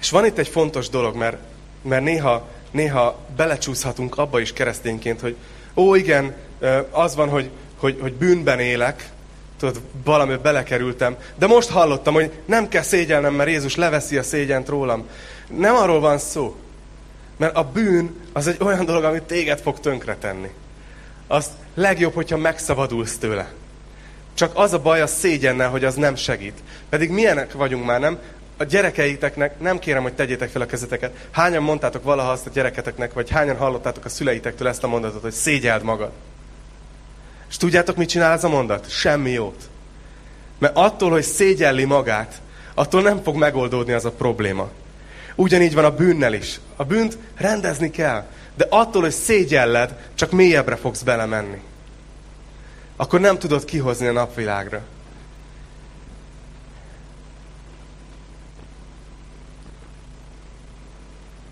És 0.00 0.10
van 0.10 0.24
itt 0.24 0.38
egy 0.38 0.48
fontos 0.48 0.88
dolog, 0.88 1.16
mert, 1.16 1.36
mert 1.82 2.02
néha, 2.02 2.46
néha 2.70 3.18
belecsúszhatunk 3.36 4.18
abba 4.18 4.40
is 4.40 4.52
keresztényként, 4.52 5.20
hogy 5.20 5.36
ó 5.76 5.94
igen, 5.94 6.34
az 6.90 7.14
van, 7.14 7.28
hogy, 7.28 7.50
hogy, 7.76 7.98
hogy 8.00 8.12
bűnben 8.12 8.58
élek, 8.58 9.10
tudod, 9.58 9.80
valami 10.04 10.36
belekerültem, 10.36 11.16
de 11.38 11.46
most 11.46 11.68
hallottam, 11.68 12.14
hogy 12.14 12.32
nem 12.44 12.68
kell 12.68 12.82
szégyelnem, 12.82 13.34
mert 13.34 13.48
Jézus 13.48 13.76
leveszi 13.76 14.16
a 14.16 14.22
szégyent 14.22 14.68
rólam. 14.68 15.08
Nem 15.56 15.74
arról 15.74 16.00
van 16.00 16.18
szó. 16.18 16.56
Mert 17.36 17.56
a 17.56 17.64
bűn 17.64 18.20
az 18.32 18.46
egy 18.46 18.56
olyan 18.60 18.84
dolog, 18.84 19.04
amit 19.04 19.22
téged 19.22 19.60
fog 19.60 19.80
tönkretenni. 19.80 20.50
Azt 21.26 21.50
legjobb, 21.74 22.14
hogyha 22.14 22.36
megszabadulsz 22.36 23.18
tőle. 23.18 23.52
Csak 24.34 24.50
az 24.54 24.72
a 24.72 24.78
baj 24.78 25.00
a 25.00 25.06
szégyennel, 25.06 25.68
hogy 25.68 25.84
az 25.84 25.94
nem 25.94 26.14
segít. 26.14 26.62
Pedig 26.88 27.10
milyenek 27.10 27.52
vagyunk 27.52 27.84
már, 27.84 28.00
nem? 28.00 28.18
A 28.60 28.64
gyerekeiteknek 28.64 29.60
nem 29.60 29.78
kérem, 29.78 30.02
hogy 30.02 30.14
tegyétek 30.14 30.48
fel 30.50 30.62
a 30.62 30.66
kezeteket. 30.66 31.26
Hányan 31.30 31.62
mondtátok 31.62 32.02
valaha 32.02 32.30
azt 32.30 32.46
a 32.46 32.50
gyereketeknek, 32.50 33.12
vagy 33.12 33.30
hányan 33.30 33.56
hallottátok 33.56 34.04
a 34.04 34.08
szüleitektől 34.08 34.68
ezt 34.68 34.84
a 34.84 34.88
mondatot, 34.88 35.22
hogy 35.22 35.32
szégyeld 35.32 35.82
magad. 35.82 36.10
És 37.48 37.56
tudjátok, 37.56 37.96
mit 37.96 38.08
csinál 38.08 38.32
ez 38.32 38.44
a 38.44 38.48
mondat? 38.48 38.90
Semmi 38.90 39.30
jót. 39.30 39.68
Mert 40.58 40.76
attól, 40.76 41.10
hogy 41.10 41.22
szégyelli 41.22 41.84
magát, 41.84 42.40
attól 42.74 43.02
nem 43.02 43.22
fog 43.22 43.36
megoldódni 43.36 43.92
az 43.92 44.04
a 44.04 44.10
probléma. 44.10 44.68
Ugyanígy 45.34 45.74
van 45.74 45.84
a 45.84 45.94
bűnnel 45.94 46.32
is. 46.32 46.60
A 46.76 46.84
bűnt 46.84 47.18
rendezni 47.36 47.90
kell, 47.90 48.26
de 48.56 48.66
attól, 48.70 49.02
hogy 49.02 49.12
szégyelled, 49.12 50.10
csak 50.14 50.30
mélyebbre 50.30 50.76
fogsz 50.76 51.02
belemenni. 51.02 51.60
Akkor 52.96 53.20
nem 53.20 53.38
tudod 53.38 53.64
kihozni 53.64 54.06
a 54.06 54.12
napvilágra. 54.12 54.82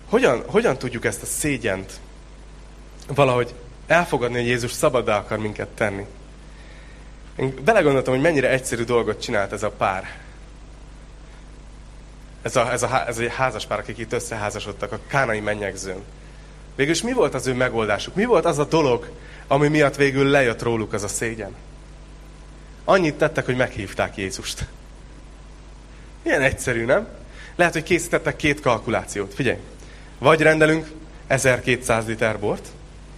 Hogyan, 0.09 0.43
hogyan 0.45 0.77
tudjuk 0.77 1.05
ezt 1.05 1.21
a 1.21 1.25
szégyent 1.25 1.99
valahogy 3.07 3.53
elfogadni, 3.87 4.37
hogy 4.37 4.47
Jézus 4.47 4.71
szabaddá 4.71 5.17
akar 5.17 5.37
minket 5.37 5.67
tenni? 5.67 6.05
Én 7.35 7.53
belegondoltam, 7.63 8.13
hogy 8.13 8.23
mennyire 8.23 8.49
egyszerű 8.49 8.83
dolgot 8.83 9.21
csinált 9.21 9.51
ez 9.51 9.63
a 9.63 9.69
pár. 9.69 10.19
Ez, 12.41 12.55
a, 12.55 12.71
ez, 12.71 12.83
a, 12.83 13.07
ez 13.07 13.17
a 13.17 13.29
házas 13.29 13.65
pár, 13.65 13.79
akik 13.79 13.97
itt 13.97 14.13
összeházasodtak 14.13 14.91
a 14.91 14.99
kánai 15.07 15.39
mennyegzőn. 15.39 16.03
Végülis 16.75 17.01
mi 17.01 17.13
volt 17.13 17.33
az 17.33 17.47
ő 17.47 17.53
megoldásuk? 17.53 18.15
Mi 18.15 18.25
volt 18.25 18.45
az 18.45 18.59
a 18.59 18.65
dolog, 18.65 19.09
ami 19.47 19.67
miatt 19.67 19.95
végül 19.95 20.29
lejött 20.29 20.61
róluk 20.61 20.93
az 20.93 21.03
a 21.03 21.07
szégyen? 21.07 21.55
Annyit 22.85 23.15
tettek, 23.15 23.45
hogy 23.45 23.55
meghívták 23.55 24.17
Jézust. 24.17 24.65
Ilyen 26.21 26.41
egyszerű, 26.41 26.85
nem? 26.85 27.07
Lehet, 27.55 27.73
hogy 27.73 27.83
készítettek 27.83 28.35
két 28.35 28.61
kalkulációt. 28.61 29.33
Figyelj! 29.33 29.59
Vagy 30.19 30.41
rendelünk 30.41 30.87
1200 31.27 32.05
liter 32.05 32.39
bort, 32.39 32.67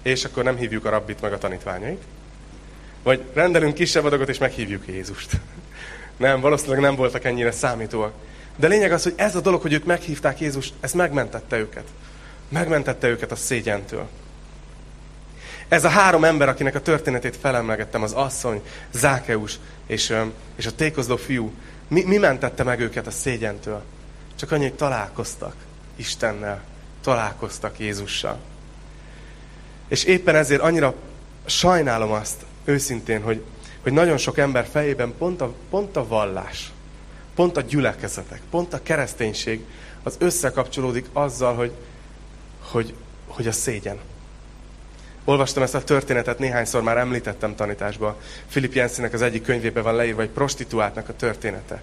és 0.02 0.26
akkor 0.26 0.44
nem 0.44 0.58
hívjuk 0.58 0.86
a 0.86 0.90
rabbit 0.90 1.22
meg 1.22 1.34
a 1.34 1.38
tanítványait. 1.38 2.04
Vagy 3.04 3.24
rendelünk 3.34 3.74
kisebb 3.74 4.06
adagot, 4.06 4.30
és 4.30 4.38
meghívjuk 4.38 4.88
Jézust. 4.88 5.32
Nem, 6.18 6.42
valószínűleg 6.42 6.80
nem 6.80 6.96
voltak 6.96 7.24
ennyire 7.24 7.52
számítóak. 7.52 8.14
De 8.56 8.68
lényeg 8.68 8.92
az, 8.92 9.04
hogy 9.04 9.14
ez 9.16 9.36
a 9.36 9.42
dolog, 9.42 9.62
hogy 9.62 9.74
ők 9.74 9.86
meghívták 9.86 10.40
Jézust, 10.40 10.74
ez 10.80 10.94
megmentette 10.94 11.58
őket. 11.58 11.84
Megmentette 12.50 13.08
őket 13.08 13.32
a 13.32 13.36
szégyentől. 13.36 14.08
Ez 15.68 15.84
a 15.84 15.90
három 15.90 16.24
ember, 16.24 16.50
akinek 16.50 16.76
a 16.76 16.82
történetét 16.82 17.38
felemlegettem, 17.38 18.04
az 18.04 18.12
asszony, 18.12 18.62
Zákeus 18.92 19.60
és, 19.88 20.14
és 20.56 20.66
a 20.66 20.76
tékozló 20.76 21.16
fiú, 21.16 21.54
mi, 21.88 22.04
mi 22.04 22.18
mentette 22.18 22.64
meg 22.64 22.80
őket 22.80 23.08
a 23.08 23.12
szégyentől? 23.12 23.84
Csak 24.36 24.52
annyi, 24.52 24.64
hogy 24.64 24.74
találkoztak 24.74 25.56
Istennel, 25.96 26.62
találkoztak 27.10 27.80
Jézussal. 27.80 28.38
És 29.88 30.04
éppen 30.04 30.36
ezért 30.36 30.62
annyira 30.62 30.94
sajnálom 31.46 32.12
azt 32.12 32.46
őszintén, 32.66 33.22
hogy, 33.22 33.44
hogy 33.82 33.92
nagyon 33.92 34.18
sok 34.18 34.38
ember 34.38 34.68
fejében 34.72 35.14
pont 35.18 35.42
a, 35.42 35.54
pont 35.70 35.96
a 35.96 36.08
vallás, 36.08 36.72
pont 37.36 37.58
a 37.58 37.62
gyülekezetek, 37.62 38.42
pont 38.50 38.74
a 38.74 38.84
kereszténység 38.84 39.66
az 40.04 40.16
összekapcsolódik 40.20 41.06
azzal, 41.14 41.56
hogy, 41.56 41.72
hogy, 42.62 42.94
hogy 43.28 43.48
a 43.48 43.52
szégyen. 43.52 44.00
Olvastam 45.24 45.64
ezt 45.64 45.76
a 45.76 45.84
történetet, 45.84 46.40
néhányszor 46.40 46.82
már 46.82 46.98
említettem 46.98 47.56
tanításba. 47.56 48.20
Philip 48.50 48.74
Jensennek 48.74 49.14
az 49.14 49.22
egyik 49.22 49.44
könyvében 49.44 49.84
van 49.84 49.96
leírva 49.96 50.22
egy 50.22 50.30
prostituáltnak 50.30 51.10
a 51.10 51.16
története. 51.16 51.82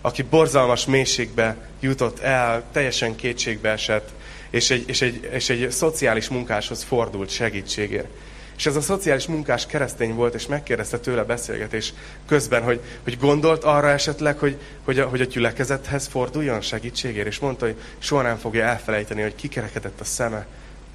Aki 0.00 0.22
borzalmas 0.22 0.86
mélységbe 0.86 1.56
jutott 1.80 2.18
el, 2.18 2.62
teljesen 2.72 3.16
kétségbe 3.16 3.70
esett, 3.70 4.12
és 4.54 4.70
egy, 4.70 4.88
és 4.88 5.02
egy, 5.02 5.28
és 5.32 5.50
egy 5.50 5.70
szociális 5.70 6.28
munkáshoz 6.28 6.82
fordult 6.82 7.30
segítségért. 7.30 8.08
És 8.56 8.66
ez 8.66 8.76
a 8.76 8.80
szociális 8.80 9.26
munkás 9.26 9.66
keresztény 9.66 10.14
volt, 10.14 10.34
és 10.34 10.46
megkérdezte 10.46 10.98
tőle 10.98 11.22
beszélgetés 11.24 11.92
közben, 12.26 12.62
hogy, 12.62 12.80
hogy 13.02 13.18
gondolt 13.18 13.64
arra 13.64 13.90
esetleg, 13.90 14.38
hogy, 14.38 14.56
hogy, 14.84 14.98
a, 14.98 15.06
hogy 15.06 15.20
a 15.20 15.24
gyülekezethez 15.24 16.06
forduljon 16.06 16.60
segítségért, 16.60 17.26
és 17.26 17.38
mondta, 17.38 17.64
hogy 17.64 17.76
soha 17.98 18.22
nem 18.22 18.36
fogja 18.36 18.64
elfelejteni, 18.64 19.22
hogy 19.22 19.34
kikerekedett 19.34 20.00
a 20.00 20.04
szeme, 20.04 20.46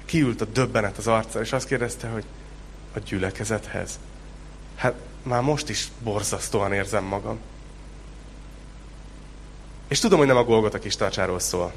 kiült 0.04 0.40
a 0.40 0.44
döbbenet 0.44 0.98
az 0.98 1.06
arca, 1.06 1.40
és 1.40 1.52
azt 1.52 1.66
kérdezte, 1.66 2.08
hogy 2.08 2.24
a 2.94 2.98
gyülekezethez. 2.98 3.98
Hát 4.76 4.94
már 5.22 5.42
most 5.42 5.68
is 5.68 5.88
borzasztóan 6.02 6.72
érzem 6.72 7.04
magam. 7.04 7.38
És 9.88 9.98
tudom, 9.98 10.18
hogy 10.18 10.26
nem 10.26 10.36
a 10.36 10.44
Golgota 10.44 10.78
kis 10.78 10.96
tartsáról 10.96 11.38
szól. 11.38 11.72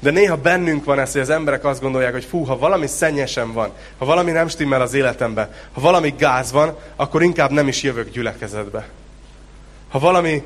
De 0.00 0.10
néha 0.10 0.36
bennünk 0.36 0.84
van 0.84 0.98
ez, 0.98 1.12
hogy 1.12 1.20
az 1.20 1.30
emberek 1.30 1.64
azt 1.64 1.80
gondolják, 1.80 2.12
hogy 2.12 2.24
fú, 2.24 2.44
ha 2.44 2.58
valami 2.58 2.86
szennyesen 2.86 3.52
van, 3.52 3.70
ha 3.98 4.04
valami 4.04 4.30
nem 4.30 4.48
stimmel 4.48 4.80
az 4.80 4.94
életemben, 4.94 5.50
ha 5.72 5.80
valami 5.80 6.14
gáz 6.18 6.52
van, 6.52 6.76
akkor 6.96 7.22
inkább 7.22 7.50
nem 7.50 7.68
is 7.68 7.82
jövök 7.82 8.10
gyülekezetbe. 8.10 8.88
Ha 9.88 9.98
valami 9.98 10.42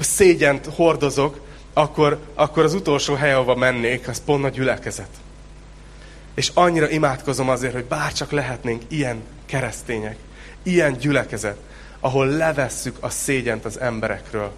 szégyent 0.00 0.68
hordozok, 0.74 1.40
akkor, 1.72 2.18
akkor 2.34 2.64
az 2.64 2.74
utolsó 2.74 3.14
hely, 3.14 3.32
ahova 3.32 3.54
mennék, 3.54 4.08
az 4.08 4.22
pont 4.24 4.44
a 4.44 4.48
gyülekezet. 4.48 5.08
És 6.34 6.50
annyira 6.54 6.88
imádkozom 6.88 7.48
azért, 7.48 7.72
hogy 7.72 7.84
bárcsak 7.84 8.30
lehetnénk 8.30 8.82
ilyen 8.88 9.22
keresztények, 9.46 10.16
ilyen 10.62 10.96
gyülekezet, 10.98 11.56
ahol 12.00 12.26
levesszük 12.26 12.96
a 13.00 13.10
szégyent 13.10 13.64
az 13.64 13.80
emberekről. 13.80 14.52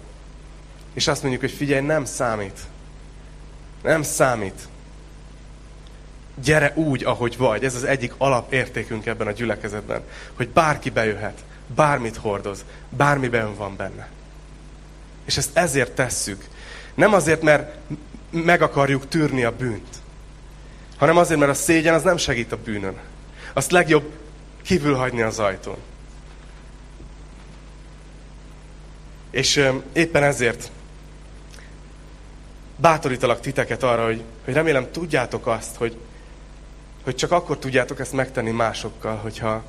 És 0.93 1.07
azt 1.07 1.21
mondjuk, 1.21 1.41
hogy 1.43 1.51
figyelj, 1.51 1.85
nem 1.85 2.05
számít. 2.05 2.59
Nem 3.83 4.01
számít. 4.01 4.67
Gyere 6.43 6.71
úgy, 6.75 7.03
ahogy 7.03 7.37
vagy. 7.37 7.63
Ez 7.63 7.75
az 7.75 7.83
egyik 7.83 8.13
alapértékünk 8.17 9.05
ebben 9.05 9.27
a 9.27 9.31
gyülekezetben. 9.31 10.01
Hogy 10.33 10.49
bárki 10.49 10.89
bejöhet, 10.89 11.43
bármit 11.75 12.15
hordoz, 12.15 12.65
bármiben 12.89 13.55
van 13.55 13.75
benne. 13.75 14.07
És 15.25 15.37
ezt 15.37 15.57
ezért 15.57 15.91
tesszük. 15.91 16.43
Nem 16.93 17.13
azért, 17.13 17.41
mert 17.41 17.75
meg 18.29 18.61
akarjuk 18.61 19.07
tűrni 19.07 19.43
a 19.43 19.55
bűnt, 19.55 19.95
hanem 20.97 21.17
azért, 21.17 21.39
mert 21.39 21.51
a 21.51 21.55
szégyen 21.55 21.93
az 21.93 22.03
nem 22.03 22.17
segít 22.17 22.51
a 22.51 22.57
bűnön. 22.57 22.97
Azt 23.53 23.71
legjobb 23.71 24.11
kívül 24.61 24.95
hagyni 24.95 25.21
az 25.21 25.39
ajtón. 25.39 25.77
És 29.31 29.69
éppen 29.93 30.23
ezért 30.23 30.71
bátorítalak 32.83 33.39
titeket 33.39 33.83
arra, 33.83 34.05
hogy, 34.05 34.23
hogy 34.45 34.53
remélem 34.53 34.91
tudjátok 34.91 35.47
azt, 35.47 35.75
hogy, 35.75 35.97
hogy 37.03 37.15
csak 37.15 37.31
akkor 37.31 37.57
tudjátok 37.57 37.99
ezt 37.99 38.13
megtenni 38.13 38.51
másokkal, 38.51 39.15
hogyha 39.15 39.63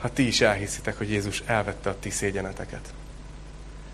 ha 0.00 0.12
ti 0.12 0.26
is 0.26 0.40
elhiszitek, 0.40 0.98
hogy 0.98 1.10
Jézus 1.10 1.42
elvette 1.46 1.90
a 1.90 1.98
ti 2.00 2.10
szégyeneteket. 2.10 2.92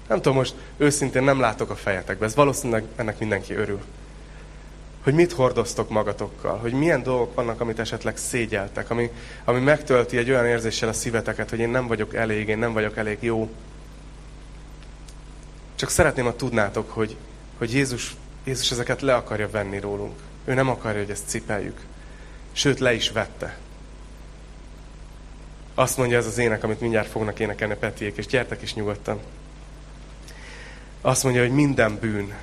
Nem 0.09 0.16
tudom, 0.16 0.37
most 0.37 0.55
őszintén 0.77 1.22
nem 1.22 1.41
látok 1.41 1.70
a 1.70 1.77
fejetekbe, 1.77 2.24
ez 2.24 2.35
valószínűleg 2.35 2.85
ennek 2.97 3.18
mindenki 3.18 3.55
örül. 3.55 3.81
Hogy 5.03 5.14
mit 5.14 5.33
hordoztok 5.33 5.89
magatokkal, 5.89 6.59
hogy 6.59 6.72
milyen 6.72 7.03
dolgok 7.03 7.35
vannak, 7.35 7.61
amit 7.61 7.79
esetleg 7.79 8.16
szégyeltek, 8.16 8.91
ami, 8.91 9.11
ami 9.45 9.61
megtölti 9.61 10.16
egy 10.16 10.31
olyan 10.31 10.47
érzéssel 10.47 10.89
a 10.89 10.93
szíveteket, 10.93 11.51
hogy 11.51 11.59
én 11.59 11.70
nem 11.70 11.87
vagyok 11.87 12.14
elég, 12.14 12.49
én 12.49 12.59
nem 12.59 12.72
vagyok 12.72 12.97
elég 12.97 13.18
jó. 13.20 13.51
Csak 15.74 15.91
szeretném, 15.91 16.24
ha 16.24 16.37
tudnátok, 16.37 16.91
hogy, 16.91 17.16
hogy 17.59 17.72
Jézus, 17.72 18.16
Jézus 18.47 18.70
ezeket 18.70 19.01
le 19.01 19.14
akarja 19.14 19.51
venni 19.51 19.80
rólunk. 19.80 20.20
Ő 20.44 20.55
nem 20.55 20.68
akarja, 20.68 21.01
hogy 21.01 21.11
ezt 21.11 21.28
cipeljük. 21.28 21.80
Sőt, 22.53 22.78
le 22.78 22.94
is 22.94 23.11
vette. 23.11 23.59
Azt 25.74 25.97
mondja 25.97 26.18
ez 26.18 26.26
az 26.26 26.38
ének, 26.38 26.64
amit 26.64 26.80
mindjárt 26.80 27.11
fognak 27.11 27.38
énekelni 27.38 27.72
a 27.72 27.76
Petiék, 27.76 28.16
és 28.16 28.26
gyertek 28.26 28.62
is 28.62 28.74
nyugodtan. 28.74 29.20
Azt 31.01 31.22
mondja, 31.22 31.42
hogy 31.42 31.51
minden 31.51 31.99
bűn, 32.01 32.34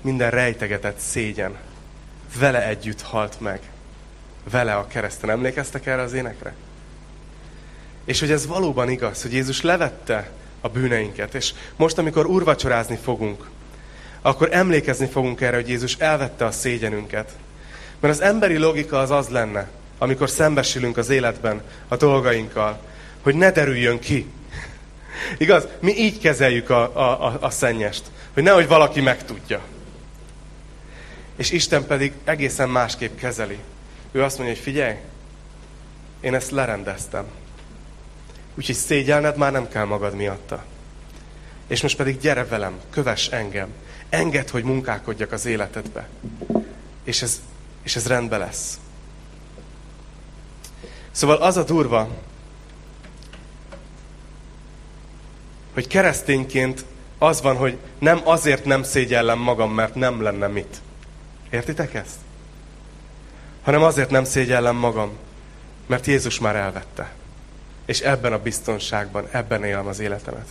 minden 0.00 0.30
rejtegetett 0.30 0.98
szégyen 0.98 1.56
vele 2.38 2.66
együtt 2.66 3.00
halt 3.00 3.40
meg. 3.40 3.60
Vele 4.50 4.74
a 4.74 4.86
kereszten. 4.86 5.30
Emlékeztek 5.30 5.86
erre 5.86 6.02
az 6.02 6.12
énekre? 6.12 6.54
És 8.04 8.20
hogy 8.20 8.30
ez 8.30 8.46
valóban 8.46 8.90
igaz, 8.90 9.22
hogy 9.22 9.32
Jézus 9.32 9.60
levette 9.60 10.30
a 10.60 10.68
bűneinket. 10.68 11.34
És 11.34 11.54
most, 11.76 11.98
amikor 11.98 12.26
urvacsorázni 12.26 12.96
fogunk, 12.96 13.52
akkor 14.26 14.48
emlékezni 14.52 15.06
fogunk 15.06 15.40
erre, 15.40 15.56
hogy 15.56 15.68
Jézus 15.68 15.94
elvette 15.94 16.44
a 16.44 16.50
szégyenünket. 16.50 17.30
Mert 18.00 18.14
az 18.14 18.20
emberi 18.20 18.56
logika 18.56 18.98
az 18.98 19.10
az 19.10 19.28
lenne, 19.28 19.68
amikor 19.98 20.30
szembesülünk 20.30 20.96
az 20.96 21.08
életben 21.08 21.62
a 21.88 21.96
dolgainkkal, 21.96 22.78
hogy 23.22 23.34
ne 23.34 23.50
derüljön 23.50 23.98
ki. 23.98 24.26
Igaz? 25.38 25.66
Mi 25.80 25.96
így 25.96 26.18
kezeljük 26.18 26.70
a, 26.70 26.96
a, 26.96 27.26
a, 27.26 27.38
a 27.40 27.50
szennyest, 27.50 28.02
hogy 28.32 28.42
nehogy 28.42 28.68
valaki 28.68 29.00
megtudja. 29.00 29.60
És 31.36 31.50
Isten 31.50 31.86
pedig 31.86 32.12
egészen 32.24 32.68
másképp 32.68 33.18
kezeli. 33.18 33.58
Ő 34.12 34.22
azt 34.22 34.36
mondja, 34.36 34.54
hogy 34.54 34.64
figyelj, 34.64 34.94
én 36.20 36.34
ezt 36.34 36.50
lerendeztem. 36.50 37.24
Úgyhogy 38.54 38.74
szégyelned 38.74 39.36
már 39.36 39.52
nem 39.52 39.68
kell 39.68 39.84
magad 39.84 40.14
miatta. 40.14 40.64
És 41.66 41.82
most 41.82 41.96
pedig 41.96 42.18
gyere 42.18 42.44
velem, 42.44 42.80
kövess 42.90 43.28
engem. 43.28 43.68
Engedd, 44.08 44.50
hogy 44.50 44.64
munkálkodjak 44.64 45.32
az 45.32 45.46
életedbe. 45.46 46.08
És 47.04 47.22
ez, 47.22 47.40
és 47.82 47.96
ez 47.96 48.06
rendben 48.06 48.38
lesz. 48.38 48.78
Szóval 51.10 51.36
az 51.36 51.56
a 51.56 51.64
durva, 51.64 52.08
hogy 55.74 55.86
keresztényként 55.86 56.84
az 57.18 57.42
van, 57.42 57.56
hogy 57.56 57.78
nem 57.98 58.20
azért 58.24 58.64
nem 58.64 58.82
szégyellem 58.82 59.38
magam, 59.38 59.74
mert 59.74 59.94
nem 59.94 60.22
lenne 60.22 60.46
mit. 60.46 60.80
Értitek 61.50 61.94
ezt? 61.94 62.16
Hanem 63.62 63.82
azért 63.82 64.10
nem 64.10 64.24
szégyellem 64.24 64.76
magam, 64.76 65.10
mert 65.86 66.06
Jézus 66.06 66.38
már 66.38 66.56
elvette. 66.56 67.12
És 67.86 68.00
ebben 68.00 68.32
a 68.32 68.38
biztonságban, 68.38 69.28
ebben 69.30 69.64
élem 69.64 69.86
az 69.86 69.98
életemet. 69.98 70.48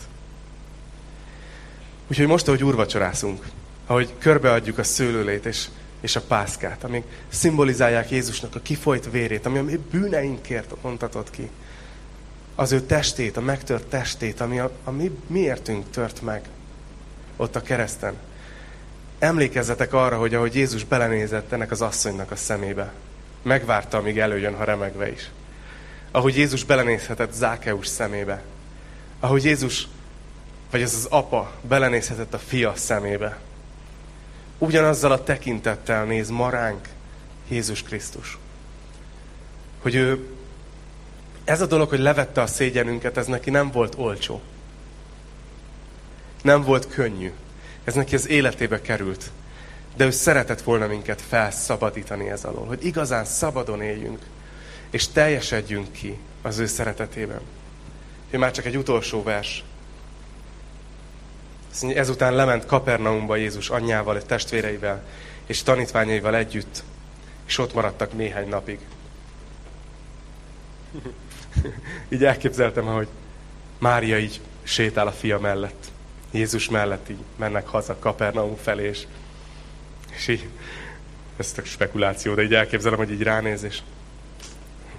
Úgyhogy 2.13 2.27
most, 2.27 2.47
ahogy 2.47 2.63
úrvacsorászunk, 2.63 3.45
ahogy 3.85 4.13
körbeadjuk 4.17 4.77
a 4.77 4.83
szőlőlét 4.83 5.45
és, 5.45 5.67
és 6.01 6.15
a 6.15 6.21
pászkát, 6.21 6.83
amik 6.83 7.03
szimbolizálják 7.29 8.11
Jézusnak 8.11 8.55
a 8.55 8.59
kifolyt 8.59 9.11
vérét, 9.11 9.45
ami 9.45 9.57
a 9.57 9.63
mi 9.63 9.79
bűneinkért 9.91 10.73
ontatott 10.81 11.29
ki, 11.29 11.49
az 12.55 12.71
ő 12.71 12.81
testét, 12.81 13.37
a 13.37 13.41
megtört 13.41 13.87
testét, 13.87 14.41
ami 14.41 14.59
a, 14.59 14.71
a 14.83 14.91
mi 14.91 15.11
miértünk 15.27 15.89
tört 15.89 16.21
meg 16.21 16.41
ott 17.37 17.55
a 17.55 17.61
kereszten. 17.61 18.13
Emlékezzetek 19.19 19.93
arra, 19.93 20.17
hogy 20.17 20.33
ahogy 20.33 20.55
Jézus 20.55 20.83
belenézett 20.83 21.51
ennek 21.51 21.71
az 21.71 21.81
asszonynak 21.81 22.31
a 22.31 22.35
szemébe, 22.35 22.93
megvárta, 23.41 23.97
amíg 23.97 24.19
előjön, 24.19 24.55
ha 24.55 24.63
remegve 24.63 25.11
is. 25.11 25.29
Ahogy 26.11 26.37
Jézus 26.37 26.63
belenézhetett 26.63 27.33
Zákeus 27.33 27.87
szemébe. 27.87 28.43
Ahogy 29.19 29.43
Jézus, 29.43 29.87
vagy 30.73 30.81
ez 30.81 30.93
az 30.93 31.07
apa 31.09 31.51
belenézhetett 31.61 32.33
a 32.33 32.37
fia 32.37 32.73
szemébe. 32.75 33.37
Ugyanazzal 34.57 35.11
a 35.11 35.23
tekintettel 35.23 36.05
néz 36.05 36.29
maránk 36.29 36.87
Jézus 37.47 37.83
Krisztus. 37.83 38.37
Hogy 39.81 39.95
ő 39.95 40.27
ez 41.43 41.61
a 41.61 41.65
dolog, 41.65 41.89
hogy 41.89 41.99
levette 41.99 42.41
a 42.41 42.47
szégyenünket, 42.47 43.17
ez 43.17 43.27
neki 43.27 43.49
nem 43.49 43.71
volt 43.71 43.95
olcsó. 43.97 44.41
Nem 46.41 46.63
volt 46.63 46.87
könnyű. 46.87 47.31
Ez 47.83 47.93
neki 47.93 48.15
az 48.15 48.27
életébe 48.27 48.81
került. 48.81 49.31
De 49.95 50.05
ő 50.05 50.11
szeretett 50.11 50.61
volna 50.61 50.87
minket 50.87 51.21
felszabadítani 51.21 52.29
ez 52.29 52.43
alól, 52.43 52.65
hogy 52.65 52.85
igazán 52.85 53.25
szabadon 53.25 53.81
éljünk, 53.81 54.19
és 54.89 55.07
teljesedjünk 55.07 55.91
ki 55.91 56.17
az 56.41 56.57
ő 56.57 56.65
szeretetében. 56.65 57.41
Én 58.31 58.39
már 58.39 58.51
csak 58.51 58.65
egy 58.65 58.77
utolsó 58.77 59.23
vers. 59.23 59.63
Ezután 61.81 62.35
lement 62.35 62.65
Kapernaumba 62.65 63.35
Jézus 63.35 63.69
anyjával, 63.69 64.21
testvéreivel 64.21 65.03
és 65.45 65.63
tanítványaival 65.63 66.35
együtt, 66.35 66.83
és 67.45 67.57
ott 67.57 67.73
maradtak 67.73 68.13
néhány 68.13 68.47
napig. 68.47 68.79
így 72.13 72.23
elképzeltem, 72.23 72.85
hogy 72.85 73.07
Mária 73.77 74.17
így 74.17 74.41
sétál 74.63 75.07
a 75.07 75.11
fia 75.11 75.39
mellett. 75.39 75.85
Jézus 76.31 76.69
mellett 76.69 77.09
így 77.09 77.23
mennek 77.35 77.67
haza 77.67 77.95
Kapernaum 77.99 78.55
felé, 78.55 78.87
és, 78.87 79.05
és 80.15 80.27
így, 80.27 80.49
ez 81.37 81.53
a 81.57 81.61
spekuláció, 81.63 82.33
de 82.33 82.43
így 82.43 82.53
elképzelem, 82.53 82.97
hogy 82.97 83.11
így 83.11 83.23
ránéz, 83.23 83.63
és 83.63 83.79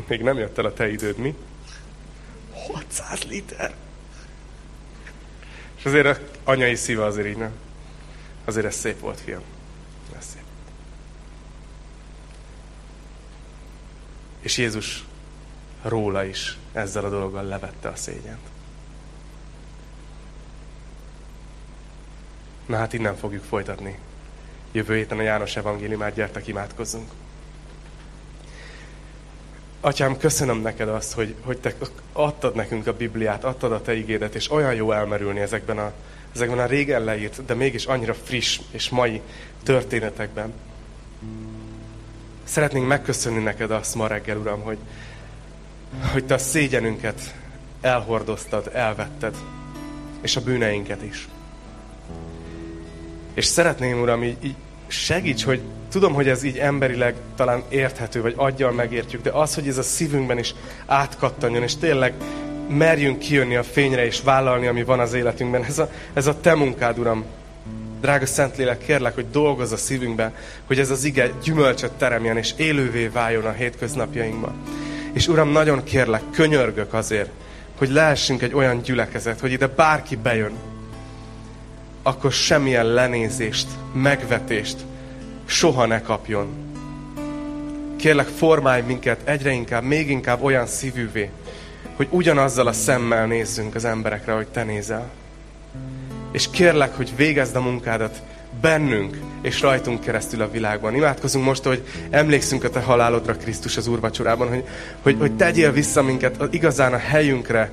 még 0.07 0.23
nem 0.23 0.39
jött 0.39 0.59
el 0.59 0.65
a 0.65 0.73
te 0.73 0.91
időd, 0.91 1.17
mi? 1.19 1.35
600 2.73 3.25
liter! 3.25 3.75
És 5.79 5.85
azért 5.85 6.07
a 6.07 6.19
anyai 6.45 6.75
szíve 6.75 7.05
azért 7.05 7.27
így, 7.27 7.37
nem? 7.37 7.53
Azért 8.45 8.67
ez 8.67 8.75
szép 8.75 9.01
volt, 9.01 9.21
fiam. 9.21 9.43
Ez 10.19 10.25
szép. 10.25 10.43
És 14.41 14.59
Jézus 14.59 15.05
róla 15.83 16.25
is 16.25 16.59
ezzel 16.73 17.05
a 17.05 17.09
dologgal 17.09 17.45
levette 17.45 17.89
a 17.89 17.97
szégyent. 17.97 18.53
Na 22.67 22.77
hát 22.77 22.93
innen 22.93 23.17
fogjuk 23.17 23.45
folytatni. 23.45 23.99
Jövő 24.73 24.97
héten 24.97 25.19
a 25.19 25.23
János 25.23 25.57
evangéliumát 25.57 26.15
gyertek 26.15 26.47
imádkozzunk. 26.47 27.11
Atyám, 29.81 30.17
köszönöm 30.17 30.61
neked 30.61 30.89
azt, 30.89 31.13
hogy, 31.13 31.35
hogy 31.41 31.59
te 31.59 31.75
adtad 32.13 32.55
nekünk 32.55 32.87
a 32.87 32.93
Bibliát, 32.93 33.45
adtad 33.45 33.73
a 33.73 33.83
te 33.83 33.95
igédet, 33.95 34.35
és 34.35 34.51
olyan 34.51 34.75
jó 34.75 34.93
elmerülni 34.93 35.41
ezekben 35.41 35.79
a, 35.79 35.93
ezekben 36.35 36.59
a 36.59 36.67
régen 36.67 37.05
leírt, 37.05 37.45
de 37.45 37.55
mégis 37.55 37.85
annyira 37.85 38.15
friss 38.15 38.61
és 38.71 38.89
mai 38.89 39.21
történetekben. 39.63 40.53
Szeretnénk 42.45 42.87
megköszönni 42.87 43.43
neked 43.43 43.71
azt 43.71 43.95
ma 43.95 44.07
reggel, 44.07 44.37
Uram, 44.37 44.61
hogy, 44.61 44.79
hogy 46.13 46.25
te 46.25 46.35
a 46.35 46.39
szégyenünket 46.39 47.35
elhordoztad, 47.81 48.71
elvetted, 48.73 49.37
és 50.21 50.37
a 50.37 50.41
bűneinket 50.41 51.03
is. 51.03 51.29
És 53.35 53.45
szeretném, 53.45 54.01
Uram, 54.01 54.23
így, 54.23 54.37
így 54.43 54.57
segíts, 54.87 55.45
hogy 55.45 55.61
tudom, 55.91 56.15
hogy 56.15 56.29
ez 56.29 56.43
így 56.43 56.59
emberileg 56.59 57.15
talán 57.37 57.63
érthető, 57.69 58.23
vagy 58.23 58.35
aggyal 58.37 58.73
megértjük, 58.73 59.23
de 59.23 59.31
az, 59.31 59.55
hogy 59.55 59.69
ez 59.69 59.79
a 59.79 59.83
szívünkben 59.83 60.39
is 60.39 60.55
átkattanjon, 60.87 61.63
és 61.63 61.77
tényleg 61.77 62.15
merjünk 62.69 63.19
kijönni 63.19 63.57
a 63.57 63.63
fényre, 63.63 64.05
és 64.05 64.21
vállalni, 64.23 64.67
ami 64.67 64.85
van 64.85 65.01
az 65.01 65.13
életünkben. 65.13 65.65
Ez 65.65 65.79
a, 65.79 65.91
ez 66.13 66.27
a 66.27 66.41
te 66.41 66.55
munkád, 66.55 66.99
Uram. 66.99 67.25
Drága 68.01 68.27
Szentlélek, 68.27 68.79
kérlek, 68.79 69.15
hogy 69.15 69.31
dolgozz 69.31 69.73
a 69.73 69.77
szívünkben, 69.77 70.35
hogy 70.67 70.79
ez 70.79 70.91
az 70.91 71.05
ige 71.05 71.31
gyümölcsöt 71.43 71.93
teremjen, 71.93 72.37
és 72.37 72.53
élővé 72.57 73.07
váljon 73.07 73.45
a 73.45 73.53
hétköznapjainkban. 73.53 74.55
És 75.13 75.29
Uram, 75.29 75.49
nagyon 75.49 75.85
kérlek, 75.85 76.23
könyörgök 76.33 76.95
azért, 76.95 77.31
hogy 77.79 77.91
lehessünk 77.91 78.43
egy 78.43 78.55
olyan 78.55 78.83
gyülekezet, 78.83 79.41
hogy 79.41 79.53
ide 79.53 79.67
bárki 79.67 80.17
bejön, 80.17 80.53
akkor 82.03 82.33
semmilyen 82.33 82.87
lenézést, 82.87 83.67
megvetést 83.93 84.77
soha 85.45 85.87
ne 85.87 86.01
kapjon. 86.01 86.49
Kérlek, 87.97 88.27
formálj 88.27 88.83
minket 88.83 89.21
egyre 89.25 89.51
inkább, 89.51 89.83
még 89.83 90.11
inkább 90.11 90.43
olyan 90.43 90.67
szívűvé, 90.67 91.31
hogy 91.97 92.09
ugyanazzal 92.11 92.67
a 92.67 92.73
szemmel 92.73 93.27
nézzünk 93.27 93.75
az 93.75 93.85
emberekre, 93.85 94.33
hogy 94.33 94.47
te 94.47 94.65
nézel. 94.65 95.11
És 96.33 96.51
kérlek, 96.51 96.97
hogy 96.97 97.13
végezd 97.17 97.57
a 97.57 97.61
munkádat 97.61 98.23
bennünk 98.61 99.19
és 99.43 99.61
rajtunk 99.61 100.01
keresztül 100.01 100.43
a 100.43 100.51
világban. 100.51 100.95
Imádkozunk 100.95 101.45
most, 101.45 101.63
hogy 101.63 101.83
emlékszünk 102.11 102.65
a 102.65 102.71
Te 102.71 102.81
halálodra, 102.81 103.37
Krisztus 103.37 103.77
az 103.77 103.87
úrvacsorában, 103.87 104.49
hogy, 104.49 104.65
hogy, 105.03 105.17
hogy 105.19 105.37
tegyél 105.37 105.73
vissza 105.73 106.03
minket 106.03 106.49
igazán 106.51 106.93
a 106.93 106.99
helyünkre, 106.99 107.71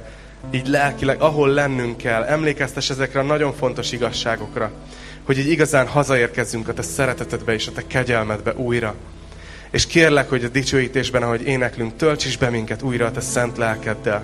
így 0.52 0.68
lelkileg, 0.68 1.22
ahol 1.22 1.50
lennünk 1.50 1.98
kell. 1.98 2.24
Emlékeztes 2.24 2.90
ezekre 2.90 3.20
a 3.20 3.24
nagyon 3.24 3.54
fontos 3.54 3.92
igazságokra, 3.92 4.72
hogy 5.24 5.38
így 5.38 5.50
igazán 5.50 5.88
hazaérkezzünk 5.88 6.68
a 6.68 6.74
Te 6.74 6.82
szeretetedbe 6.82 7.54
és 7.54 7.68
a 7.68 7.72
Te 7.72 7.88
kegyelmedbe 7.88 8.54
újra. 8.54 8.96
És 9.72 9.88
kérlek, 9.88 10.30
hogy 10.30 10.44
a 10.44 10.50
dicsőítésben, 10.50 11.24
ahogy 11.24 11.42
éneklünk, 11.42 11.96
tölts 11.96 12.26
is 12.26 12.38
be 12.38 12.50
minket 12.50 12.82
újra 12.82 13.06
a 13.06 13.12
Te 13.12 13.22
szent 13.22 13.58
lelkeddel. 13.58 14.24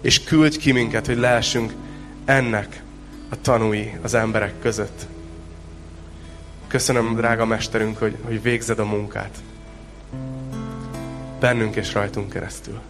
És 0.00 0.24
küldj 0.24 0.58
ki 0.58 0.72
minket, 0.72 1.06
hogy 1.06 1.18
lehessünk 1.18 1.72
ennek 2.24 2.82
a 3.28 3.40
tanúi 3.40 3.92
az 4.02 4.14
emberek 4.14 4.52
között. 4.60 5.06
Köszönöm, 6.66 7.14
drága 7.14 7.44
mesterünk, 7.44 7.98
hogy, 7.98 8.16
hogy 8.22 8.42
végzed 8.42 8.78
a 8.78 8.84
munkát. 8.84 9.38
Bennünk 11.40 11.76
és 11.76 11.92
rajtunk 11.92 12.30
keresztül. 12.30 12.80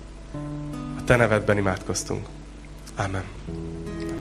A 0.98 1.04
te 1.04 1.16
nevedben 1.16 1.56
imádkoztunk. 1.56 2.26
Amen. 2.96 3.24